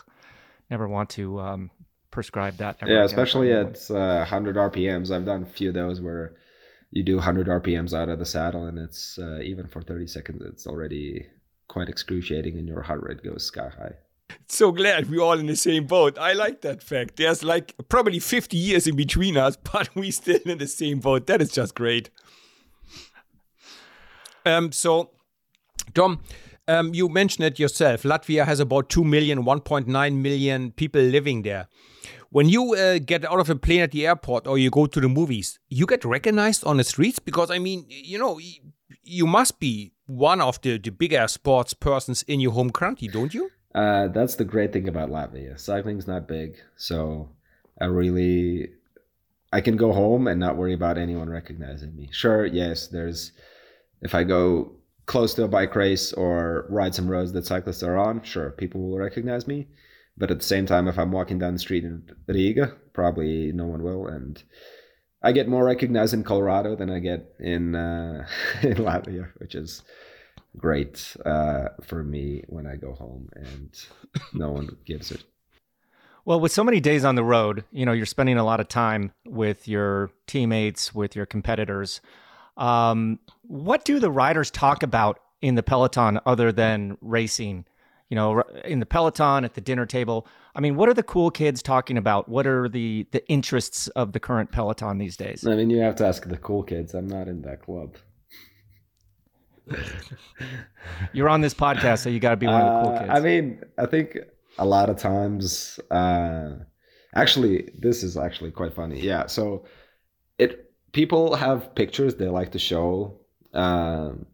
never 0.70 0.87
want 0.87 1.11
to 1.11 1.40
um, 1.40 1.70
prescribe 2.12 2.57
that. 2.59 2.79
yeah, 2.87 3.03
especially 3.03 3.53
at 3.53 3.90
uh, 3.90 4.18
100 4.18 4.55
RPMs. 4.55 5.11
I've 5.11 5.24
done 5.24 5.42
a 5.42 5.46
few 5.46 5.70
of 5.70 5.74
those 5.74 6.00
where 6.00 6.35
you 6.90 7.03
do 7.03 7.16
100 7.16 7.46
RPMs 7.46 7.94
out 7.94 8.09
of 8.09 8.18
the 8.18 8.26
saddle, 8.26 8.66
and 8.66 8.79
it's 8.79 9.18
uh, 9.18 9.40
even 9.42 9.66
for 9.66 9.81
30 9.81 10.07
seconds, 10.07 10.42
it's 10.44 10.66
already 10.66 11.26
quite 11.68 11.88
excruciating, 11.88 12.59
and 12.59 12.66
your 12.66 12.83
heart 12.83 13.03
rate 13.03 13.22
goes 13.22 13.44
sky 13.44 13.70
high. 13.76 13.94
So 14.48 14.72
glad 14.72 15.09
we're 15.09 15.22
all 15.22 15.38
in 15.38 15.46
the 15.46 15.57
same 15.57 15.87
boat. 15.87 16.18
I 16.18 16.33
like 16.33 16.61
that 16.62 16.83
fact. 16.83 17.16
There's 17.16 17.44
like 17.44 17.74
probably 17.88 18.18
50 18.18 18.57
years 18.57 18.87
in 18.87 18.96
between 18.96 19.37
us, 19.37 19.57
but 19.72 19.94
we 19.94 20.11
still 20.11 20.40
in 20.44 20.59
the 20.59 20.66
same 20.66 20.98
boat. 21.00 21.26
That 21.26 21.40
is 21.40 21.53
just 21.53 21.74
great. 21.74 22.11
Um, 24.44 24.72
so, 24.72 25.11
Tom, 25.94 26.20
um, 26.66 26.94
you 26.94 27.09
mentioned 27.09 27.44
it 27.44 27.59
yourself. 27.59 28.03
Latvia 28.03 28.44
has 28.44 28.59
about 28.59 28.88
2 28.88 29.05
million, 29.05 29.44
1.9 29.44 30.14
million 30.16 30.72
people 30.72 31.03
living 31.03 31.42
there. 31.42 31.68
When 32.31 32.49
you 32.49 32.75
uh, 32.75 32.99
get 32.99 33.25
out 33.25 33.40
of 33.40 33.51
a 33.51 33.57
plane 33.57 33.81
at 33.81 33.90
the 33.90 34.07
airport 34.07 34.47
or 34.47 34.57
you 34.57 34.71
go 34.71 34.87
to 34.87 35.01
the 35.01 35.09
movies, 35.09 35.59
you 35.69 35.85
get 35.85 36.05
recognized 36.05 36.64
on 36.64 36.77
the 36.77 36.85
streets 36.85 37.19
because, 37.19 37.51
I 37.51 37.59
mean, 37.59 37.85
you 37.88 38.19
know, 38.19 38.38
you 39.03 39.27
must 39.27 39.59
be 39.59 39.93
one 40.07 40.40
of 40.40 40.61
the, 40.62 40.79
the 40.79 40.90
bigger 40.90 41.27
sports 41.27 41.75
persons 41.75 42.23
in 42.23 42.38
your 42.38 42.53
home 42.53 42.71
country, 42.71 43.09
don't 43.09 43.35
you? 43.35 43.51
Uh, 43.75 44.09
that's 44.09 44.37
the 44.37 44.45
great 44.45 44.73
thing 44.73 44.88
about 44.88 45.11
Latvia. 45.11 45.59
Cycling's 45.59 46.07
not 46.07 46.29
big, 46.29 46.57
so 46.77 47.29
I 47.81 47.87
really 47.87 48.71
I 49.53 49.61
can 49.61 49.77
go 49.77 49.93
home 49.93 50.29
and 50.29 50.38
not 50.38 50.57
worry 50.57 50.75
about 50.75 50.99
anyone 50.99 51.29
recognizing 51.29 51.95
me. 51.97 52.09
Sure, 52.12 52.47
yes, 52.47 52.88
there's 52.88 53.33
if 54.03 54.14
I 54.14 54.25
go 54.25 54.73
close 55.07 55.35
to 55.35 55.45
a 55.45 55.49
bike 55.49 55.75
race 55.75 56.12
or 56.12 56.66
ride 56.69 56.95
some 56.95 57.09
roads 57.09 57.33
that 57.33 57.47
cyclists 57.47 57.83
are 57.83 57.97
on, 57.97 58.23
sure, 58.23 58.51
people 58.51 58.81
will 58.81 58.99
recognize 58.99 59.47
me. 59.47 59.66
But 60.20 60.30
at 60.30 60.38
the 60.38 60.44
same 60.44 60.66
time, 60.66 60.87
if 60.87 60.98
I'm 60.98 61.12
walking 61.12 61.38
down 61.38 61.54
the 61.54 61.59
street 61.59 61.83
in 61.83 62.04
Riga, 62.28 62.76
probably 62.92 63.52
no 63.52 63.64
one 63.64 63.83
will. 63.83 64.06
And 64.06 64.40
I 65.22 65.33
get 65.33 65.48
more 65.48 65.64
recognized 65.64 66.12
in 66.12 66.24
Colorado 66.24 66.76
than 66.76 66.90
I 66.90 66.98
get 66.98 67.35
in 67.40 67.74
uh, 67.74 68.26
in 68.62 68.74
Latvia, 68.74 69.30
which 69.38 69.54
is 69.54 69.83
great 70.59 71.16
uh, 71.24 71.68
for 71.83 72.04
me 72.04 72.44
when 72.48 72.66
I 72.66 72.76
go 72.76 72.92
home, 72.92 73.30
and 73.35 73.74
no 74.35 74.50
one 74.50 74.68
gives 74.85 75.11
it. 75.11 75.24
Well, 76.26 76.38
with 76.38 76.52
so 76.52 76.64
many 76.64 76.80
days 76.80 77.02
on 77.02 77.14
the 77.14 77.24
road, 77.24 77.64
you 77.72 77.87
know, 77.87 77.92
you're 77.92 78.04
spending 78.04 78.37
a 78.37 78.44
lot 78.44 78.61
of 78.61 78.68
time 78.68 79.12
with 79.26 79.66
your 79.66 80.11
teammates, 80.26 80.94
with 80.94 81.16
your 81.16 81.24
competitors. 81.24 82.02
Um, 82.59 83.20
what 83.40 83.87
do 83.87 83.98
the 83.98 84.11
riders 84.11 84.50
talk 84.50 84.83
about 84.83 85.18
in 85.40 85.54
the 85.54 85.62
peloton 85.62 86.20
other 86.26 86.52
than 86.52 86.98
racing? 87.00 87.64
You 88.11 88.16
know, 88.16 88.42
in 88.64 88.81
the 88.81 88.87
peloton 88.87 89.44
at 89.44 89.55
the 89.55 89.61
dinner 89.61 89.87
table. 89.87 90.27
I 90.55 90.61
mean, 90.61 90.75
what 90.77 90.88
are 90.88 90.94
the 90.94 91.03
cool 91.05 91.31
kids 91.31 91.62
talking 91.62 91.96
about? 91.96 92.29
What 92.29 92.46
are 92.46 92.68
the 92.68 93.07
the 93.12 93.27
interests 93.29 93.87
of 93.88 94.12
the 94.12 94.20
current 94.20 94.51
peloton 94.53 94.99
these 94.99 95.16
days? 95.16 95.46
I 95.46 95.55
mean, 95.55 95.70
you 95.70 95.79
have 95.79 95.94
to 95.96 96.07
ask 96.07 96.29
the 96.29 96.37
cool 96.37 96.62
kids. 96.64 96.92
I'm 96.92 97.07
not 97.07 97.29
in 97.29 97.40
that 97.42 97.62
club. 97.62 97.96
You're 101.12 101.29
on 101.29 101.40
this 101.40 101.55
podcast, 101.55 102.01
so 102.01 102.11
you 102.11 102.18
got 102.20 102.31
to 102.31 102.37
be 102.37 102.46
one 102.46 102.61
of 102.61 102.66
the 102.66 102.88
cool 102.88 102.96
Uh, 102.96 103.01
kids. 103.01 103.11
I 103.12 103.20
mean, 103.20 103.62
I 103.79 103.87
think 103.87 104.18
a 104.59 104.66
lot 104.66 104.90
of 104.90 104.96
times, 104.96 105.79
uh, 105.90 106.57
actually, 107.14 107.70
this 107.79 108.03
is 108.03 108.16
actually 108.16 108.51
quite 108.51 108.75
funny. 108.75 109.01
Yeah. 109.01 109.27
So 109.27 109.64
it 110.38 110.73
people 110.92 111.37
have 111.37 111.75
pictures 111.75 112.16
they 112.16 112.27
like 112.29 112.53
to 112.53 112.59
show. 112.59 113.20
Um, 113.53 114.27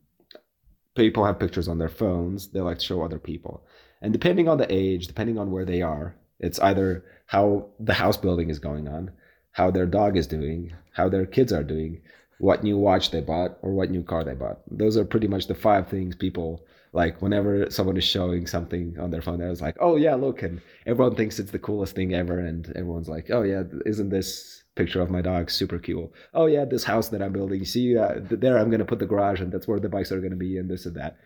people 0.96 1.24
have 1.24 1.38
pictures 1.38 1.68
on 1.68 1.78
their 1.78 1.88
phones 1.88 2.48
they 2.48 2.60
like 2.60 2.78
to 2.78 2.84
show 2.84 3.02
other 3.02 3.18
people, 3.18 3.64
and 4.02 4.12
depending 4.12 4.48
on 4.48 4.58
the 4.58 4.72
age, 4.72 5.06
depending 5.06 5.38
on 5.38 5.50
where 5.50 5.64
they 5.64 5.82
are, 5.82 6.16
it's 6.40 6.58
either 6.60 7.04
how 7.26 7.66
the 7.78 7.94
house 7.94 8.16
building 8.16 8.50
is 8.50 8.58
going 8.58 8.88
on, 8.88 9.10
how 9.52 9.70
their 9.70 9.86
dog 9.86 10.16
is 10.16 10.26
doing, 10.26 10.72
how 10.92 11.08
their 11.08 11.26
kids 11.26 11.52
are 11.52 11.62
doing, 11.62 12.00
what 12.38 12.62
new 12.62 12.76
watch 12.76 13.10
they 13.10 13.20
bought, 13.20 13.58
or 13.62 13.72
what 13.72 13.90
new 13.90 14.02
car 14.02 14.24
they 14.24 14.34
bought. 14.34 14.58
Those 14.70 14.96
are 14.96 15.04
pretty 15.04 15.28
much 15.28 15.46
the 15.46 15.54
five 15.54 15.88
things 15.88 16.16
people 16.16 16.64
like 16.92 17.20
whenever 17.20 17.70
someone 17.70 17.96
is 17.96 18.04
showing 18.04 18.46
something 18.46 18.96
on 18.98 19.10
their 19.10 19.20
phone 19.20 19.38
they're 19.38 19.52
like 19.54 19.76
oh 19.80 19.96
yeah 19.96 20.14
look 20.14 20.42
and 20.42 20.60
everyone 20.86 21.14
thinks 21.14 21.38
it's 21.38 21.50
the 21.50 21.58
coolest 21.58 21.94
thing 21.94 22.14
ever 22.14 22.38
and 22.38 22.72
everyone's 22.74 23.08
like 23.08 23.30
oh 23.30 23.42
yeah 23.42 23.62
isn't 23.84 24.08
this 24.08 24.62
picture 24.76 25.00
of 25.00 25.10
my 25.10 25.22
dog 25.22 25.50
super 25.50 25.78
cool. 25.78 26.12
Oh 26.34 26.46
yeah 26.46 26.64
this 26.64 26.84
house 26.84 27.08
that 27.08 27.22
i'm 27.22 27.32
building 27.32 27.64
see 27.64 27.96
uh, 27.96 28.16
there 28.20 28.58
i'm 28.58 28.70
to 28.78 28.84
put 28.84 29.00
the 29.00 29.06
garage 29.06 29.40
and 29.40 29.50
that's 29.50 29.66
where 29.66 29.80
the 29.80 29.88
bikes 29.88 30.12
are 30.12 30.20
to 30.30 30.36
be 30.36 30.58
and 30.58 30.70
this 30.70 30.86
and 30.86 30.94
that. 30.96 31.16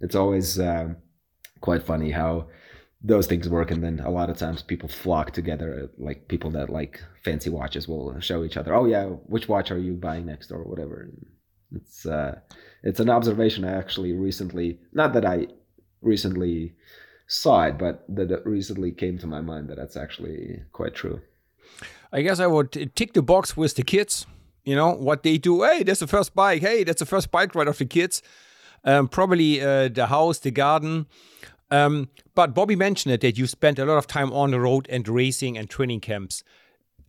It's 0.00 0.16
always 0.16 0.58
um, 0.58 0.96
quite 1.60 1.84
funny 1.84 2.10
how 2.10 2.48
those 3.02 3.26
things 3.26 3.48
work 3.48 3.70
and 3.70 3.84
then 3.84 4.00
a 4.00 4.10
lot 4.10 4.30
of 4.30 4.38
times 4.38 4.62
people 4.62 4.88
flock 4.88 5.30
together 5.30 5.90
like 5.98 6.26
people 6.26 6.50
that 6.50 6.70
like 6.70 7.00
fancy 7.22 7.50
watches 7.50 7.86
will 7.86 8.18
show 8.20 8.42
each 8.44 8.56
other 8.56 8.74
oh 8.74 8.86
yeah 8.86 9.04
which 9.04 9.48
watch 9.48 9.70
are 9.70 9.78
you 9.78 9.94
buying 9.94 10.26
next? 10.26 10.50
or 10.50 10.64
whatever. 10.64 11.10
It's 11.76 12.06
uh 12.06 12.40
it's 12.82 13.00
an 13.00 13.10
observation 13.10 13.64
i 13.64 13.72
actually 13.72 14.12
recently 14.12 14.78
not 14.92 15.12
that 15.14 15.26
i 15.26 15.46
recently 16.02 16.74
saw 17.26 17.64
it 17.64 17.78
but 17.78 18.04
that 18.08 18.30
recently 18.46 18.92
came 18.92 19.18
to 19.18 19.26
my 19.26 19.40
mind 19.40 19.68
that 19.68 19.76
that's 19.76 19.96
actually 19.96 20.62
quite 20.72 20.94
true 20.94 21.20
I 22.14 22.22
guess 22.22 22.38
I 22.38 22.46
would 22.46 22.92
tick 22.94 23.12
the 23.12 23.22
box 23.22 23.56
with 23.56 23.74
the 23.74 23.82
kids. 23.82 24.24
You 24.64 24.76
know 24.76 24.92
what 24.94 25.24
they 25.24 25.36
do. 25.36 25.64
Hey, 25.64 25.82
that's 25.82 25.98
the 25.98 26.06
first 26.06 26.32
bike. 26.32 26.62
Hey, 26.62 26.84
that's 26.84 27.00
the 27.00 27.06
first 27.06 27.32
bike 27.32 27.56
ride 27.56 27.66
of 27.66 27.78
the 27.78 27.86
kids. 27.86 28.22
Um, 28.84 29.08
probably 29.08 29.60
uh, 29.60 29.88
the 29.88 30.06
house, 30.06 30.38
the 30.38 30.52
garden. 30.52 31.06
Um, 31.72 32.08
but 32.36 32.54
Bobby 32.54 32.76
mentioned 32.76 33.12
it 33.14 33.20
that 33.22 33.36
you 33.36 33.48
spent 33.48 33.80
a 33.80 33.84
lot 33.84 33.98
of 33.98 34.06
time 34.06 34.32
on 34.32 34.52
the 34.52 34.60
road 34.60 34.86
and 34.88 35.06
racing 35.08 35.58
and 35.58 35.68
training 35.68 36.00
camps. 36.00 36.44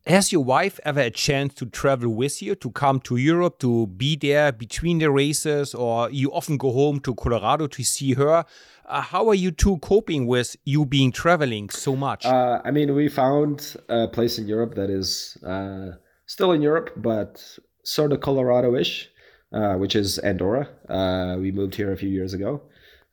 Has 0.07 0.31
your 0.31 0.43
wife 0.43 0.79
ever 0.83 1.01
a 1.01 1.11
chance 1.11 1.53
to 1.55 1.67
travel 1.67 2.09
with 2.09 2.41
you, 2.41 2.55
to 2.55 2.71
come 2.71 2.99
to 3.01 3.15
Europe, 3.15 3.59
to 3.59 3.87
be 3.87 4.15
there 4.15 4.51
between 4.51 4.97
the 4.97 5.11
races, 5.11 5.75
or 5.75 6.09
you 6.09 6.31
often 6.31 6.57
go 6.57 6.71
home 6.71 6.99
to 7.01 7.13
Colorado 7.13 7.67
to 7.67 7.83
see 7.83 8.13
her? 8.13 8.43
Uh, 8.87 9.01
how 9.01 9.27
are 9.29 9.35
you 9.35 9.51
two 9.51 9.77
coping 9.79 10.27
with 10.27 10.55
you 10.63 10.85
being 10.85 11.11
traveling 11.11 11.69
so 11.69 11.95
much? 11.95 12.25
Uh, 12.25 12.61
I 12.63 12.71
mean, 12.71 12.93
we 12.93 13.09
found 13.09 13.75
a 13.89 14.07
place 14.07 14.37
in 14.37 14.47
Europe 14.47 14.75
that 14.75 14.89
is 14.89 15.37
uh, 15.45 15.91
still 16.27 16.51
in 16.51 16.61
Europe, 16.61 16.91
but 16.95 17.57
sort 17.83 18.11
of 18.11 18.21
Colorado-ish, 18.21 19.09
uh, 19.51 19.75
which 19.75 19.95
is 19.95 20.19
Andorra. 20.19 20.69
Uh, 20.87 21.37
we 21.39 21.51
moved 21.51 21.75
here 21.75 21.91
a 21.91 21.97
few 21.97 22.09
years 22.09 22.33
ago. 22.33 22.61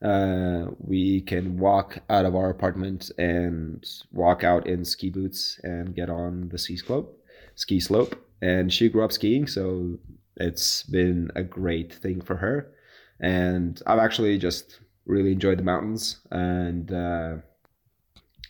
Uh, 0.03 0.67
we 0.79 1.21
can 1.21 1.57
walk 1.57 1.99
out 2.09 2.25
of 2.25 2.35
our 2.35 2.49
apartment 2.49 3.09
and 3.17 3.85
walk 4.11 4.43
out 4.43 4.67
in 4.67 4.83
ski 4.85 5.09
boots 5.09 5.59
and 5.63 5.95
get 5.95 6.09
on 6.09 6.49
the 6.49 6.57
ski 6.57 6.77
slope. 6.77 7.17
Ski 7.55 7.79
slope, 7.79 8.15
and 8.41 8.71
she 8.73 8.89
grew 8.89 9.03
up 9.03 9.11
skiing, 9.11 9.47
so 9.47 9.97
it's 10.37 10.83
been 10.83 11.31
a 11.35 11.43
great 11.43 11.93
thing 11.93 12.21
for 12.21 12.35
her. 12.35 12.71
And 13.19 13.81
I've 13.87 13.99
actually 13.99 14.37
just 14.37 14.79
really 15.05 15.31
enjoyed 15.31 15.57
the 15.57 15.63
mountains 15.63 16.19
and 16.31 16.91
uh, 16.91 17.35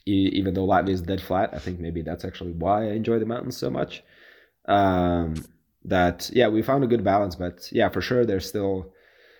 e- 0.06 0.32
even 0.34 0.54
though 0.54 0.68
Latvia 0.68 0.90
is 0.90 1.02
dead 1.02 1.22
flat, 1.22 1.52
I 1.54 1.60
think 1.60 1.80
maybe 1.80 2.02
that's 2.02 2.26
actually 2.26 2.52
why 2.52 2.84
I 2.84 2.92
enjoy 2.92 3.20
the 3.20 3.26
mountains 3.26 3.58
so 3.58 3.70
much. 3.70 4.04
Um, 4.66 5.36
that 5.86 6.30
yeah, 6.34 6.48
we 6.48 6.62
found 6.62 6.84
a 6.84 6.88
good 6.88 7.04
balance, 7.04 7.36
but 7.36 7.70
yeah, 7.72 7.90
for 7.90 8.02
sure, 8.02 8.26
there's 8.26 8.48
still 8.48 8.94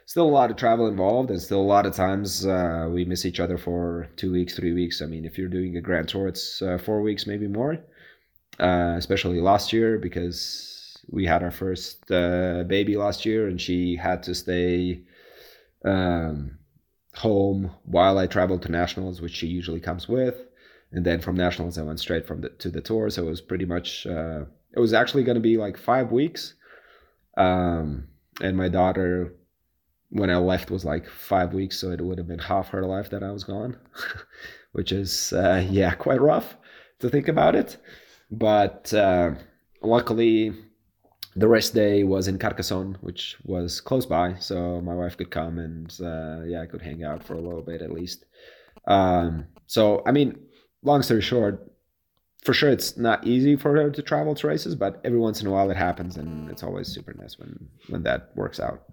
still 0.06 0.28
a 0.28 0.30
lot 0.30 0.52
of 0.52 0.58
travel 0.58 0.88
involved, 0.88 1.32
and 1.32 1.42
still 1.42 1.62
a 1.62 1.64
lot 1.64 1.86
of 1.86 1.94
times 1.94 2.46
uh, 2.46 2.90
we 2.92 3.06
miss 3.06 3.26
each 3.26 3.40
other 3.40 3.58
for 3.58 4.10
two 4.18 4.32
weeks, 4.32 4.56
three 4.56 4.74
weeks. 4.74 5.02
I 5.02 5.06
mean, 5.06 5.26
if 5.26 5.38
you're 5.38 5.48
doing 5.48 5.78
a 5.78 5.82
grand 5.82 6.10
tour, 6.10 6.28
it's 6.28 6.62
uh, 6.62 6.78
four 6.78 7.02
weeks, 7.02 7.26
maybe 7.28 7.48
more. 7.48 7.78
Uh, 8.60 8.96
especially 8.98 9.42
last 9.42 9.74
year 9.74 9.98
because 9.98 11.02
we 11.10 11.26
had 11.26 11.42
our 11.42 11.52
first 11.52 12.12
uh, 12.12 12.64
baby 12.68 12.98
last 12.98 13.26
year, 13.26 13.48
and 13.48 13.60
she 13.60 13.96
had 13.96 14.22
to 14.24 14.36
stay 14.36 15.02
um, 15.86 16.60
home 17.16 17.72
while 17.86 18.18
I 18.18 18.28
traveled 18.28 18.64
to 18.64 18.72
nationals, 18.72 19.22
which 19.22 19.36
she 19.36 19.48
usually 19.48 19.80
comes 19.80 20.08
with. 20.08 20.36
And 20.92 21.06
then 21.06 21.22
from 21.22 21.36
nationals, 21.36 21.78
I 21.78 21.84
went 21.84 22.00
straight 22.00 22.28
from 22.28 22.42
the 22.42 22.50
to 22.50 22.70
the 22.70 22.82
tour. 22.82 23.10
So 23.10 23.26
it 23.26 23.30
was 23.30 23.42
pretty 23.42 23.66
much. 23.66 24.06
Uh, 24.06 24.46
it 24.74 24.80
was 24.80 24.94
actually 24.94 25.24
going 25.24 25.36
to 25.36 25.42
be 25.42 25.58
like 25.58 25.78
five 25.78 26.12
weeks. 26.12 26.56
Um, 27.38 28.08
and 28.42 28.58
my 28.58 28.70
daughter, 28.70 29.34
when 30.10 30.30
I 30.30 30.38
left, 30.38 30.72
was 30.72 30.86
like 30.86 31.10
five 31.10 31.54
weeks, 31.54 31.80
so 31.80 31.92
it 31.92 32.02
would 32.02 32.18
have 32.18 32.28
been 32.28 32.40
half 32.40 32.70
her 32.70 32.86
life 32.86 33.10
that 33.10 33.24
I 33.24 33.32
was 33.32 33.44
gone, 33.44 33.78
which 34.72 34.92
is 34.92 35.34
uh, 35.34 35.66
yeah 35.70 35.94
quite 35.96 36.22
rough 36.22 36.56
to 37.00 37.10
think 37.10 37.28
about 37.28 37.56
it. 37.56 37.78
But 38.30 38.94
uh, 38.94 39.32
luckily, 39.82 40.54
the 41.36 41.48
rest 41.48 41.74
day 41.74 42.04
was 42.04 42.28
in 42.28 42.38
Carcassonne, 42.38 42.98
which 43.02 43.38
was 43.44 43.82
close 43.82 44.06
by, 44.06 44.36
so 44.36 44.82
my 44.82 44.94
wife 44.94 45.18
could 45.18 45.32
come 45.32 45.60
and 45.60 45.96
uh, 46.02 46.44
yeah, 46.46 46.62
I 46.62 46.66
could 46.66 46.82
hang 46.82 47.04
out 47.04 47.24
for 47.24 47.34
a 47.34 47.42
little 47.42 47.62
bit 47.62 47.82
at 47.82 47.92
least. 47.92 48.26
Um, 48.88 49.46
so 49.68 50.04
I 50.06 50.12
mean, 50.12 50.40
long 50.84 51.02
story 51.02 51.22
short, 51.22 51.72
for 52.44 52.54
sure 52.54 52.70
it's 52.70 52.98
not 52.98 53.26
easy 53.26 53.56
for 53.56 53.76
her 53.76 53.90
to 53.90 54.02
travel 54.02 54.36
to 54.36 54.48
races, 54.48 54.76
but 54.76 55.00
every 55.04 55.20
once 55.20 55.42
in 55.42 55.48
a 55.48 55.52
while 55.52 55.70
it 55.72 55.78
happens, 55.78 56.18
and 56.18 56.50
it's 56.50 56.64
always 56.64 56.88
super 56.88 57.14
nice 57.14 57.40
when 57.40 57.70
when 57.90 58.04
that 58.04 58.32
works 58.36 58.60
out. 58.60 58.84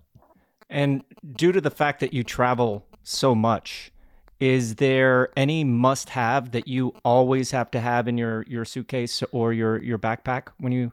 And 0.70 1.03
due 1.34 1.53
to 1.53 1.61
the 1.61 1.70
fact 1.70 2.01
that 2.01 2.14
you 2.14 2.22
travel 2.22 2.86
so 3.03 3.34
much, 3.34 3.93
is 4.38 4.76
there 4.76 5.28
any 5.36 5.64
must 5.64 6.09
have 6.11 6.53
that 6.53 6.66
you 6.66 6.95
always 7.05 7.51
have 7.51 7.70
to 7.72 7.80
have 7.80 8.09
in 8.09 8.16
your, 8.16 8.45
your 8.49 8.64
suitcase 8.64 9.22
or 9.32 9.53
your, 9.53 9.82
your 9.82 9.99
backpack 9.99 10.49
when 10.59 10.72
you 10.72 10.93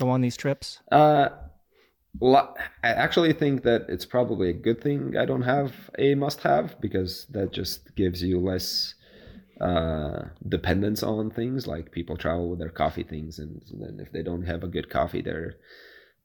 go 0.00 0.10
on 0.10 0.20
these 0.20 0.36
trips? 0.36 0.80
Uh, 0.90 1.28
I 2.22 2.48
actually 2.82 3.32
think 3.32 3.62
that 3.62 3.86
it's 3.88 4.04
probably 4.04 4.50
a 4.50 4.52
good 4.52 4.80
thing 4.82 5.16
I 5.16 5.24
don't 5.24 5.42
have 5.42 5.72
a 5.98 6.14
must 6.14 6.40
have 6.42 6.80
because 6.80 7.26
that 7.30 7.52
just 7.52 7.94
gives 7.94 8.22
you 8.22 8.40
less 8.40 8.94
uh, 9.60 10.22
dependence 10.48 11.02
on 11.02 11.30
things. 11.30 11.66
Like 11.66 11.92
people 11.92 12.16
travel 12.16 12.50
with 12.50 12.58
their 12.58 12.70
coffee 12.70 13.04
things, 13.04 13.38
and 13.38 13.62
then 13.72 14.00
if 14.00 14.10
they 14.12 14.22
don't 14.22 14.46
have 14.46 14.64
a 14.64 14.68
good 14.68 14.90
coffee, 14.90 15.22
they're 15.22 15.54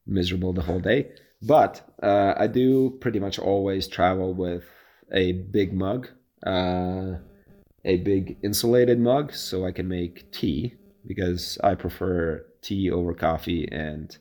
miserable 0.06 0.52
the 0.52 0.62
whole 0.62 0.80
day. 0.80 1.12
But 1.42 1.82
uh, 2.02 2.34
I 2.36 2.46
do 2.46 2.96
pretty 3.00 3.20
much 3.20 3.38
always 3.38 3.86
travel 3.86 4.34
with 4.34 4.64
a 5.12 5.32
big 5.32 5.72
mug, 5.72 6.08
uh, 6.46 7.16
a 7.84 7.98
big 7.98 8.38
insulated 8.42 8.98
mug, 8.98 9.34
so 9.34 9.64
I 9.64 9.72
can 9.72 9.86
make 9.86 10.32
tea 10.32 10.74
because 11.06 11.58
I 11.62 11.74
prefer 11.74 12.44
tea 12.62 12.90
over 12.90 13.14
coffee, 13.14 13.68
and 13.70 14.16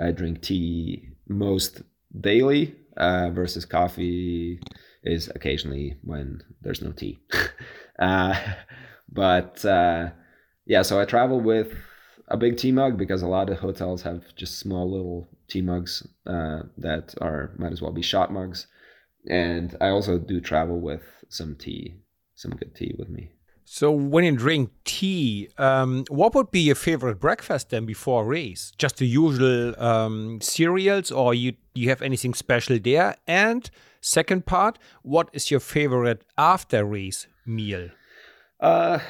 I 0.00 0.12
drink 0.12 0.42
tea 0.42 1.08
most 1.28 1.82
daily 2.20 2.74
uh, 2.96 3.30
versus 3.30 3.64
coffee 3.64 4.60
is 5.02 5.28
occasionally 5.34 5.96
when 6.02 6.42
there's 6.62 6.82
no 6.82 6.92
tea. 6.92 7.18
uh, 7.98 8.34
but 9.10 9.64
uh, 9.64 10.10
yeah, 10.66 10.82
so 10.82 11.00
I 11.00 11.04
travel 11.04 11.40
with 11.40 11.72
a 12.28 12.36
big 12.36 12.58
tea 12.58 12.72
mug 12.72 12.98
because 12.98 13.22
a 13.22 13.28
lot 13.28 13.50
of 13.50 13.58
hotels 13.58 14.02
have 14.02 14.34
just 14.36 14.58
small 14.58 14.90
little 14.90 15.28
tea 15.48 15.62
mugs 15.62 16.06
uh, 16.26 16.60
that 16.76 17.14
are 17.20 17.52
might 17.56 17.72
as 17.72 17.80
well 17.80 17.92
be 17.92 18.02
shot 18.02 18.32
mugs. 18.32 18.66
And 19.28 19.76
I 19.80 19.88
also 19.88 20.18
do 20.18 20.40
travel 20.40 20.80
with 20.80 21.02
some 21.28 21.56
tea, 21.56 21.96
some 22.34 22.52
good 22.52 22.74
tea 22.74 22.94
with 22.98 23.08
me. 23.08 23.32
So 23.70 23.92
when 23.92 24.24
you 24.24 24.34
drink 24.34 24.70
tea, 24.84 25.50
um, 25.58 26.04
what 26.08 26.34
would 26.34 26.50
be 26.50 26.60
your 26.60 26.74
favorite 26.74 27.20
breakfast 27.20 27.68
then 27.68 27.84
before 27.84 28.22
a 28.22 28.26
race? 28.26 28.72
Just 28.78 28.96
the 28.96 29.06
usual 29.06 29.78
um, 29.80 30.40
cereals, 30.40 31.12
or 31.12 31.34
you 31.34 31.52
you 31.74 31.90
have 31.90 32.00
anything 32.00 32.32
special 32.32 32.78
there? 32.78 33.16
And 33.26 33.70
second 34.00 34.46
part, 34.46 34.78
what 35.02 35.28
is 35.34 35.50
your 35.50 35.60
favorite 35.60 36.24
after 36.38 36.82
race 36.82 37.26
meal? 37.44 37.90
Uh, 38.58 39.00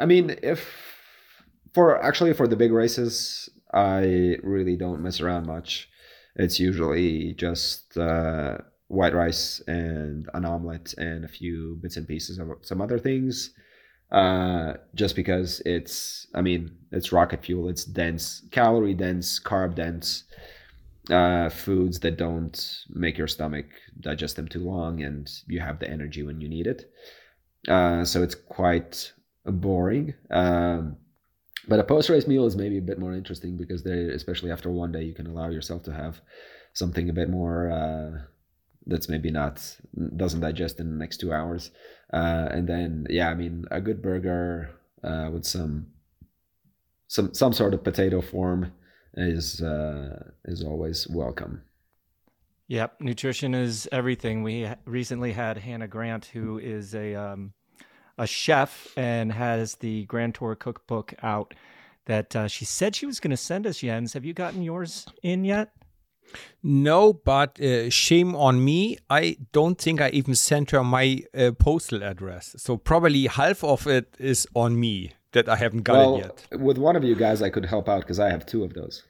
I 0.00 0.06
mean, 0.06 0.34
if 0.42 0.66
for 1.74 2.02
actually 2.02 2.32
for 2.32 2.48
the 2.48 2.56
big 2.56 2.72
races, 2.72 3.50
I 3.74 4.38
really 4.42 4.76
don't 4.76 5.02
mess 5.02 5.20
around 5.20 5.46
much. 5.46 5.90
It's 6.36 6.58
usually 6.58 7.34
just 7.34 7.98
uh, 7.98 8.58
white 8.88 9.14
rice 9.14 9.60
and 9.68 10.26
an 10.32 10.46
omelet 10.46 10.94
and 10.96 11.26
a 11.26 11.28
few 11.28 11.78
bits 11.82 11.98
and 11.98 12.08
pieces 12.08 12.38
of 12.38 12.48
some 12.62 12.80
other 12.80 12.98
things 12.98 13.50
uh, 14.10 14.74
just 14.94 15.16
because 15.16 15.60
it's, 15.64 16.26
I 16.34 16.40
mean, 16.40 16.70
it's 16.92 17.12
rocket 17.12 17.44
fuel. 17.44 17.68
It's 17.68 17.84
dense, 17.84 18.42
calorie 18.50 18.94
dense, 18.94 19.40
carb 19.40 19.74
dense 19.74 20.24
uh, 21.10 21.48
foods 21.48 22.00
that 22.00 22.16
don't 22.16 22.84
make 22.90 23.18
your 23.18 23.28
stomach 23.28 23.66
digest 24.00 24.36
them 24.36 24.48
too 24.48 24.64
long, 24.64 25.02
and 25.02 25.30
you 25.46 25.60
have 25.60 25.78
the 25.78 25.90
energy 25.90 26.22
when 26.22 26.40
you 26.40 26.48
need 26.48 26.66
it. 26.66 26.90
Uh, 27.68 28.04
so 28.04 28.22
it's 28.22 28.34
quite 28.34 29.12
boring. 29.44 30.14
Um, 30.30 30.96
but 31.66 31.80
a 31.80 31.84
post 31.84 32.10
race 32.10 32.26
meal 32.26 32.46
is 32.46 32.56
maybe 32.56 32.78
a 32.78 32.82
bit 32.82 32.98
more 32.98 33.14
interesting 33.14 33.56
because 33.56 33.82
they, 33.82 34.08
especially 34.08 34.50
after 34.50 34.70
one 34.70 34.92
day, 34.92 35.02
you 35.02 35.14
can 35.14 35.26
allow 35.26 35.48
yourself 35.48 35.82
to 35.84 35.92
have 35.92 36.20
something 36.72 37.08
a 37.08 37.12
bit 37.12 37.30
more 37.30 37.70
uh, 37.70 38.22
that's 38.86 39.08
maybe 39.08 39.30
not 39.30 39.76
doesn't 40.16 40.40
digest 40.40 40.80
in 40.80 40.90
the 40.90 40.96
next 40.96 41.18
two 41.18 41.32
hours. 41.32 41.70
Uh, 42.12 42.48
and 42.50 42.68
then 42.68 43.06
yeah, 43.10 43.28
I 43.30 43.34
mean 43.34 43.64
a 43.70 43.80
good 43.80 44.02
burger 44.02 44.70
uh, 45.02 45.30
with 45.32 45.44
some 45.44 45.86
some 47.08 47.34
some 47.34 47.52
sort 47.52 47.74
of 47.74 47.84
potato 47.84 48.20
form 48.20 48.72
is 49.14 49.60
uh, 49.62 50.30
is 50.44 50.62
always 50.62 51.08
welcome. 51.08 51.62
Yep, 52.68 53.00
nutrition 53.00 53.54
is 53.54 53.86
everything. 53.92 54.42
We 54.42 54.68
recently 54.86 55.32
had 55.32 55.58
Hannah 55.58 55.88
Grant, 55.88 56.26
who 56.26 56.58
is 56.58 56.94
a 56.94 57.14
um, 57.14 57.52
a 58.16 58.26
chef 58.26 58.92
and 58.96 59.32
has 59.32 59.76
the 59.76 60.04
Grand 60.06 60.34
Tour 60.34 60.54
cookbook 60.54 61.14
out. 61.22 61.54
That 62.06 62.36
uh, 62.36 62.48
she 62.48 62.66
said 62.66 62.94
she 62.94 63.06
was 63.06 63.18
going 63.18 63.30
to 63.30 63.36
send 63.36 63.66
us. 63.66 63.78
Jens, 63.78 64.12
have 64.12 64.26
you 64.26 64.34
gotten 64.34 64.62
yours 64.62 65.06
in 65.22 65.44
yet? 65.44 65.72
No, 66.62 67.12
but 67.12 67.60
uh, 67.60 67.90
shame 67.90 68.34
on 68.34 68.64
me. 68.64 68.98
I 69.10 69.36
don't 69.52 69.78
think 69.78 70.00
I 70.00 70.08
even 70.10 70.34
sent 70.34 70.70
her 70.70 70.82
my 70.82 71.22
uh, 71.36 71.52
postal 71.52 72.02
address. 72.02 72.54
So 72.58 72.76
probably 72.76 73.26
half 73.26 73.62
of 73.62 73.86
it 73.86 74.14
is 74.18 74.46
on 74.54 74.80
me 74.80 75.12
that 75.32 75.48
I 75.48 75.56
haven't 75.56 75.82
got 75.82 75.96
well, 75.96 76.16
it 76.16 76.46
yet. 76.50 76.60
With 76.60 76.78
one 76.78 76.96
of 76.96 77.04
you 77.04 77.14
guys, 77.14 77.42
I 77.42 77.50
could 77.50 77.66
help 77.66 77.88
out 77.88 78.00
because 78.00 78.18
I 78.18 78.30
have 78.30 78.46
two 78.46 78.64
of 78.64 78.72
those. 78.72 79.02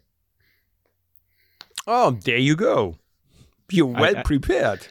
Oh, 1.86 2.12
there 2.24 2.38
you 2.38 2.56
go. 2.56 2.96
You're 3.70 3.86
well 3.86 4.16
I, 4.16 4.20
I, 4.20 4.22
prepared. 4.22 4.88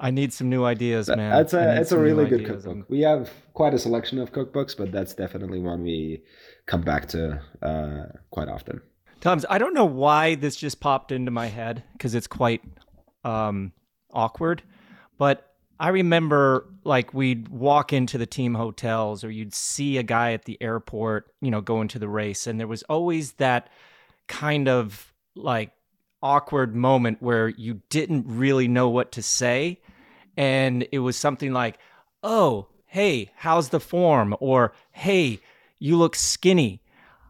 I 0.00 0.10
need 0.10 0.32
some 0.32 0.48
new 0.48 0.64
ideas, 0.64 1.08
man. 1.08 1.30
That's 1.30 1.52
a 1.52 1.80
it's 1.80 1.92
a 1.92 1.98
really 1.98 2.26
good 2.26 2.46
cookbook. 2.46 2.88
We 2.88 3.00
have 3.02 3.30
quite 3.52 3.74
a 3.74 3.78
selection 3.78 4.18
of 4.18 4.32
cookbooks, 4.32 4.76
but 4.76 4.90
that's 4.90 5.14
definitely 5.14 5.60
one 5.60 5.82
we 5.82 6.22
come 6.66 6.80
back 6.80 7.08
to 7.08 7.40
uh, 7.62 8.18
quite 8.30 8.48
often. 8.48 8.80
Toms, 9.20 9.44
I 9.50 9.58
don't 9.58 9.74
know 9.74 9.84
why 9.84 10.34
this 10.34 10.56
just 10.56 10.80
popped 10.80 11.12
into 11.12 11.30
my 11.30 11.46
head 11.46 11.84
because 11.92 12.14
it's 12.14 12.26
quite 12.26 12.62
um, 13.22 13.72
awkward, 14.12 14.62
but 15.18 15.54
I 15.78 15.88
remember 15.88 16.66
like 16.84 17.12
we'd 17.12 17.48
walk 17.48 17.92
into 17.92 18.16
the 18.16 18.26
team 18.26 18.54
hotels 18.54 19.22
or 19.22 19.30
you'd 19.30 19.54
see 19.54 19.98
a 19.98 20.02
guy 20.02 20.32
at 20.32 20.44
the 20.44 20.60
airport, 20.62 21.32
you 21.40 21.50
know, 21.50 21.60
going 21.60 21.88
to 21.88 21.98
the 21.98 22.08
race, 22.08 22.46
and 22.46 22.58
there 22.58 22.66
was 22.66 22.82
always 22.84 23.32
that 23.32 23.68
kind 24.26 24.68
of 24.68 25.12
like 25.34 25.72
awkward 26.22 26.74
moment 26.74 27.20
where 27.20 27.48
you 27.48 27.80
didn't 27.90 28.24
really 28.26 28.68
know 28.68 28.88
what 28.88 29.12
to 29.12 29.22
say. 29.22 29.80
And 30.36 30.86
it 30.92 31.00
was 31.00 31.16
something 31.16 31.52
like, 31.52 31.78
oh, 32.22 32.68
hey, 32.86 33.30
how's 33.36 33.68
the 33.70 33.80
form? 33.80 34.34
Or 34.40 34.72
hey, 34.92 35.40
you 35.78 35.96
look 35.96 36.16
skinny. 36.16 36.82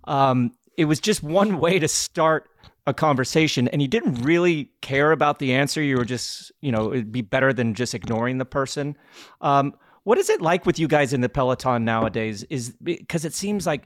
Um, 0.05 0.53
it 0.81 0.87
was 0.87 0.99
just 0.99 1.23
one 1.23 1.61
way 1.61 1.79
to 1.79 1.87
start 1.87 2.49
a 2.87 2.95
conversation 2.95 3.69
and 3.69 3.83
you 3.83 3.87
didn't 3.87 4.15
really 4.23 4.71
care 4.81 5.13
about 5.13 5.39
the 5.39 5.53
answer. 5.53 5.83
You 5.83 5.99
were 5.99 6.07
just 6.07 6.51
you 6.63 6.73
know 6.73 6.91
it'd 6.91 7.13
be 7.13 7.21
better 7.21 7.53
than 7.53 7.75
just 7.75 7.95
ignoring 7.95 8.39
the 8.39 8.47
person. 8.47 8.97
Um, 9.43 9.75
what 10.05 10.17
is 10.17 10.31
it 10.31 10.41
like 10.41 10.65
with 10.65 10.79
you 10.79 10.89
guys 10.89 11.13
in 11.13 11.21
the 11.21 11.29
peloton 11.29 11.85
nowadays? 11.85 12.45
Is 12.45 12.75
because 12.83 13.27
it 13.27 13.35
seems 13.35 13.67
like 13.67 13.85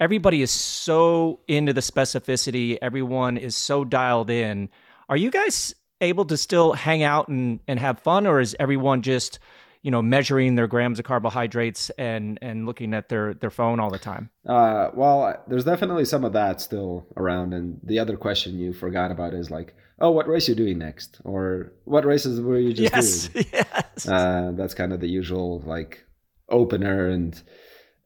everybody 0.00 0.42
is 0.42 0.50
so 0.50 1.38
into 1.46 1.72
the 1.72 1.80
specificity 1.80 2.78
everyone 2.82 3.36
is 3.36 3.56
so 3.56 3.84
dialed 3.84 4.28
in. 4.28 4.70
Are 5.08 5.16
you 5.16 5.30
guys 5.30 5.72
able 6.00 6.24
to 6.24 6.36
still 6.36 6.72
hang 6.72 7.04
out 7.04 7.28
and, 7.28 7.60
and 7.68 7.78
have 7.78 8.00
fun 8.00 8.26
or 8.26 8.40
is 8.40 8.56
everyone 8.58 9.02
just 9.02 9.38
you 9.84 9.90
know 9.90 10.02
measuring 10.02 10.54
their 10.56 10.66
grams 10.66 10.98
of 10.98 11.04
carbohydrates 11.04 11.90
and 11.90 12.38
and 12.40 12.66
looking 12.66 12.94
at 12.94 13.10
their 13.10 13.34
their 13.34 13.50
phone 13.50 13.78
all 13.78 13.90
the 13.90 13.98
time? 13.98 14.30
Uh, 14.46 14.88
well 14.94 15.44
there's 15.46 15.64
definitely 15.64 16.06
some 16.06 16.24
of 16.24 16.32
that 16.32 16.60
still 16.60 17.06
around. 17.16 17.52
And 17.52 17.78
the 17.84 17.98
other 17.98 18.16
question 18.16 18.58
you 18.58 18.72
forgot 18.72 19.12
about 19.12 19.34
is 19.34 19.50
like 19.50 19.74
oh 20.00 20.10
what 20.10 20.26
race 20.26 20.48
you 20.48 20.54
doing 20.54 20.78
next? 20.78 21.20
Or 21.24 21.72
what 21.84 22.06
races 22.06 22.40
were 22.40 22.58
you 22.58 22.72
just 22.72 22.94
yes, 22.94 23.28
doing? 23.28 23.46
yes. 23.52 24.08
Uh, 24.08 24.52
that's 24.54 24.74
kind 24.74 24.92
of 24.92 25.00
the 25.00 25.08
usual 25.08 25.62
like 25.66 26.02
opener. 26.48 27.08
And 27.08 27.40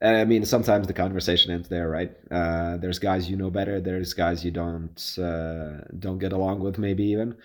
and 0.00 0.16
I 0.16 0.24
mean, 0.24 0.44
sometimes 0.44 0.88
the 0.88 0.92
conversation 0.92 1.52
ends 1.52 1.68
there, 1.68 1.88
right? 1.88 2.12
Uh, 2.30 2.76
there's 2.76 2.98
guys 2.98 3.30
you 3.30 3.36
know 3.36 3.50
better. 3.50 3.80
There's 3.80 4.14
guys 4.14 4.44
you 4.44 4.50
don't 4.50 5.18
uh, 5.18 5.84
don't 5.96 6.18
get 6.18 6.32
along 6.32 6.60
with, 6.60 6.76
maybe 6.76 7.04
even 7.04 7.36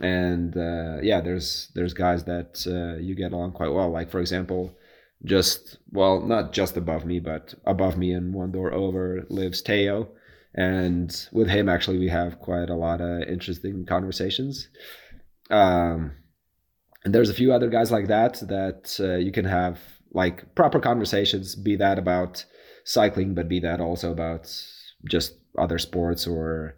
and 0.00 0.56
uh, 0.56 0.98
yeah 1.02 1.20
there's 1.20 1.70
there's 1.74 1.94
guys 1.94 2.24
that 2.24 2.64
uh, 2.66 3.00
you 3.00 3.14
get 3.14 3.32
along 3.32 3.52
quite 3.52 3.72
well. 3.72 3.90
Like 3.90 4.10
for 4.10 4.20
example 4.20 4.76
just 5.24 5.78
well 5.90 6.20
not 6.20 6.52
just 6.52 6.76
above 6.76 7.06
me 7.06 7.18
but 7.18 7.54
above 7.64 7.96
me 7.96 8.12
and 8.12 8.34
one 8.34 8.52
door 8.52 8.72
over 8.72 9.24
lives 9.28 9.62
Tao. 9.62 10.08
And 10.56 11.28
with 11.32 11.48
him 11.48 11.68
actually 11.68 11.98
we 11.98 12.08
have 12.08 12.40
quite 12.40 12.70
a 12.70 12.76
lot 12.76 13.00
of 13.00 13.22
interesting 13.22 13.86
conversations. 13.86 14.68
Um, 15.50 16.12
and 17.04 17.14
there's 17.14 17.30
a 17.30 17.34
few 17.34 17.52
other 17.52 17.68
guys 17.68 17.90
like 17.90 18.08
that 18.08 18.34
that 18.48 18.96
uh, 19.00 19.16
you 19.16 19.30
can 19.30 19.44
have 19.44 19.78
like 20.12 20.54
proper 20.54 20.80
conversations 20.80 21.54
be 21.54 21.76
that 21.76 21.98
about 21.98 22.44
cycling 22.84 23.34
but 23.34 23.48
be 23.48 23.60
that 23.60 23.80
also 23.80 24.10
about 24.12 24.50
just 25.08 25.34
other 25.58 25.78
sports 25.78 26.26
or 26.26 26.76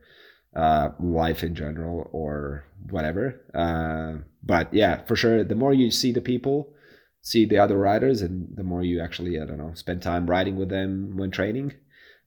uh, 0.57 0.89
life 0.99 1.43
in 1.43 1.55
general 1.55 2.09
or 2.13 2.65
whatever. 2.89 3.41
Uh, 3.55 4.23
but 4.43 4.73
yeah, 4.73 5.05
for 5.05 5.15
sure, 5.15 5.45
the 5.45 5.55
more 5.55 5.75
you 5.75 5.91
see 5.91 6.13
the 6.13 6.21
people, 6.21 6.73
see 7.21 7.45
the 7.45 7.59
other 7.59 7.77
riders, 7.77 8.23
and 8.23 8.49
the 8.57 8.65
more 8.65 8.83
you 8.83 9.03
actually, 9.03 9.39
I 9.39 9.45
don't 9.45 9.59
know, 9.59 9.75
spend 9.75 10.03
time 10.03 10.27
riding 10.27 10.57
with 10.57 10.71
them 10.71 11.17
when 11.17 11.31
training, 11.31 11.75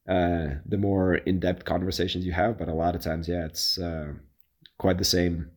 uh, 0.07 0.59
the 0.65 0.77
more 0.77 1.15
in-depth 1.15 1.65
conversations 1.65 2.23
you 2.23 2.33
have. 2.33 2.59
But 2.59 2.69
a 2.69 2.73
lot 2.73 2.95
of 2.95 3.01
times, 3.01 3.27
yeah, 3.27 3.45
it's 3.45 3.79
uh, 3.79 4.13
quite 4.77 4.99
the 4.99 5.05
same 5.05 5.49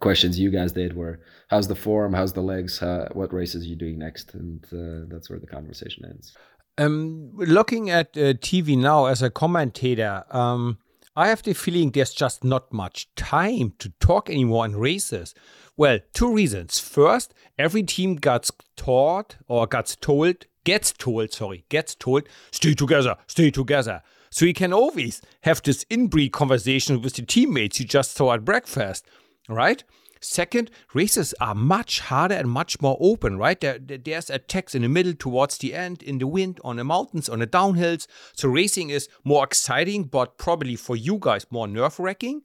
questions 0.00 0.38
you 0.38 0.50
guys 0.50 0.70
did 0.70 0.96
were 0.96 1.18
how's 1.48 1.66
the 1.66 1.74
form 1.74 2.12
how's 2.12 2.32
the 2.32 2.40
legs 2.40 2.80
what 3.14 3.32
races 3.32 3.66
you 3.66 3.74
doing 3.74 3.98
next 3.98 4.32
and 4.32 4.64
uh, 4.66 5.04
that's 5.12 5.28
where 5.28 5.40
the 5.40 5.46
conversation 5.46 6.04
ends 6.04 6.36
um, 6.78 7.32
looking 7.34 7.90
at 7.90 8.12
tv 8.14 8.78
now 8.78 9.06
as 9.06 9.22
a 9.22 9.28
commentator 9.28 10.22
um, 10.30 10.78
I 11.18 11.26
have 11.30 11.42
the 11.42 11.52
feeling 11.52 11.90
there's 11.90 12.14
just 12.14 12.44
not 12.44 12.72
much 12.72 13.12
time 13.16 13.72
to 13.80 13.88
talk 13.98 14.30
anymore 14.30 14.64
in 14.64 14.76
races. 14.76 15.34
Well, 15.76 15.98
two 16.14 16.32
reasons. 16.32 16.78
First, 16.78 17.34
every 17.58 17.82
team 17.82 18.14
gets 18.14 18.52
taught 18.76 19.36
or 19.48 19.66
gets 19.66 19.96
told 19.96 20.46
gets 20.62 20.92
told, 20.92 21.32
sorry, 21.32 21.64
gets 21.70 21.96
told, 21.96 22.28
stay 22.52 22.72
together, 22.72 23.16
stay 23.26 23.50
together. 23.50 24.00
So 24.30 24.44
you 24.44 24.54
can 24.54 24.72
always 24.72 25.20
have 25.40 25.60
this 25.60 25.84
inbreed 25.86 26.30
conversation 26.30 27.02
with 27.02 27.14
the 27.14 27.22
teammates 27.22 27.80
you 27.80 27.86
just 27.86 28.12
saw 28.12 28.34
at 28.34 28.44
breakfast, 28.44 29.04
right? 29.48 29.82
Second, 30.20 30.70
races 30.94 31.34
are 31.40 31.54
much 31.54 32.00
harder 32.00 32.34
and 32.34 32.50
much 32.50 32.80
more 32.80 32.96
open, 33.00 33.38
right? 33.38 33.60
There, 33.60 33.78
there's 33.78 34.30
attacks 34.30 34.74
in 34.74 34.82
the 34.82 34.88
middle, 34.88 35.14
towards 35.14 35.58
the 35.58 35.74
end, 35.74 36.02
in 36.02 36.18
the 36.18 36.26
wind, 36.26 36.60
on 36.64 36.76
the 36.76 36.84
mountains, 36.84 37.28
on 37.28 37.38
the 37.38 37.46
downhills. 37.46 38.06
So 38.34 38.48
racing 38.48 38.90
is 38.90 39.08
more 39.24 39.44
exciting, 39.44 40.04
but 40.04 40.38
probably 40.38 40.76
for 40.76 40.96
you 40.96 41.18
guys 41.20 41.46
more 41.50 41.68
nerve 41.68 41.98
wracking. 41.98 42.42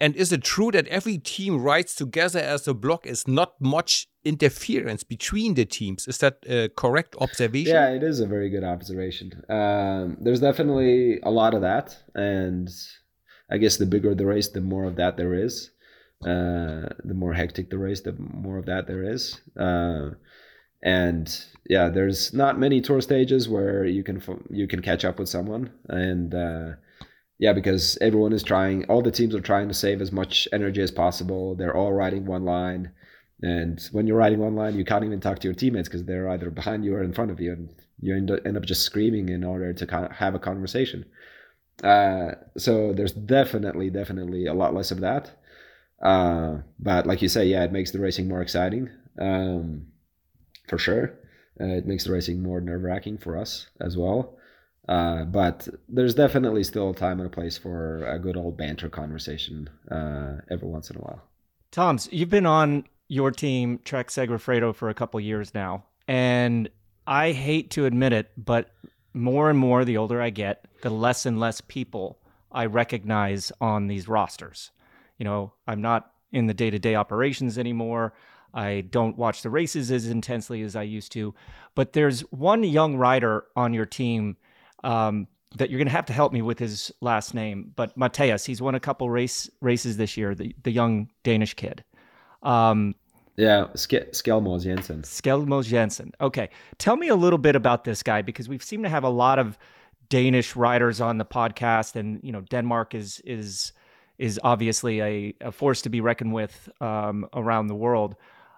And 0.00 0.16
is 0.16 0.32
it 0.32 0.42
true 0.42 0.70
that 0.72 0.88
every 0.88 1.18
team 1.18 1.62
rides 1.62 1.94
together 1.94 2.40
as 2.40 2.66
a 2.66 2.74
block 2.74 3.06
is 3.06 3.28
not 3.28 3.60
much 3.60 4.08
interference 4.24 5.04
between 5.04 5.54
the 5.54 5.64
teams? 5.64 6.08
Is 6.08 6.18
that 6.18 6.38
a 6.48 6.68
correct 6.68 7.14
observation? 7.20 7.74
Yeah, 7.74 7.90
it 7.90 8.02
is 8.02 8.18
a 8.18 8.26
very 8.26 8.50
good 8.50 8.64
observation. 8.64 9.44
Um, 9.48 10.16
there's 10.20 10.40
definitely 10.40 11.20
a 11.22 11.30
lot 11.30 11.54
of 11.54 11.60
that. 11.60 11.96
And 12.14 12.68
I 13.48 13.58
guess 13.58 13.76
the 13.76 13.86
bigger 13.86 14.14
the 14.14 14.26
race, 14.26 14.48
the 14.48 14.60
more 14.60 14.84
of 14.84 14.96
that 14.96 15.16
there 15.16 15.34
is. 15.34 15.70
Uh, 16.24 16.88
the 17.04 17.14
more 17.14 17.34
hectic 17.34 17.68
the 17.68 17.76
race, 17.78 18.00
the 18.00 18.14
more 18.18 18.56
of 18.56 18.66
that 18.66 18.86
there 18.86 19.02
is. 19.02 19.40
Uh, 19.58 20.10
and 20.82 21.44
yeah, 21.68 21.88
there's 21.88 22.32
not 22.32 22.58
many 22.58 22.80
tour 22.80 23.00
stages 23.00 23.48
where 23.48 23.84
you 23.84 24.02
can 24.02 24.22
you 24.50 24.66
can 24.66 24.80
catch 24.80 25.04
up 25.04 25.18
with 25.18 25.28
someone, 25.28 25.70
and 25.88 26.34
uh, 26.34 26.70
yeah, 27.38 27.52
because 27.52 27.98
everyone 28.00 28.32
is 28.32 28.42
trying, 28.42 28.84
all 28.86 29.02
the 29.02 29.10
teams 29.10 29.34
are 29.34 29.40
trying 29.40 29.68
to 29.68 29.74
save 29.74 30.00
as 30.00 30.12
much 30.12 30.48
energy 30.52 30.80
as 30.82 30.90
possible. 30.90 31.54
They're 31.54 31.76
all 31.76 31.92
riding 31.92 32.26
one 32.26 32.44
line, 32.44 32.92
and 33.42 33.80
when 33.92 34.06
you're 34.06 34.16
riding 34.16 34.38
one 34.38 34.56
line, 34.56 34.76
you 34.76 34.84
can't 34.84 35.04
even 35.04 35.20
talk 35.20 35.38
to 35.40 35.48
your 35.48 35.54
teammates 35.54 35.88
because 35.88 36.04
they're 36.04 36.30
either 36.30 36.50
behind 36.50 36.84
you 36.84 36.94
or 36.94 37.02
in 37.02 37.12
front 37.12 37.30
of 37.30 37.40
you, 37.40 37.52
and 37.52 37.68
you 38.00 38.14
end 38.14 38.30
up, 38.30 38.64
just 38.64 38.82
screaming 38.82 39.28
in 39.28 39.44
order 39.44 39.72
to 39.72 40.08
have 40.12 40.34
a 40.34 40.38
conversation. 40.38 41.04
Uh, 41.82 42.32
so 42.56 42.92
there's 42.92 43.12
definitely, 43.12 43.90
definitely 43.90 44.46
a 44.46 44.54
lot 44.54 44.74
less 44.74 44.90
of 44.90 45.00
that. 45.00 45.30
Uh, 46.04 46.58
but 46.78 47.06
like 47.06 47.22
you 47.22 47.28
say, 47.28 47.46
yeah, 47.46 47.64
it 47.64 47.72
makes 47.72 47.90
the 47.90 47.98
racing 47.98 48.28
more 48.28 48.42
exciting 48.42 48.90
um, 49.18 49.86
for 50.68 50.78
sure. 50.78 51.18
Uh, 51.60 51.66
it 51.66 51.86
makes 51.86 52.04
the 52.04 52.12
racing 52.12 52.42
more 52.42 52.60
nerve 52.60 52.82
wracking 52.82 53.16
for 53.16 53.38
us 53.38 53.68
as 53.80 53.96
well. 53.96 54.36
Uh, 54.86 55.24
but 55.24 55.66
there's 55.88 56.14
definitely 56.14 56.62
still 56.62 56.90
a 56.90 56.94
time 56.94 57.18
and 57.18 57.26
a 57.26 57.30
place 57.30 57.56
for 57.56 58.04
a 58.06 58.18
good 58.18 58.36
old 58.36 58.56
banter 58.56 58.90
conversation 58.90 59.70
uh, 59.90 60.36
every 60.50 60.68
once 60.68 60.90
in 60.90 60.96
a 60.96 61.00
while. 61.00 61.22
Toms, 61.70 62.08
you've 62.12 62.28
been 62.28 62.44
on 62.44 62.84
your 63.08 63.30
team, 63.30 63.80
Trek 63.84 64.08
Segafredo, 64.08 64.74
for 64.74 64.90
a 64.90 64.94
couple 64.94 65.18
years 65.20 65.54
now. 65.54 65.84
And 66.06 66.68
I 67.06 67.32
hate 67.32 67.70
to 67.72 67.86
admit 67.86 68.12
it, 68.12 68.30
but 68.36 68.70
more 69.14 69.48
and 69.48 69.58
more, 69.58 69.86
the 69.86 69.96
older 69.96 70.20
I 70.20 70.28
get, 70.28 70.66
the 70.82 70.90
less 70.90 71.24
and 71.24 71.40
less 71.40 71.62
people 71.62 72.18
I 72.52 72.66
recognize 72.66 73.50
on 73.60 73.86
these 73.86 74.06
rosters 74.06 74.70
you 75.18 75.24
know, 75.24 75.52
I'm 75.66 75.80
not 75.80 76.10
in 76.32 76.46
the 76.46 76.54
day 76.54 76.70
to 76.70 76.78
day 76.78 76.94
operations 76.94 77.58
anymore. 77.58 78.14
I 78.52 78.82
don't 78.82 79.16
watch 79.16 79.42
the 79.42 79.50
races 79.50 79.90
as 79.90 80.06
intensely 80.08 80.62
as 80.62 80.76
I 80.76 80.82
used 80.82 81.12
to. 81.12 81.34
But 81.74 81.92
there's 81.92 82.20
one 82.30 82.62
young 82.62 82.96
rider 82.96 83.44
on 83.56 83.74
your 83.74 83.86
team 83.86 84.36
um, 84.84 85.26
that 85.56 85.70
you're 85.70 85.78
going 85.78 85.88
to 85.88 85.92
have 85.92 86.06
to 86.06 86.12
help 86.12 86.32
me 86.32 86.42
with 86.42 86.58
his 86.58 86.92
last 87.00 87.34
name. 87.34 87.72
But 87.74 87.98
Mattias, 87.98 88.46
he's 88.46 88.62
won 88.62 88.74
a 88.74 88.80
couple 88.80 89.10
race 89.10 89.50
races 89.60 89.96
this 89.96 90.16
year. 90.16 90.34
The 90.34 90.54
the 90.62 90.70
young 90.70 91.10
Danish 91.22 91.54
kid. 91.54 91.84
Um, 92.42 92.94
yeah, 93.36 93.66
Sk- 93.74 94.12
Skjelmose 94.12 94.62
Jensen. 94.62 95.02
Skjelmose 95.02 95.66
Jensen. 95.66 96.12
Okay, 96.20 96.50
tell 96.78 96.96
me 96.96 97.08
a 97.08 97.16
little 97.16 97.38
bit 97.38 97.56
about 97.56 97.84
this 97.84 98.02
guy 98.02 98.22
because 98.22 98.48
we 98.48 98.58
seem 98.58 98.84
to 98.84 98.88
have 98.88 99.02
a 99.02 99.08
lot 99.08 99.40
of 99.40 99.58
Danish 100.08 100.54
riders 100.54 101.00
on 101.00 101.18
the 101.18 101.24
podcast, 101.24 101.96
and 101.96 102.20
you 102.22 102.30
know 102.30 102.42
Denmark 102.42 102.94
is 102.94 103.20
is 103.24 103.72
is 104.18 104.40
obviously 104.42 105.00
a, 105.00 105.34
a 105.40 105.52
force 105.52 105.82
to 105.82 105.88
be 105.88 106.00
reckoned 106.00 106.32
with 106.32 106.68
um, 106.80 107.26
around 107.34 107.66
the 107.66 107.74
world. 107.74 108.16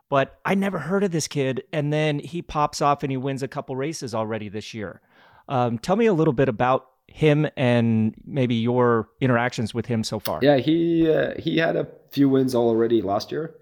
But 0.08 0.38
I 0.44 0.54
never 0.54 0.78
heard 0.78 1.02
of 1.02 1.10
this 1.10 1.26
kid, 1.26 1.64
and 1.72 1.92
then 1.92 2.20
he 2.20 2.40
pops 2.40 2.80
off 2.80 3.02
and 3.02 3.10
he 3.10 3.16
wins 3.16 3.42
a 3.42 3.48
couple 3.48 3.74
races 3.74 4.14
already 4.14 4.48
this 4.48 4.72
year. 4.72 5.00
Um, 5.48 5.78
tell 5.78 5.96
me 5.96 6.06
a 6.06 6.12
little 6.12 6.32
bit 6.32 6.48
about 6.48 6.86
him 7.08 7.48
and 7.56 8.14
maybe 8.24 8.54
your 8.54 9.08
interactions 9.20 9.72
with 9.72 9.86
him 9.86 10.04
so 10.04 10.20
far. 10.20 10.40
Yeah, 10.42 10.58
he 10.58 11.10
uh, 11.10 11.34
he 11.38 11.58
had 11.58 11.76
a 11.76 11.88
few 12.10 12.28
wins 12.28 12.54
already 12.54 13.02
last 13.02 13.32
year, 13.32 13.54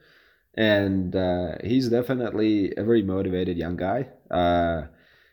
and 0.55 1.15
uh, 1.17 1.57
he's 1.63 1.89
definitely 1.89 2.75
a 2.77 2.85
very 2.85 3.03
motivated 3.03 3.57
young 3.57 3.77
guy. 3.77 4.09
Uh, 4.31 4.83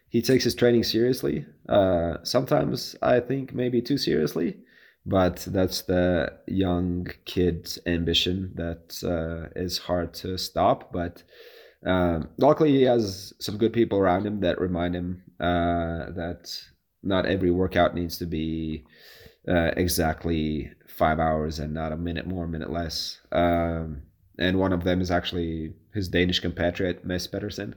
he 0.10 0.22
takes 0.22 0.44
his 0.44 0.56
training 0.56 0.84
seriously. 0.84 1.46
Uh, 1.68 2.18
sometimes 2.24 2.96
I 3.02 3.20
think 3.20 3.54
maybe 3.54 3.82
too 3.82 3.98
seriously 3.98 4.58
but 5.06 5.38
that's 5.52 5.82
the 5.84 6.34
young 6.48 7.08
kid's 7.26 7.80
ambition 7.86 8.52
that 8.56 9.04
uh, 9.04 9.50
is 9.60 9.78
hard 9.78 10.14
to 10.14 10.38
stop. 10.38 10.92
But 10.94 11.24
um, 11.86 12.30
luckily, 12.38 12.72
he 12.72 12.84
has 12.84 13.34
some 13.40 13.58
good 13.58 13.74
people 13.74 13.98
around 13.98 14.26
him 14.26 14.40
that 14.42 14.62
remind 14.62 14.96
him 14.96 15.24
uh, 15.40 16.12
that 16.12 16.56
not 17.04 17.26
every 17.26 17.52
workout 17.52 17.96
needs 17.96 18.18
to 18.20 18.26
be 18.26 18.86
uh, 19.48 19.72
exactly 19.76 20.72
five 20.88 21.20
hours 21.20 21.58
and 21.60 21.74
not 21.74 21.92
a 21.92 21.98
minute 21.98 22.28
more, 22.28 22.46
a 22.46 22.48
minute 22.48 22.72
less. 22.72 23.20
Um, 23.32 24.04
and 24.38 24.60
one 24.60 24.74
of 24.74 24.84
them 24.84 25.02
is 25.02 25.10
actually 25.12 25.74
his 25.94 26.08
Danish 26.08 26.40
compatriot, 26.40 27.04
Mads 27.04 27.28
Pedersen, 27.28 27.76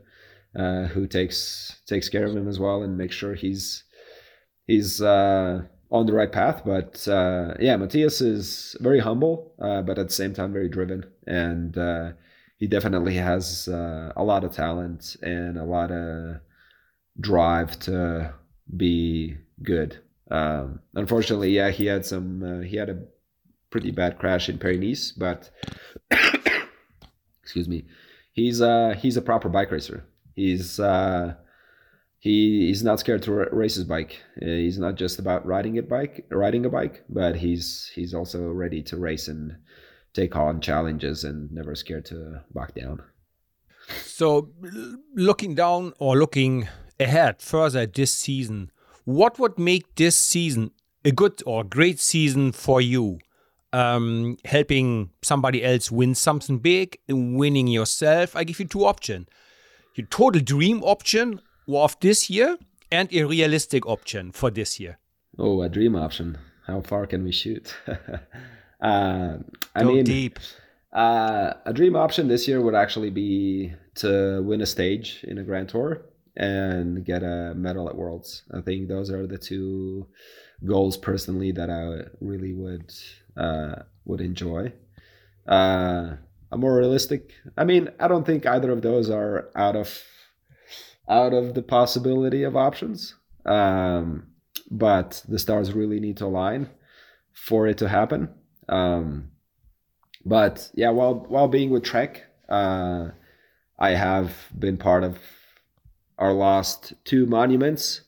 uh, 0.57 0.85
who 0.85 1.07
takes 1.07 1.81
takes 1.87 2.09
care 2.09 2.25
of 2.27 2.37
him 2.37 2.49
as 2.49 2.59
well 2.59 2.83
and 2.83 2.99
makes 2.99 3.14
sure 3.14 3.35
he's 3.35 3.85
he's 4.66 5.01
uh, 5.01 5.62
on 5.95 6.07
the 6.07 6.12
right 6.12 6.30
path. 6.32 6.62
But 6.66 7.07
uh, 7.07 7.55
yeah, 7.61 7.76
Mattias 7.76 8.20
is 8.20 8.76
very 8.80 8.99
humble, 8.99 9.55
uh, 9.61 9.80
but 9.82 9.99
at 9.99 10.09
the 10.09 10.12
same 10.12 10.34
time 10.34 10.53
very 10.53 10.68
driven, 10.68 11.05
and 11.26 11.78
uh, 11.78 12.12
he 12.59 12.66
definitely 12.66 13.14
has 13.14 13.68
uh, 13.68 14.12
a 14.16 14.24
lot 14.24 14.42
of 14.42 14.53
talent 14.53 15.16
and 15.22 15.57
a 15.57 15.64
lot 15.64 15.92
of 15.92 16.40
drive 17.20 17.78
to 17.80 18.34
be 18.76 19.36
good. 19.62 19.99
Um, 20.30 20.80
unfortunately, 20.95 21.51
yeah, 21.51 21.70
he 21.70 21.86
had 21.86 22.05
some. 22.05 22.42
Uh, 22.42 22.62
he 22.62 22.76
had 22.76 22.90
a 22.90 22.99
pretty 23.70 23.92
bad 23.92 24.18
crash 24.18 24.49
in 24.49 24.59
Paris, 24.59 25.12
but 25.12 25.51
excuse 27.42 27.68
me, 27.68 27.84
he's 28.32 28.61
uh 28.61 28.95
he's 28.99 29.16
a 29.16 29.22
proper 29.22 29.49
bike 29.49 29.70
racer. 29.70 30.05
He's 30.34 30.80
uh 30.80 31.34
he 32.25 32.68
he's 32.68 32.83
not 32.83 32.99
scared 32.99 33.22
to 33.22 33.33
race 33.33 33.75
his 33.75 33.85
bike. 33.85 34.16
Uh, 34.41 34.47
he's 34.47 34.79
not 34.79 34.95
just 34.95 35.18
about 35.18 35.45
riding 35.45 35.77
a 35.77 35.83
bike, 35.83 36.25
riding 36.31 36.64
a 36.64 36.70
bike, 36.70 37.05
but 37.11 37.37
he's 37.37 37.91
he's 37.95 38.14
also 38.14 38.49
ready 38.49 38.83
to 38.85 38.97
race 38.97 39.29
and 39.29 39.55
take 40.14 40.35
on 40.35 40.62
challenges 40.62 41.25
and 41.25 41.53
never 41.53 41.75
scared 41.75 42.07
to 42.07 42.41
back 42.55 42.75
down. 42.75 43.03
So, 44.07 44.49
looking 45.14 45.55
down 45.55 45.93
or 45.99 46.16
looking 46.16 46.66
ahead 46.99 47.43
further 47.43 47.85
this 47.85 48.14
season, 48.14 48.70
what 49.05 49.39
would 49.39 49.59
make 49.59 49.95
this 49.97 50.16
season 50.16 50.70
a 51.05 51.12
good 51.12 51.43
or 51.45 51.62
great 51.62 52.01
season 52.01 52.53
for 52.53 52.81
you? 52.81 53.18
Um, 53.75 54.39
helping 54.47 55.11
somebody 55.20 55.62
else 55.62 55.91
win 55.91 56.14
something 56.14 56.59
big, 56.59 56.97
winning 57.07 57.66
yourself. 57.66 58.35
I 58.35 58.45
give 58.45 58.61
you 58.61 58.66
two 58.66 58.87
options: 58.87 59.27
your 59.95 60.07
total 60.07 60.41
dream 60.41 60.83
option 60.83 61.41
of 61.68 61.98
this 62.00 62.30
year 62.30 62.56
and 62.90 63.12
a 63.12 63.24
realistic 63.24 63.86
option 63.86 64.32
for 64.32 64.50
this 64.50 64.78
year? 64.80 64.98
Oh, 65.38 65.62
a 65.62 65.68
dream 65.68 65.96
option. 65.96 66.38
How 66.66 66.80
far 66.80 67.06
can 67.06 67.24
we 67.24 67.32
shoot? 67.32 67.74
uh, 68.80 69.36
I 69.74 69.82
Go 69.82 69.92
mean, 69.92 70.04
deep. 70.04 70.38
Uh, 70.92 71.54
a 71.66 71.72
dream 71.72 71.96
option 71.96 72.28
this 72.28 72.46
year 72.46 72.60
would 72.60 72.74
actually 72.74 73.10
be 73.10 73.72
to 73.96 74.42
win 74.42 74.60
a 74.60 74.66
stage 74.66 75.24
in 75.24 75.38
a 75.38 75.42
Grand 75.42 75.68
Tour 75.68 76.02
and 76.36 77.04
get 77.04 77.22
a 77.22 77.52
medal 77.56 77.88
at 77.88 77.96
Worlds. 77.96 78.42
I 78.52 78.60
think 78.60 78.88
those 78.88 79.10
are 79.10 79.26
the 79.26 79.38
two 79.38 80.06
goals 80.64 80.96
personally 80.96 81.52
that 81.52 81.68
I 81.70 82.08
really 82.20 82.54
would 82.54 82.92
uh, 83.36 83.82
would 84.04 84.20
enjoy. 84.20 84.72
Uh, 85.46 86.14
a 86.52 86.56
more 86.56 86.76
realistic. 86.76 87.32
I 87.56 87.64
mean, 87.64 87.90
I 87.98 88.06
don't 88.08 88.24
think 88.24 88.46
either 88.46 88.70
of 88.70 88.82
those 88.82 89.10
are 89.10 89.50
out 89.56 89.76
of 89.76 90.00
out 91.09 91.34
of 91.34 91.55
the 91.55 91.62
possibility 91.62 92.42
of 92.42 92.57
options. 92.57 93.14
Um, 93.44 94.28
but 94.70 95.22
the 95.28 95.38
stars 95.38 95.72
really 95.72 96.00
need 96.00 96.16
to 96.18 96.26
align 96.26 96.70
for 97.32 97.66
it 97.66 97.78
to 97.78 97.88
happen. 97.88 98.30
Um, 98.68 99.30
but 100.24 100.70
yeah, 100.74 100.90
while 100.90 101.14
while 101.28 101.48
being 101.48 101.70
with 101.70 101.84
Trek, 101.84 102.24
uh, 102.48 103.09
I 103.78 103.90
have 103.90 104.48
been 104.59 104.78
part 104.78 105.05
of 105.05 105.18
our 106.18 106.32
last 106.32 106.94
two 107.05 107.26
monuments, 107.26 108.02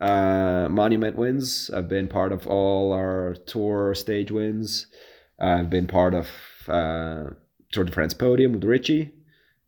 uh, 0.00 0.68
monument 0.70 1.16
wins. 1.16 1.70
I've 1.72 1.88
been 1.88 2.08
part 2.08 2.32
of 2.32 2.46
all 2.46 2.92
our 2.92 3.36
tour 3.46 3.94
stage 3.94 4.30
wins. 4.30 4.86
I've 5.38 5.70
been 5.70 5.86
part 5.86 6.14
of 6.14 6.28
uh, 6.68 7.30
Tour 7.72 7.84
de 7.84 7.92
France 7.92 8.14
podium 8.14 8.52
with 8.52 8.64
Richie. 8.64 9.12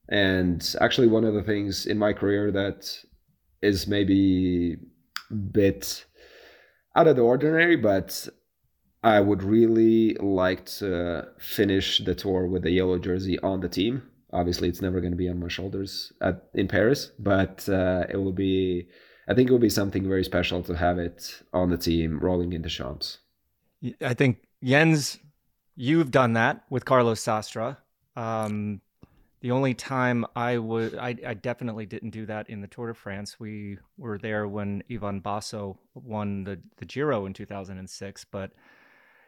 And 0.09 0.75
actually, 0.81 1.07
one 1.07 1.25
of 1.25 1.35
the 1.35 1.43
things 1.43 1.87
in 1.87 1.99
my 1.99 2.13
career 2.13 2.51
that 2.53 2.99
is 3.61 3.87
maybe 3.87 4.77
a 5.31 5.35
bit 5.35 6.05
out 6.97 7.07
of 7.07 7.17
the 7.17 7.23
ordinary, 7.23 7.77
but 7.77 8.29
I 9.03 9.21
would 9.21 9.43
really 9.43 10.15
like 10.15 10.67
to 10.79 11.29
finish 11.39 11.99
the 12.05 12.15
tour 12.15 12.47
with 12.47 12.63
the 12.63 12.71
yellow 12.71 12.99
jersey 12.99 13.39
on 13.41 13.61
the 13.61 13.69
team. 13.69 14.03
Obviously, 14.33 14.69
it's 14.69 14.83
never 14.83 15.01
going 15.01 15.13
to 15.13 15.17
be 15.17 15.29
on 15.29 15.41
my 15.41 15.49
shoulders 15.49 16.13
at 16.21 16.49
in 16.55 16.69
Paris, 16.69 17.13
but 17.19 17.69
uh, 17.69 18.05
it 18.09 18.17
will 18.17 18.33
be. 18.33 18.89
I 19.29 19.35
think 19.35 19.49
it 19.49 19.53
will 19.53 19.59
be 19.59 19.71
something 19.71 20.09
very 20.09 20.25
special 20.25 20.63
to 20.63 20.75
have 20.75 20.99
it 20.99 21.43
on 21.53 21.69
the 21.69 21.77
team 21.77 22.19
rolling 22.19 22.55
into 22.55 22.71
Champs. 22.71 23.19
I 24.01 24.15
think 24.15 24.39
Jens, 24.65 25.19
you've 25.77 26.11
done 26.11 26.33
that 26.33 26.65
with 26.71 26.85
Carlos 26.85 27.21
Sastre. 27.21 27.77
Um, 28.17 28.81
the 29.41 29.53
only 29.53 29.75
time 29.75 30.27
I 30.35 30.59
would, 30.59 30.97
I, 30.97 31.15
I, 31.27 31.35
definitely 31.35 31.87
didn't 31.87 32.11
do 32.11 32.27
that 32.27 32.51
in 32.51 32.61
the 32.61 32.67
Tour 32.67 32.89
de 32.89 32.95
France. 32.95 33.39
We 33.39 33.79
were 33.97 34.19
there 34.19 34.49
when 34.49 34.83
Ivan 34.91 35.21
Basso 35.21 35.79
won 35.95 36.45
the, 36.45 36.59
the 36.79 36.85
Giro 36.85 37.25
in 37.27 37.35
2006. 37.35 38.25
But 38.25 38.51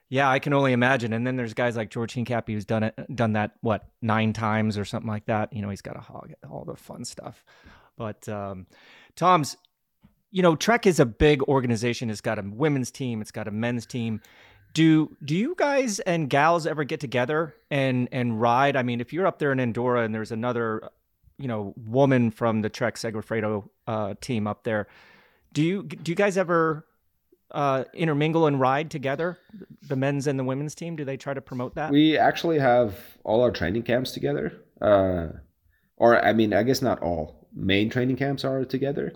yeah, 0.08 0.28
I 0.28 0.40
can 0.40 0.52
only 0.52 0.72
imagine. 0.72 1.12
And 1.12 1.24
then 1.24 1.36
there's 1.36 1.54
guys 1.54 1.76
like 1.76 1.90
George 1.90 2.14
Hincapie 2.14 2.54
who's 2.54 2.64
done 2.64 2.82
it, 2.82 3.14
done 3.14 3.34
that, 3.34 3.52
what, 3.60 3.88
nine 4.02 4.32
times 4.32 4.76
or 4.76 4.84
something 4.84 5.08
like 5.10 5.26
that. 5.26 5.52
You 5.52 5.62
know, 5.62 5.70
he's 5.70 5.82
got 5.82 5.96
a 5.96 6.00
hog 6.00 6.32
all 6.50 6.64
the 6.64 6.74
fun 6.74 7.04
stuff. 7.04 7.44
But 7.96 8.28
um, 8.28 8.66
Toms, 9.14 9.56
you 10.32 10.42
know, 10.42 10.56
Trek 10.56 10.86
is 10.86 10.98
a 10.98 11.06
big 11.06 11.42
organization. 11.44 12.10
It's 12.10 12.20
got 12.20 12.38
a 12.38 12.42
women's 12.42 12.90
team, 12.90 13.20
it's 13.20 13.30
got 13.30 13.46
a 13.46 13.52
men's 13.52 13.86
team 13.86 14.20
do 14.72 15.16
do 15.24 15.34
you 15.36 15.54
guys 15.56 16.00
and 16.00 16.28
gals 16.28 16.66
ever 16.66 16.84
get 16.84 17.00
together 17.00 17.54
and 17.70 18.08
and 18.12 18.40
ride? 18.40 18.76
I 18.76 18.82
mean, 18.82 19.00
if 19.00 19.12
you're 19.12 19.26
up 19.26 19.38
there 19.38 19.52
in 19.52 19.60
Andorra 19.60 20.04
and 20.04 20.14
there's 20.14 20.32
another, 20.32 20.90
you 21.38 21.48
know, 21.48 21.74
woman 21.76 22.30
from 22.30 22.62
the 22.62 22.68
Trek 22.68 22.96
Segafredo 22.96 23.68
uh, 23.86 24.14
team 24.20 24.46
up 24.46 24.64
there, 24.64 24.86
do 25.52 25.62
you 25.62 25.82
do 25.82 26.12
you 26.12 26.16
guys 26.16 26.36
ever 26.38 26.86
uh, 27.50 27.84
intermingle 27.94 28.46
and 28.46 28.60
ride 28.60 28.90
together, 28.90 29.38
the 29.88 29.96
men's 29.96 30.26
and 30.26 30.38
the 30.38 30.44
women's 30.44 30.74
team? 30.74 30.96
Do 30.96 31.04
they 31.04 31.16
try 31.16 31.34
to 31.34 31.40
promote 31.40 31.74
that? 31.74 31.90
We 31.90 32.16
actually 32.16 32.58
have 32.58 32.98
all 33.24 33.42
our 33.42 33.50
training 33.50 33.82
camps 33.82 34.12
together, 34.12 34.52
uh, 34.80 35.28
or 35.96 36.24
I 36.24 36.32
mean, 36.32 36.52
I 36.54 36.62
guess 36.62 36.82
not 36.82 37.00
all. 37.02 37.48
Main 37.52 37.90
training 37.90 38.16
camps 38.16 38.44
are 38.44 38.64
together 38.64 39.12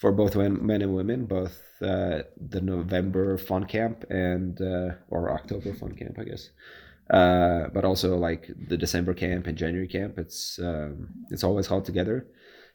for 0.00 0.12
both 0.12 0.34
men 0.34 0.82
and 0.82 0.94
women, 0.94 1.26
both 1.26 1.60
uh, 1.82 2.22
the 2.48 2.60
November 2.62 3.36
fun 3.36 3.64
camp 3.64 4.04
and 4.10 4.60
uh, 4.60 4.94
or 5.10 5.30
October 5.30 5.74
fun 5.74 5.94
camp, 5.94 6.18
I 6.18 6.24
guess. 6.24 6.50
Uh, 7.10 7.68
but 7.74 7.84
also 7.84 8.16
like 8.16 8.48
the 8.68 8.78
December 8.78 9.12
camp 9.12 9.46
and 9.46 9.58
January 9.58 9.88
camp. 9.88 10.18
It's 10.18 10.58
um, 10.58 11.08
it's 11.30 11.44
always 11.44 11.66
held 11.66 11.84
together, 11.84 12.26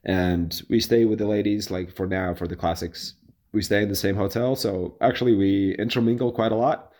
and 0.03 0.61
we 0.69 0.79
stay 0.79 1.05
with 1.05 1.19
the 1.19 1.27
ladies. 1.27 1.71
Like 1.71 1.95
for 1.95 2.05
now, 2.05 2.35
for 2.35 2.47
the 2.47 2.55
classics, 2.55 3.15
we 3.53 3.61
stay 3.63 3.81
in 3.81 3.89
the 3.89 3.95
same 3.95 4.15
hotel. 4.15 4.55
So 4.55 4.97
actually, 5.01 5.35
we 5.35 5.75
intermingle 5.79 6.31
quite 6.31 6.51
a 6.51 6.55
lot, 6.55 6.91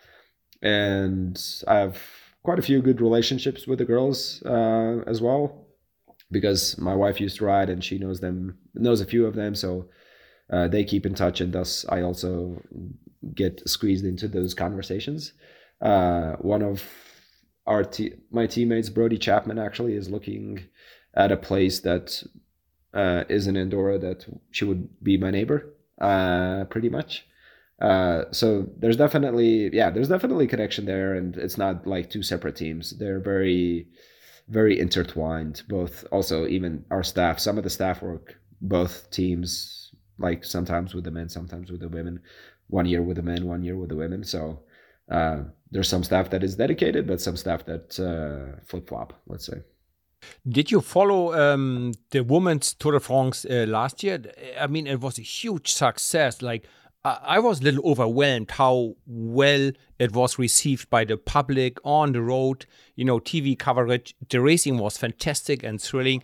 and 0.63 1.39
I 1.67 1.75
have 1.75 2.01
quite 2.41 2.57
a 2.57 2.63
few 2.63 2.81
good 2.81 3.01
relationships 3.01 3.67
with 3.67 3.79
the 3.79 3.85
girls 3.85 4.41
uh, 4.43 5.01
as 5.05 5.21
well, 5.21 5.67
because 6.31 6.77
my 6.79 6.95
wife 6.95 7.21
used 7.21 7.37
to 7.37 7.45
ride 7.45 7.69
and 7.69 7.83
she 7.83 7.99
knows 7.99 8.21
them, 8.21 8.57
knows 8.73 9.01
a 9.01 9.05
few 9.05 9.25
of 9.25 9.35
them. 9.35 9.55
So 9.55 9.89
uh, 10.49 10.67
they 10.67 10.83
keep 10.83 11.05
in 11.05 11.15
touch, 11.15 11.41
and 11.41 11.53
thus 11.53 11.85
I 11.89 12.01
also 12.01 12.61
get 13.33 13.67
squeezed 13.67 14.05
into 14.05 14.27
those 14.27 14.53
conversations. 14.53 15.33
Uh, 15.81 16.33
one 16.33 16.61
of 16.61 16.83
our 17.65 17.83
te- 17.83 18.13
my 18.31 18.45
teammates, 18.45 18.89
Brodie 18.89 19.17
Chapman, 19.17 19.57
actually 19.57 19.95
is 19.95 20.09
looking 20.09 20.65
at 21.15 21.31
a 21.31 21.37
place 21.37 21.79
that 21.79 22.21
uh, 22.93 23.23
is 23.29 23.47
in 23.47 23.57
Andorra 23.57 23.97
that 23.97 24.25
she 24.51 24.65
would 24.65 25.03
be 25.03 25.17
my 25.17 25.31
neighbor, 25.31 25.73
uh, 25.99 26.65
pretty 26.65 26.89
much. 26.89 27.25
Uh, 27.81 28.23
so 28.31 28.67
there's 28.77 28.95
definitely 28.97 29.69
yeah, 29.73 29.89
there's 29.89 30.09
definitely 30.09 30.47
connection 30.47 30.85
there, 30.85 31.15
and 31.15 31.35
it's 31.37 31.57
not 31.57 31.87
like 31.87 32.09
two 32.09 32.23
separate 32.23 32.55
teams. 32.55 32.97
They're 32.97 33.19
very 33.19 33.87
very 34.47 34.79
intertwined. 34.79 35.63
Both 35.67 36.05
also 36.11 36.45
even 36.47 36.85
our 36.91 37.03
staff, 37.03 37.39
some 37.39 37.57
of 37.57 37.63
the 37.63 37.69
staff 37.69 38.03
work 38.03 38.35
both 38.61 39.09
teams 39.11 39.84
like 40.17 40.43
sometimes 40.43 40.93
with 40.93 41.03
the 41.03 41.11
men, 41.11 41.29
sometimes 41.29 41.71
with 41.71 41.81
the 41.81 41.89
women. 41.89 42.21
One 42.67 42.85
year 42.85 43.01
with 43.01 43.17
the 43.17 43.23
men, 43.23 43.45
one 43.45 43.63
year 43.63 43.77
with 43.77 43.89
the 43.89 43.95
women. 43.95 44.23
So 44.23 44.61
uh, 45.09 45.43
there's 45.71 45.89
some 45.89 46.03
stuff 46.03 46.29
that 46.31 46.43
is 46.43 46.55
dedicated, 46.55 47.07
but 47.07 47.21
some 47.21 47.37
stuff 47.37 47.65
that 47.65 47.99
uh, 47.99 48.59
flip 48.65 48.87
flop. 48.87 49.13
Let's 49.27 49.45
say. 49.45 49.61
Did 50.47 50.71
you 50.71 50.81
follow 50.81 51.33
um, 51.33 51.93
the 52.09 52.21
women's 52.21 52.73
Tour 52.73 52.93
de 52.93 52.99
France 52.99 53.45
uh, 53.45 53.65
last 53.67 54.03
year? 54.03 54.23
I 54.59 54.67
mean, 54.67 54.87
it 54.87 54.99
was 54.99 55.19
a 55.19 55.21
huge 55.21 55.71
success. 55.71 56.41
Like, 56.41 56.65
I 57.03 57.37
was 57.37 57.59
a 57.59 57.63
little 57.63 57.87
overwhelmed 57.87 58.49
how 58.49 58.95
well 59.05 59.71
it 59.99 60.13
was 60.13 60.39
received 60.39 60.89
by 60.89 61.05
the 61.05 61.17
public 61.17 61.77
on 61.83 62.13
the 62.13 62.21
road. 62.21 62.65
You 62.95 63.05
know, 63.05 63.19
TV 63.19 63.57
coverage. 63.57 64.15
The 64.27 64.41
racing 64.41 64.79
was 64.79 64.97
fantastic 64.97 65.61
and 65.61 65.79
thrilling. 65.79 66.23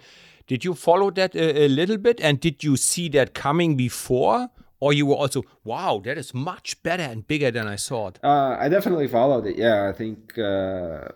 Did 0.52 0.66
you 0.66 0.74
follow 0.74 1.12
that 1.12 1.34
a, 1.34 1.64
a 1.64 1.68
little 1.70 1.98
bit? 1.98 2.20
And 2.20 2.38
did 2.38 2.62
you 2.62 2.76
see 2.76 3.08
that 3.10 3.34
coming 3.34 3.78
before? 3.78 4.50
Or 4.82 4.92
you 4.92 5.06
were 5.06 5.16
also, 5.16 5.44
wow, 5.64 6.02
that 6.04 6.18
is 6.18 6.34
much 6.34 6.84
better 6.84 7.04
and 7.04 7.26
bigger 7.26 7.52
than 7.52 7.68
I 7.68 7.78
thought? 7.78 8.20
Uh, 8.22 8.58
I 8.60 8.68
definitely 8.68 9.08
followed 9.08 9.46
it. 9.46 9.56
Yeah, 9.56 9.88
I 9.88 9.94
think, 9.94 10.38
uh, 10.38 11.08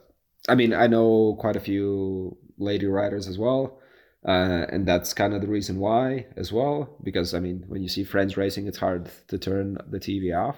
I 0.47 0.55
mean, 0.55 0.73
I 0.73 0.87
know 0.87 1.35
quite 1.37 1.57
a 1.57 1.59
few 1.59 2.37
lady 2.57 2.85
riders 2.85 3.27
as 3.27 3.37
well. 3.37 3.77
Uh, 4.25 4.67
and 4.69 4.87
that's 4.87 5.13
kind 5.13 5.33
of 5.33 5.41
the 5.41 5.47
reason 5.47 5.79
why 5.79 6.25
as 6.35 6.51
well 6.51 6.97
because 7.03 7.35
i 7.35 7.39
mean 7.39 7.63
when 7.67 7.83
you 7.83 7.87
see 7.87 8.03
friends 8.03 8.35
racing 8.35 8.65
it's 8.65 8.79
hard 8.79 9.07
to 9.27 9.37
turn 9.37 9.77
the 9.87 9.99
tv 9.99 10.35
off 10.35 10.57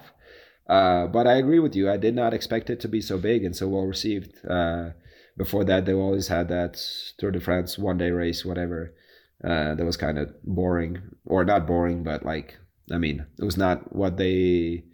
uh, 0.70 1.06
but 1.06 1.26
i 1.26 1.34
agree 1.34 1.58
with 1.58 1.76
you 1.76 1.90
i 1.90 1.98
did 1.98 2.14
not 2.14 2.32
expect 2.32 2.70
it 2.70 2.80
to 2.80 2.88
be 2.88 3.02
so 3.02 3.18
big 3.18 3.44
and 3.44 3.54
so 3.54 3.68
well 3.68 3.84
received 3.84 4.38
uh, 4.48 4.88
before 5.38 5.64
that 5.64 5.86
they 5.86 5.94
always 5.94 6.28
had 6.28 6.48
that 6.48 6.82
Tour 7.16 7.30
de 7.30 7.40
France 7.40 7.78
one 7.78 7.96
day 7.96 8.10
race, 8.10 8.44
whatever. 8.44 8.94
Uh, 9.42 9.76
that 9.76 9.86
was 9.86 9.96
kind 9.96 10.18
of 10.18 10.34
boring, 10.42 11.00
or 11.24 11.44
not 11.44 11.64
boring, 11.64 12.02
but 12.02 12.24
like 12.24 12.58
I 12.92 12.98
mean, 12.98 13.24
it 13.38 13.44
was 13.44 13.56
not 13.56 13.94
what 13.94 14.16
they 14.16 14.84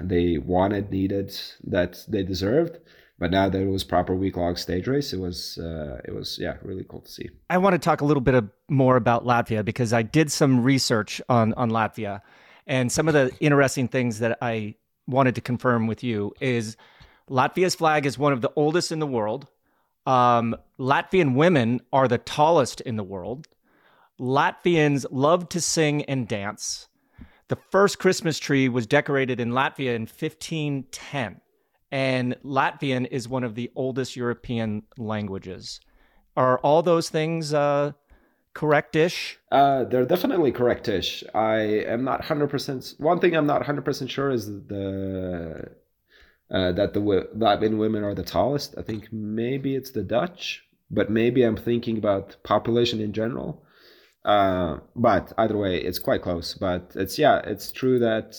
they 0.00 0.38
wanted, 0.38 0.90
needed, 0.90 1.38
that 1.64 2.04
they 2.08 2.22
deserved. 2.22 2.78
But 3.18 3.30
now 3.30 3.50
that 3.50 3.60
it 3.60 3.68
was 3.68 3.84
proper 3.84 4.14
week 4.14 4.38
long 4.38 4.56
stage 4.56 4.86
race, 4.86 5.12
it 5.12 5.20
was 5.20 5.58
uh, 5.58 6.00
it 6.06 6.14
was 6.14 6.38
yeah 6.40 6.56
really 6.62 6.84
cool 6.88 7.02
to 7.02 7.10
see. 7.10 7.28
I 7.50 7.58
want 7.58 7.74
to 7.74 7.78
talk 7.78 8.00
a 8.00 8.06
little 8.06 8.22
bit 8.22 8.34
of, 8.34 8.48
more 8.70 8.96
about 8.96 9.26
Latvia 9.26 9.62
because 9.62 9.92
I 9.92 10.00
did 10.00 10.32
some 10.32 10.64
research 10.64 11.20
on 11.28 11.52
on 11.54 11.70
Latvia, 11.70 12.22
and 12.66 12.90
some 12.90 13.06
of 13.06 13.12
the 13.12 13.30
interesting 13.40 13.88
things 13.88 14.20
that 14.20 14.38
I 14.40 14.76
wanted 15.06 15.34
to 15.34 15.42
confirm 15.42 15.86
with 15.86 16.02
you 16.02 16.32
is 16.40 16.78
Latvia's 17.30 17.76
flag 17.76 18.06
is 18.06 18.18
one 18.18 18.32
of 18.32 18.40
the 18.40 18.52
oldest 18.56 18.90
in 18.90 18.98
the 18.98 19.06
world. 19.06 19.46
Um, 20.04 20.56
Latvian 20.78 21.34
women 21.34 21.80
are 21.92 22.08
the 22.08 22.18
tallest 22.18 22.80
in 22.80 22.96
the 22.96 23.04
world. 23.04 23.46
Latvians 24.18 25.06
love 25.10 25.48
to 25.50 25.60
sing 25.60 26.02
and 26.04 26.26
dance. 26.26 26.88
The 27.48 27.58
first 27.70 27.98
Christmas 27.98 28.38
tree 28.38 28.68
was 28.68 28.86
decorated 28.86 29.40
in 29.40 29.50
Latvia 29.50 29.94
in 29.94 30.02
1510, 30.02 31.40
and 31.90 32.36
Latvian 32.44 33.06
is 33.10 33.28
one 33.28 33.44
of 33.44 33.54
the 33.54 33.70
oldest 33.74 34.16
European 34.16 34.82
languages. 34.98 35.80
Are 36.36 36.58
all 36.58 36.82
those 36.82 37.10
things 37.10 37.54
uh, 37.54 37.92
correct-ish? 38.54 39.38
Uh, 39.50 39.84
they're 39.84 40.04
definitely 40.04 40.52
correct-ish. 40.52 41.24
I 41.34 41.58
am 41.86 42.04
not 42.04 42.22
100%. 42.22 43.00
One 43.00 43.20
thing 43.20 43.36
I'm 43.36 43.46
not 43.46 43.62
100% 43.62 44.08
sure 44.08 44.30
is 44.30 44.46
the 44.46 45.70
uh, 46.50 46.72
that 46.72 46.94
the 46.94 47.00
Latvian 47.00 47.78
women 47.78 48.02
are 48.02 48.14
the 48.14 48.22
tallest. 48.22 48.74
I 48.76 48.82
think 48.82 49.12
maybe 49.12 49.76
it's 49.76 49.92
the 49.92 50.02
Dutch, 50.02 50.64
but 50.90 51.10
maybe 51.10 51.42
I'm 51.42 51.56
thinking 51.56 51.98
about 51.98 52.36
population 52.42 53.00
in 53.00 53.12
general. 53.12 53.62
Uh, 54.24 54.78
but 54.96 55.32
either 55.38 55.56
way, 55.56 55.76
it's 55.78 55.98
quite 55.98 56.22
close. 56.22 56.54
But 56.54 56.92
it's 56.94 57.18
yeah, 57.18 57.38
it's 57.44 57.72
true 57.72 57.98
that 58.00 58.36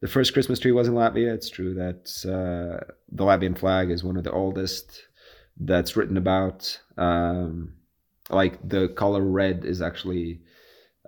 the 0.00 0.08
first 0.08 0.32
Christmas 0.32 0.58
tree 0.58 0.72
was 0.72 0.88
in 0.88 0.94
Latvia. 0.94 1.32
It's 1.34 1.48
true 1.48 1.74
that 1.74 2.10
uh, 2.24 2.92
the 3.10 3.24
Latvian 3.24 3.58
flag 3.58 3.90
is 3.90 4.04
one 4.04 4.16
of 4.16 4.24
the 4.24 4.32
oldest 4.32 5.06
that's 5.58 5.96
written 5.96 6.16
about. 6.16 6.78
Um, 6.96 7.74
like 8.30 8.68
the 8.68 8.88
color 8.88 9.22
red 9.22 9.64
is 9.64 9.80
actually 9.80 10.40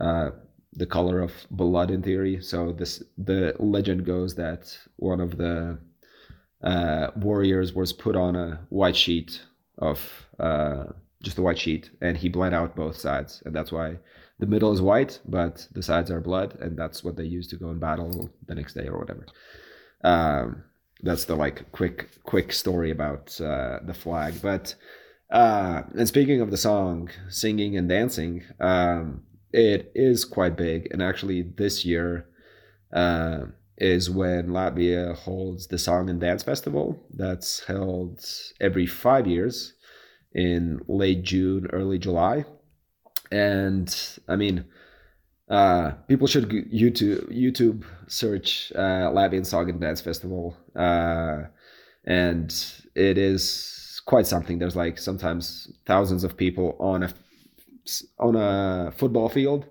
uh, 0.01 0.31
the 0.73 0.87
color 0.87 1.21
of 1.21 1.33
blood 1.51 1.91
in 1.91 2.03
theory. 2.03 2.41
So 2.41 2.73
this 2.73 3.03
the 3.19 3.55
legend 3.59 4.07
goes 4.07 4.35
that 4.37 4.77
one 4.97 5.21
of 5.21 5.37
the 5.37 5.79
uh, 6.63 7.09
warriors 7.17 7.73
was 7.73 7.93
put 7.93 8.17
on 8.17 8.37
a 8.37 8.61
white 8.69 8.97
sheet 8.97 9.43
of 9.79 10.01
uh, 10.39 10.85
just 11.23 11.39
a 11.39 11.43
white 11.43 11.59
sheet, 11.59 11.91
and 12.01 12.17
he 12.17 12.29
bled 12.29 12.55
out 12.55 12.77
both 12.77 12.97
sides, 12.97 13.43
and 13.45 13.55
that's 13.55 13.73
why 13.73 13.99
the 14.39 14.47
middle 14.47 14.73
is 14.73 14.81
white, 14.81 15.21
but 15.27 15.67
the 15.73 15.83
sides 15.83 16.11
are 16.11 16.21
blood, 16.21 16.57
and 16.61 16.77
that's 16.77 17.05
what 17.05 17.17
they 17.17 17.25
use 17.25 17.47
to 17.49 17.57
go 17.57 17.71
in 17.71 17.79
battle 17.79 18.31
the 18.47 18.55
next 18.55 18.75
day 18.75 18.87
or 18.87 18.99
whatever. 18.99 19.27
Um, 20.03 20.65
that's 21.03 21.27
the 21.27 21.37
like 21.37 21.71
quick 21.73 22.09
quick 22.25 22.53
story 22.53 22.91
about 22.91 23.39
uh, 23.41 23.81
the 23.85 23.95
flag. 23.95 24.35
But 24.43 24.75
uh, 25.31 25.83
and 25.95 26.09
speaking 26.09 26.41
of 26.41 26.51
the 26.51 26.57
song, 26.57 27.11
singing 27.29 27.77
and 27.77 27.89
dancing, 27.89 28.43
um, 28.61 29.23
it 29.53 29.93
is 29.95 30.25
quite 30.25 30.57
big. 30.57 30.89
And 30.91 31.03
actually, 31.03 31.43
this 31.43 31.85
year 31.85 32.27
uh, 32.93 33.47
is 33.81 34.11
when 34.11 34.49
Latvia 34.49 35.17
holds 35.17 35.67
the 35.67 35.79
Song 35.79 36.11
and 36.11 36.21
Dance 36.21 36.43
Festival. 36.43 37.03
That's 37.13 37.65
held 37.65 38.25
every 38.61 38.87
five 38.87 39.27
years 39.27 39.73
in 40.33 40.81
late 40.87 41.23
June, 41.23 41.67
early 41.73 41.99
July. 41.99 42.45
And 43.33 43.95
I 44.29 44.37
mean, 44.37 44.67
uh, 45.49 45.93
people 46.09 46.27
should 46.27 46.49
YouTube 46.49 47.33
YouTube 47.33 47.85
search 48.07 48.73
uh, 48.77 49.11
Latvian 49.11 49.47
Song 49.47 49.69
and 49.71 49.81
Dance 49.81 50.01
Festival, 50.01 50.57
uh, 50.77 51.45
and 52.05 52.51
it 52.95 53.19
is 53.19 54.01
quite 54.07 54.27
something. 54.27 54.59
There's 54.59 54.77
like 54.77 54.99
sometimes 54.99 55.73
thousands 55.87 56.23
of 56.23 56.37
people 56.37 56.77
on 56.79 57.03
a 57.03 57.13
on 58.19 58.37
a 58.37 58.93
football 58.97 59.29
field 59.29 59.67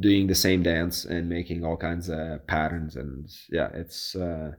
doing 0.00 0.26
the 0.26 0.34
same 0.34 0.62
dance 0.62 1.04
and 1.04 1.28
making 1.28 1.64
all 1.64 1.76
kinds 1.76 2.08
of 2.08 2.46
patterns, 2.46 2.96
and 2.96 3.28
yeah, 3.50 3.68
it's 3.74 4.14
uh, 4.14 4.52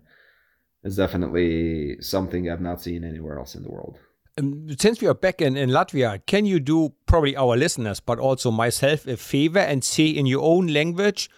it's 0.84 0.96
definitely 0.96 1.98
something 2.02 2.50
I've 2.50 2.62
not 2.62 2.82
seen 2.82 3.04
anywhere 3.04 3.38
else 3.38 3.56
in 3.56 3.64
the 3.64 3.70
world. 3.70 3.98
Um, 4.38 4.68
since 4.80 5.02
we 5.02 5.08
are 5.08 5.14
back 5.14 5.42
in, 5.42 5.58
in 5.58 5.70
Latvia, 5.70 6.26
can 6.26 6.46
you 6.46 6.60
do 6.60 6.94
probably 7.06 7.36
our 7.36 7.58
listeners, 7.58 8.00
but 8.00 8.20
also 8.20 8.52
myself, 8.52 9.06
a 9.08 9.18
favor 9.18 9.60
and 9.60 9.84
say 9.84 10.08
in 10.08 10.26
your 10.26 10.42
own 10.42 10.68
language 10.68 11.30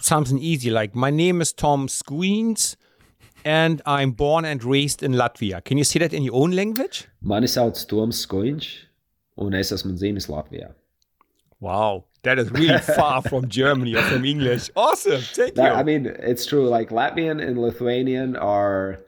something 0.00 0.38
easy 0.38 0.70
like, 0.70 0.94
My 0.94 1.10
name 1.10 1.40
is 1.40 1.52
Toms 1.52 2.02
Skujiņš 2.02 2.76
and 3.44 3.82
I'm 3.86 4.12
born 4.12 4.44
and 4.44 4.64
raised 4.64 5.02
in 5.02 5.12
Latvia. 5.12 5.62
Can 5.64 5.78
you 5.78 5.84
say 5.84 6.00
that 6.00 6.12
in 6.12 6.22
your 6.22 6.34
own 6.34 6.52
language? 6.52 7.06
Mani 7.20 7.46
sauc 7.46 7.86
Toms 7.86 8.26
Skujiņš 8.26 8.86
un 9.36 9.54
es 9.54 9.72
esmu 9.72 9.92
dzimis 9.92 10.28
Latvijā. 10.32 10.72
Wow, 11.60 12.04
that 12.26 12.38
is 12.38 12.50
really 12.50 12.78
far 12.78 13.22
from 13.22 13.48
Germany 13.48 13.94
or 13.94 14.02
from 14.02 14.24
English. 14.24 14.70
Awesome, 14.76 15.20
thank 15.20 15.56
you. 15.56 15.62
I 15.62 15.82
mean, 15.82 16.06
it's 16.06 16.44
true. 16.44 16.68
Like 16.68 16.90
Latvian 16.90 17.40
and 17.46 17.60
Lithuanian 17.60 18.36
are 18.36 18.98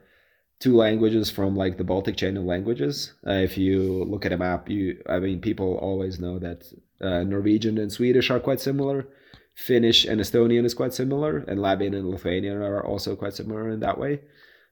two 0.60 0.76
languages 0.76 1.30
from 1.30 1.54
like 1.56 1.76
the 1.78 1.84
Baltic 1.84 2.16
chain 2.16 2.36
of 2.36 2.44
languages. 2.44 3.12
Uh, 3.26 3.32
if 3.32 3.58
you 3.58 4.04
look 4.04 4.24
at 4.24 4.32
a 4.32 4.38
map, 4.38 4.68
you 4.68 5.02
I 5.08 5.18
mean 5.18 5.40
people 5.40 5.76
always 5.78 6.18
know 6.18 6.38
that 6.38 6.64
uh, 7.00 7.24
Norwegian 7.24 7.78
and 7.78 7.92
Swedish 7.92 8.30
are 8.30 8.40
quite 8.40 8.60
similar. 8.60 9.06
Finnish 9.54 10.04
and 10.04 10.20
Estonian 10.20 10.64
is 10.64 10.74
quite 10.74 10.94
similar, 10.94 11.38
and 11.38 11.58
Latvian 11.58 11.96
and 11.96 12.08
Lithuanian 12.08 12.58
are 12.62 12.84
also 12.84 13.16
quite 13.16 13.34
similar 13.34 13.68
in 13.70 13.80
that 13.80 13.98
way. 13.98 14.20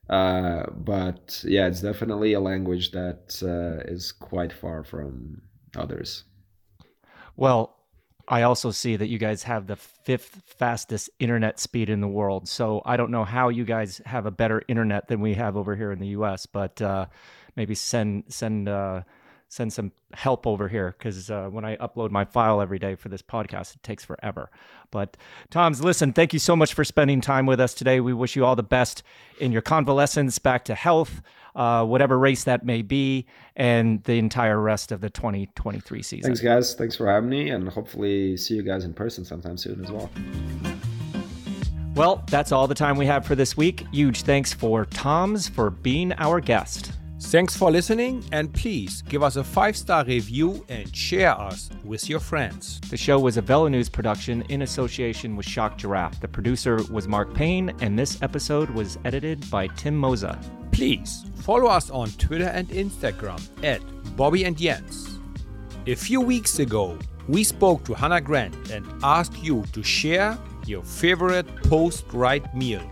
Uh, 0.09 0.63
but 0.71 1.43
yeah, 1.45 1.67
it's 1.67 1.81
definitely 1.81 2.31
a 2.31 2.39
language 2.39 2.91
that 2.91 3.37
uh, 3.43 3.83
is 3.91 4.13
quite 4.13 4.53
far 4.53 4.85
from 4.85 5.41
others. 5.75 6.23
Well, 7.35 7.76
I 8.27 8.41
also 8.41 8.71
see 8.71 8.97
that 8.97 9.07
you 9.07 9.17
guys 9.17 9.43
have 9.43 9.67
the 9.67 9.77
fifth 9.77 10.41
fastest 10.45 11.09
internet 11.19 11.59
speed 11.59 11.89
in 11.89 12.01
the 12.01 12.07
world. 12.07 12.47
So 12.47 12.81
I 12.85 12.97
don't 12.97 13.11
know 13.11 13.23
how 13.23 13.49
you 13.49 13.63
guys 13.63 14.01
have 14.05 14.25
a 14.25 14.31
better 14.31 14.63
internet 14.67 15.07
than 15.07 15.21
we 15.21 15.35
have 15.35 15.55
over 15.55 15.75
here 15.75 15.91
in 15.91 15.99
the 15.99 16.07
U.S. 16.07 16.45
But 16.45 16.81
uh, 16.81 17.05
maybe 17.55 17.73
send 17.73 18.25
send 18.27 18.67
uh, 18.67 19.03
send 19.49 19.71
some 19.71 19.91
help 20.13 20.45
over 20.45 20.67
here 20.67 20.95
because 20.97 21.29
uh, 21.31 21.47
when 21.49 21.63
I 21.63 21.77
upload 21.77 22.11
my 22.11 22.25
file 22.25 22.61
every 22.61 22.79
day 22.79 22.95
for 22.95 23.09
this 23.09 23.21
podcast, 23.21 23.75
it 23.75 23.83
takes 23.83 24.03
forever. 24.03 24.49
But 24.91 25.17
Toms, 25.49 25.83
listen, 25.83 26.13
thank 26.13 26.33
you 26.33 26.39
so 26.39 26.55
much 26.55 26.73
for 26.73 26.83
spending 26.83 27.21
time 27.21 27.45
with 27.45 27.59
us 27.59 27.73
today. 27.73 27.99
We 27.99 28.13
wish 28.13 28.35
you 28.35 28.45
all 28.45 28.55
the 28.55 28.63
best 28.63 29.03
in 29.39 29.51
your 29.51 29.61
convalescence 29.61 30.39
back 30.39 30.65
to 30.65 30.75
health 30.75 31.21
uh, 31.57 31.83
whatever 31.83 32.17
race 32.17 32.43
that 32.45 32.63
may 32.63 32.83
be, 32.83 33.25
and 33.55 34.03
the 34.03 34.19
entire 34.19 34.61
rest 34.61 34.91
of 34.91 35.01
the 35.01 35.09
2023 35.09 36.03
season. 36.03 36.23
Thanks, 36.23 36.39
guys. 36.39 36.75
Thanks 36.75 36.95
for 36.95 37.07
having 37.07 37.29
me, 37.29 37.49
and 37.49 37.67
hopefully 37.67 38.37
see 38.37 38.55
you 38.55 38.61
guys 38.61 38.85
in 38.85 38.93
person 38.93 39.25
sometime 39.25 39.57
soon 39.57 39.83
as 39.83 39.91
well. 39.91 40.09
Well, 41.95 42.23
that's 42.29 42.51
all 42.51 42.67
the 42.67 42.75
time 42.75 42.95
we 42.95 43.07
have 43.07 43.25
for 43.25 43.33
this 43.33 43.57
week. 43.57 43.83
Huge 43.91 44.21
thanks 44.21 44.53
for 44.53 44.85
Toms 44.85 45.49
for 45.49 45.71
being 45.71 46.13
our 46.19 46.39
guest. 46.39 46.91
Thanks 47.19 47.57
for 47.57 47.71
listening, 47.71 48.23
and 48.31 48.53
please 48.53 49.01
give 49.01 49.23
us 49.23 49.37
a 49.37 49.43
five 49.43 49.75
star 49.75 50.05
review 50.05 50.63
and 50.69 50.95
share 50.95 51.31
us 51.31 51.69
with 51.83 52.07
your 52.07 52.19
friends. 52.19 52.79
The 52.91 52.95
show 52.95 53.19
was 53.19 53.37
a 53.37 53.41
Velonews 53.41 53.91
production 53.91 54.43
in 54.49 54.61
association 54.61 55.35
with 55.35 55.45
Shocked 55.45 55.79
Giraffe. 55.79 56.19
The 56.21 56.27
producer 56.27 56.79
was 56.91 57.07
Mark 57.07 57.33
Payne, 57.33 57.73
and 57.81 57.97
this 57.97 58.21
episode 58.21 58.69
was 58.69 58.99
edited 59.03 59.49
by 59.49 59.67
Tim 59.67 59.99
Mossa. 59.99 60.39
Please 60.71 61.25
follow 61.37 61.65
us 61.65 61.89
on 61.89 62.09
Twitter 62.11 62.49
and 62.49 62.69
Instagram 62.69 63.41
at 63.63 63.81
Bobby 64.15 64.43
and 64.43 64.55
Jens. 64.55 65.19
A 65.87 65.95
few 65.95 66.21
weeks 66.21 66.59
ago, 66.59 66.99
we 67.27 67.43
spoke 67.43 67.83
to 67.85 67.95
Hannah 67.95 68.21
Grant 68.21 68.69
and 68.69 68.85
asked 69.03 69.43
you 69.43 69.63
to 69.73 69.81
share 69.81 70.37
your 70.67 70.83
favorite 70.83 71.47
post 71.63 72.05
ride 72.13 72.53
meal. 72.55 72.89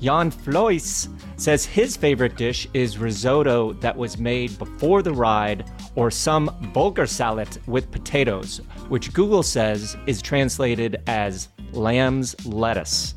Jan 0.00 0.30
Flois 0.30 1.08
says 1.36 1.64
his 1.64 1.96
favorite 1.96 2.36
dish 2.36 2.68
is 2.74 2.98
risotto 2.98 3.72
that 3.74 3.96
was 3.96 4.18
made 4.18 4.58
before 4.58 5.02
the 5.02 5.12
ride 5.12 5.70
or 5.94 6.10
some 6.10 6.54
vulgar 6.74 7.06
salad 7.06 7.48
with 7.66 7.90
potatoes, 7.90 8.60
which 8.88 9.12
Google 9.12 9.42
says 9.42 9.96
is 10.06 10.20
translated 10.20 11.02
as 11.06 11.48
lamb's 11.72 12.34
lettuce. 12.46 13.14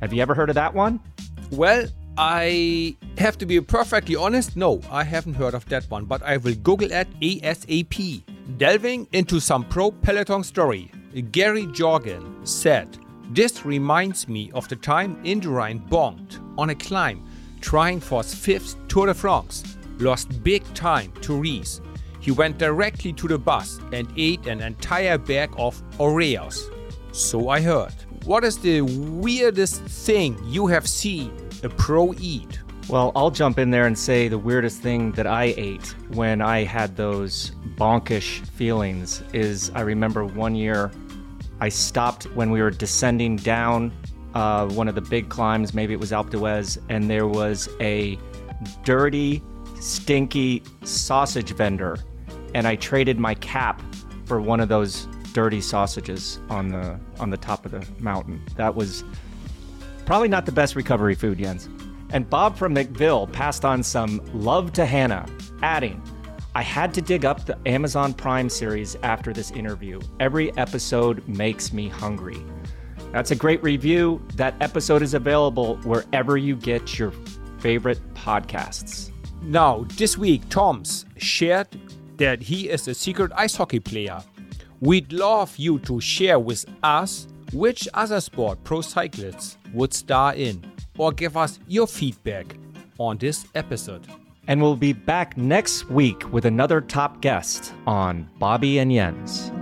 Have 0.00 0.12
you 0.12 0.20
ever 0.20 0.34
heard 0.34 0.50
of 0.50 0.54
that 0.54 0.74
one? 0.74 1.00
Well, 1.50 1.86
I 2.18 2.96
have 3.16 3.38
to 3.38 3.46
be 3.46 3.60
perfectly 3.60 4.16
honest, 4.16 4.56
no, 4.56 4.80
I 4.90 5.04
haven't 5.04 5.34
heard 5.34 5.54
of 5.54 5.66
that 5.70 5.90
one, 5.90 6.04
but 6.04 6.22
I 6.22 6.36
will 6.36 6.54
Google 6.56 6.92
it 6.92 7.08
ASAP. 7.20 8.22
Delving 8.58 9.06
into 9.12 9.40
some 9.40 9.64
pro 9.64 9.90
Peloton 9.90 10.42
story, 10.42 10.90
Gary 11.30 11.66
Jorgen 11.66 12.46
said, 12.46 12.98
this 13.34 13.64
reminds 13.64 14.28
me 14.28 14.50
of 14.52 14.68
the 14.68 14.76
time 14.76 15.16
Indurain 15.24 15.88
bonked 15.88 16.38
on 16.58 16.70
a 16.70 16.74
climb, 16.74 17.24
trying 17.60 17.98
for 17.98 18.22
his 18.22 18.34
fifth 18.34 18.76
Tour 18.88 19.06
de 19.06 19.14
France. 19.14 19.76
Lost 19.98 20.42
big 20.42 20.62
time 20.74 21.12
to 21.22 21.32
Riis. 21.32 21.80
He 22.20 22.30
went 22.30 22.58
directly 22.58 23.12
to 23.14 23.28
the 23.28 23.38
bus 23.38 23.80
and 23.92 24.06
ate 24.16 24.46
an 24.46 24.60
entire 24.60 25.18
bag 25.18 25.50
of 25.56 25.82
Oreos. 25.98 26.70
So 27.12 27.48
I 27.48 27.60
heard. 27.60 27.94
What 28.24 28.44
is 28.44 28.58
the 28.58 28.82
weirdest 28.82 29.82
thing 29.82 30.38
you 30.46 30.66
have 30.66 30.86
seen 30.86 31.32
a 31.62 31.68
pro 31.68 32.14
eat? 32.14 32.60
Well, 32.88 33.12
I'll 33.16 33.30
jump 33.30 33.58
in 33.58 33.70
there 33.70 33.86
and 33.86 33.98
say 33.98 34.28
the 34.28 34.38
weirdest 34.38 34.80
thing 34.80 35.12
that 35.12 35.26
I 35.26 35.54
ate 35.56 35.94
when 36.10 36.40
I 36.40 36.64
had 36.64 36.96
those 36.96 37.52
bonkish 37.76 38.44
feelings 38.46 39.22
is 39.32 39.70
I 39.74 39.80
remember 39.80 40.24
one 40.24 40.54
year 40.54 40.90
I 41.62 41.68
stopped 41.68 42.24
when 42.34 42.50
we 42.50 42.60
were 42.60 42.72
descending 42.72 43.36
down 43.36 43.92
uh, 44.34 44.66
one 44.70 44.88
of 44.88 44.96
the 44.96 45.00
big 45.00 45.28
climbs. 45.28 45.72
Maybe 45.72 45.94
it 45.94 46.00
was 46.00 46.10
Alpe 46.10 46.30
d'Huez, 46.30 46.76
and 46.88 47.08
there 47.08 47.28
was 47.28 47.68
a 47.80 48.18
dirty, 48.82 49.40
stinky 49.78 50.64
sausage 50.82 51.52
vendor, 51.52 51.98
and 52.52 52.66
I 52.66 52.74
traded 52.74 53.20
my 53.20 53.34
cap 53.34 53.80
for 54.24 54.40
one 54.40 54.58
of 54.58 54.68
those 54.68 55.06
dirty 55.34 55.60
sausages 55.60 56.40
on 56.50 56.70
the 56.70 56.98
on 57.20 57.30
the 57.30 57.36
top 57.36 57.64
of 57.64 57.70
the 57.70 57.86
mountain. 58.00 58.44
That 58.56 58.74
was 58.74 59.04
probably 60.04 60.26
not 60.26 60.46
the 60.46 60.52
best 60.52 60.74
recovery 60.74 61.14
food, 61.14 61.38
Jens. 61.38 61.68
And 62.10 62.28
Bob 62.28 62.56
from 62.56 62.74
McVille 62.74 63.32
passed 63.32 63.64
on 63.64 63.84
some 63.84 64.20
love 64.34 64.72
to 64.72 64.84
Hannah, 64.84 65.26
adding, 65.62 66.02
I 66.54 66.60
had 66.60 66.92
to 66.94 67.00
dig 67.00 67.24
up 67.24 67.46
the 67.46 67.56
Amazon 67.64 68.12
Prime 68.12 68.50
series 68.50 68.94
after 69.02 69.32
this 69.32 69.50
interview. 69.52 70.00
Every 70.20 70.54
episode 70.58 71.26
makes 71.26 71.72
me 71.72 71.88
hungry. 71.88 72.44
That's 73.10 73.30
a 73.30 73.34
great 73.36 73.62
review. 73.62 74.22
That 74.34 74.54
episode 74.60 75.00
is 75.00 75.14
available 75.14 75.76
wherever 75.78 76.36
you 76.36 76.56
get 76.56 76.98
your 76.98 77.12
favorite 77.58 78.00
podcasts. 78.12 79.10
Now, 79.40 79.86
this 79.96 80.18
week, 80.18 80.46
Toms 80.50 81.06
shared 81.16 81.68
that 82.18 82.42
he 82.42 82.68
is 82.68 82.86
a 82.86 82.92
secret 82.92 83.32
ice 83.34 83.56
hockey 83.56 83.80
player. 83.80 84.22
We'd 84.80 85.10
love 85.10 85.56
you 85.56 85.78
to 85.80 86.02
share 86.02 86.38
with 86.38 86.66
us 86.82 87.28
which 87.54 87.88
other 87.94 88.20
sport 88.20 88.62
pro 88.62 88.82
cyclists 88.82 89.56
would 89.72 89.94
star 89.94 90.34
in, 90.34 90.70
or 90.98 91.12
give 91.12 91.38
us 91.38 91.60
your 91.66 91.86
feedback 91.86 92.56
on 92.98 93.16
this 93.16 93.46
episode. 93.54 94.06
And 94.48 94.60
we'll 94.60 94.76
be 94.76 94.92
back 94.92 95.36
next 95.36 95.88
week 95.88 96.32
with 96.32 96.44
another 96.44 96.80
top 96.80 97.20
guest 97.20 97.72
on 97.86 98.28
Bobby 98.38 98.78
and 98.78 98.90
Jens. 98.90 99.52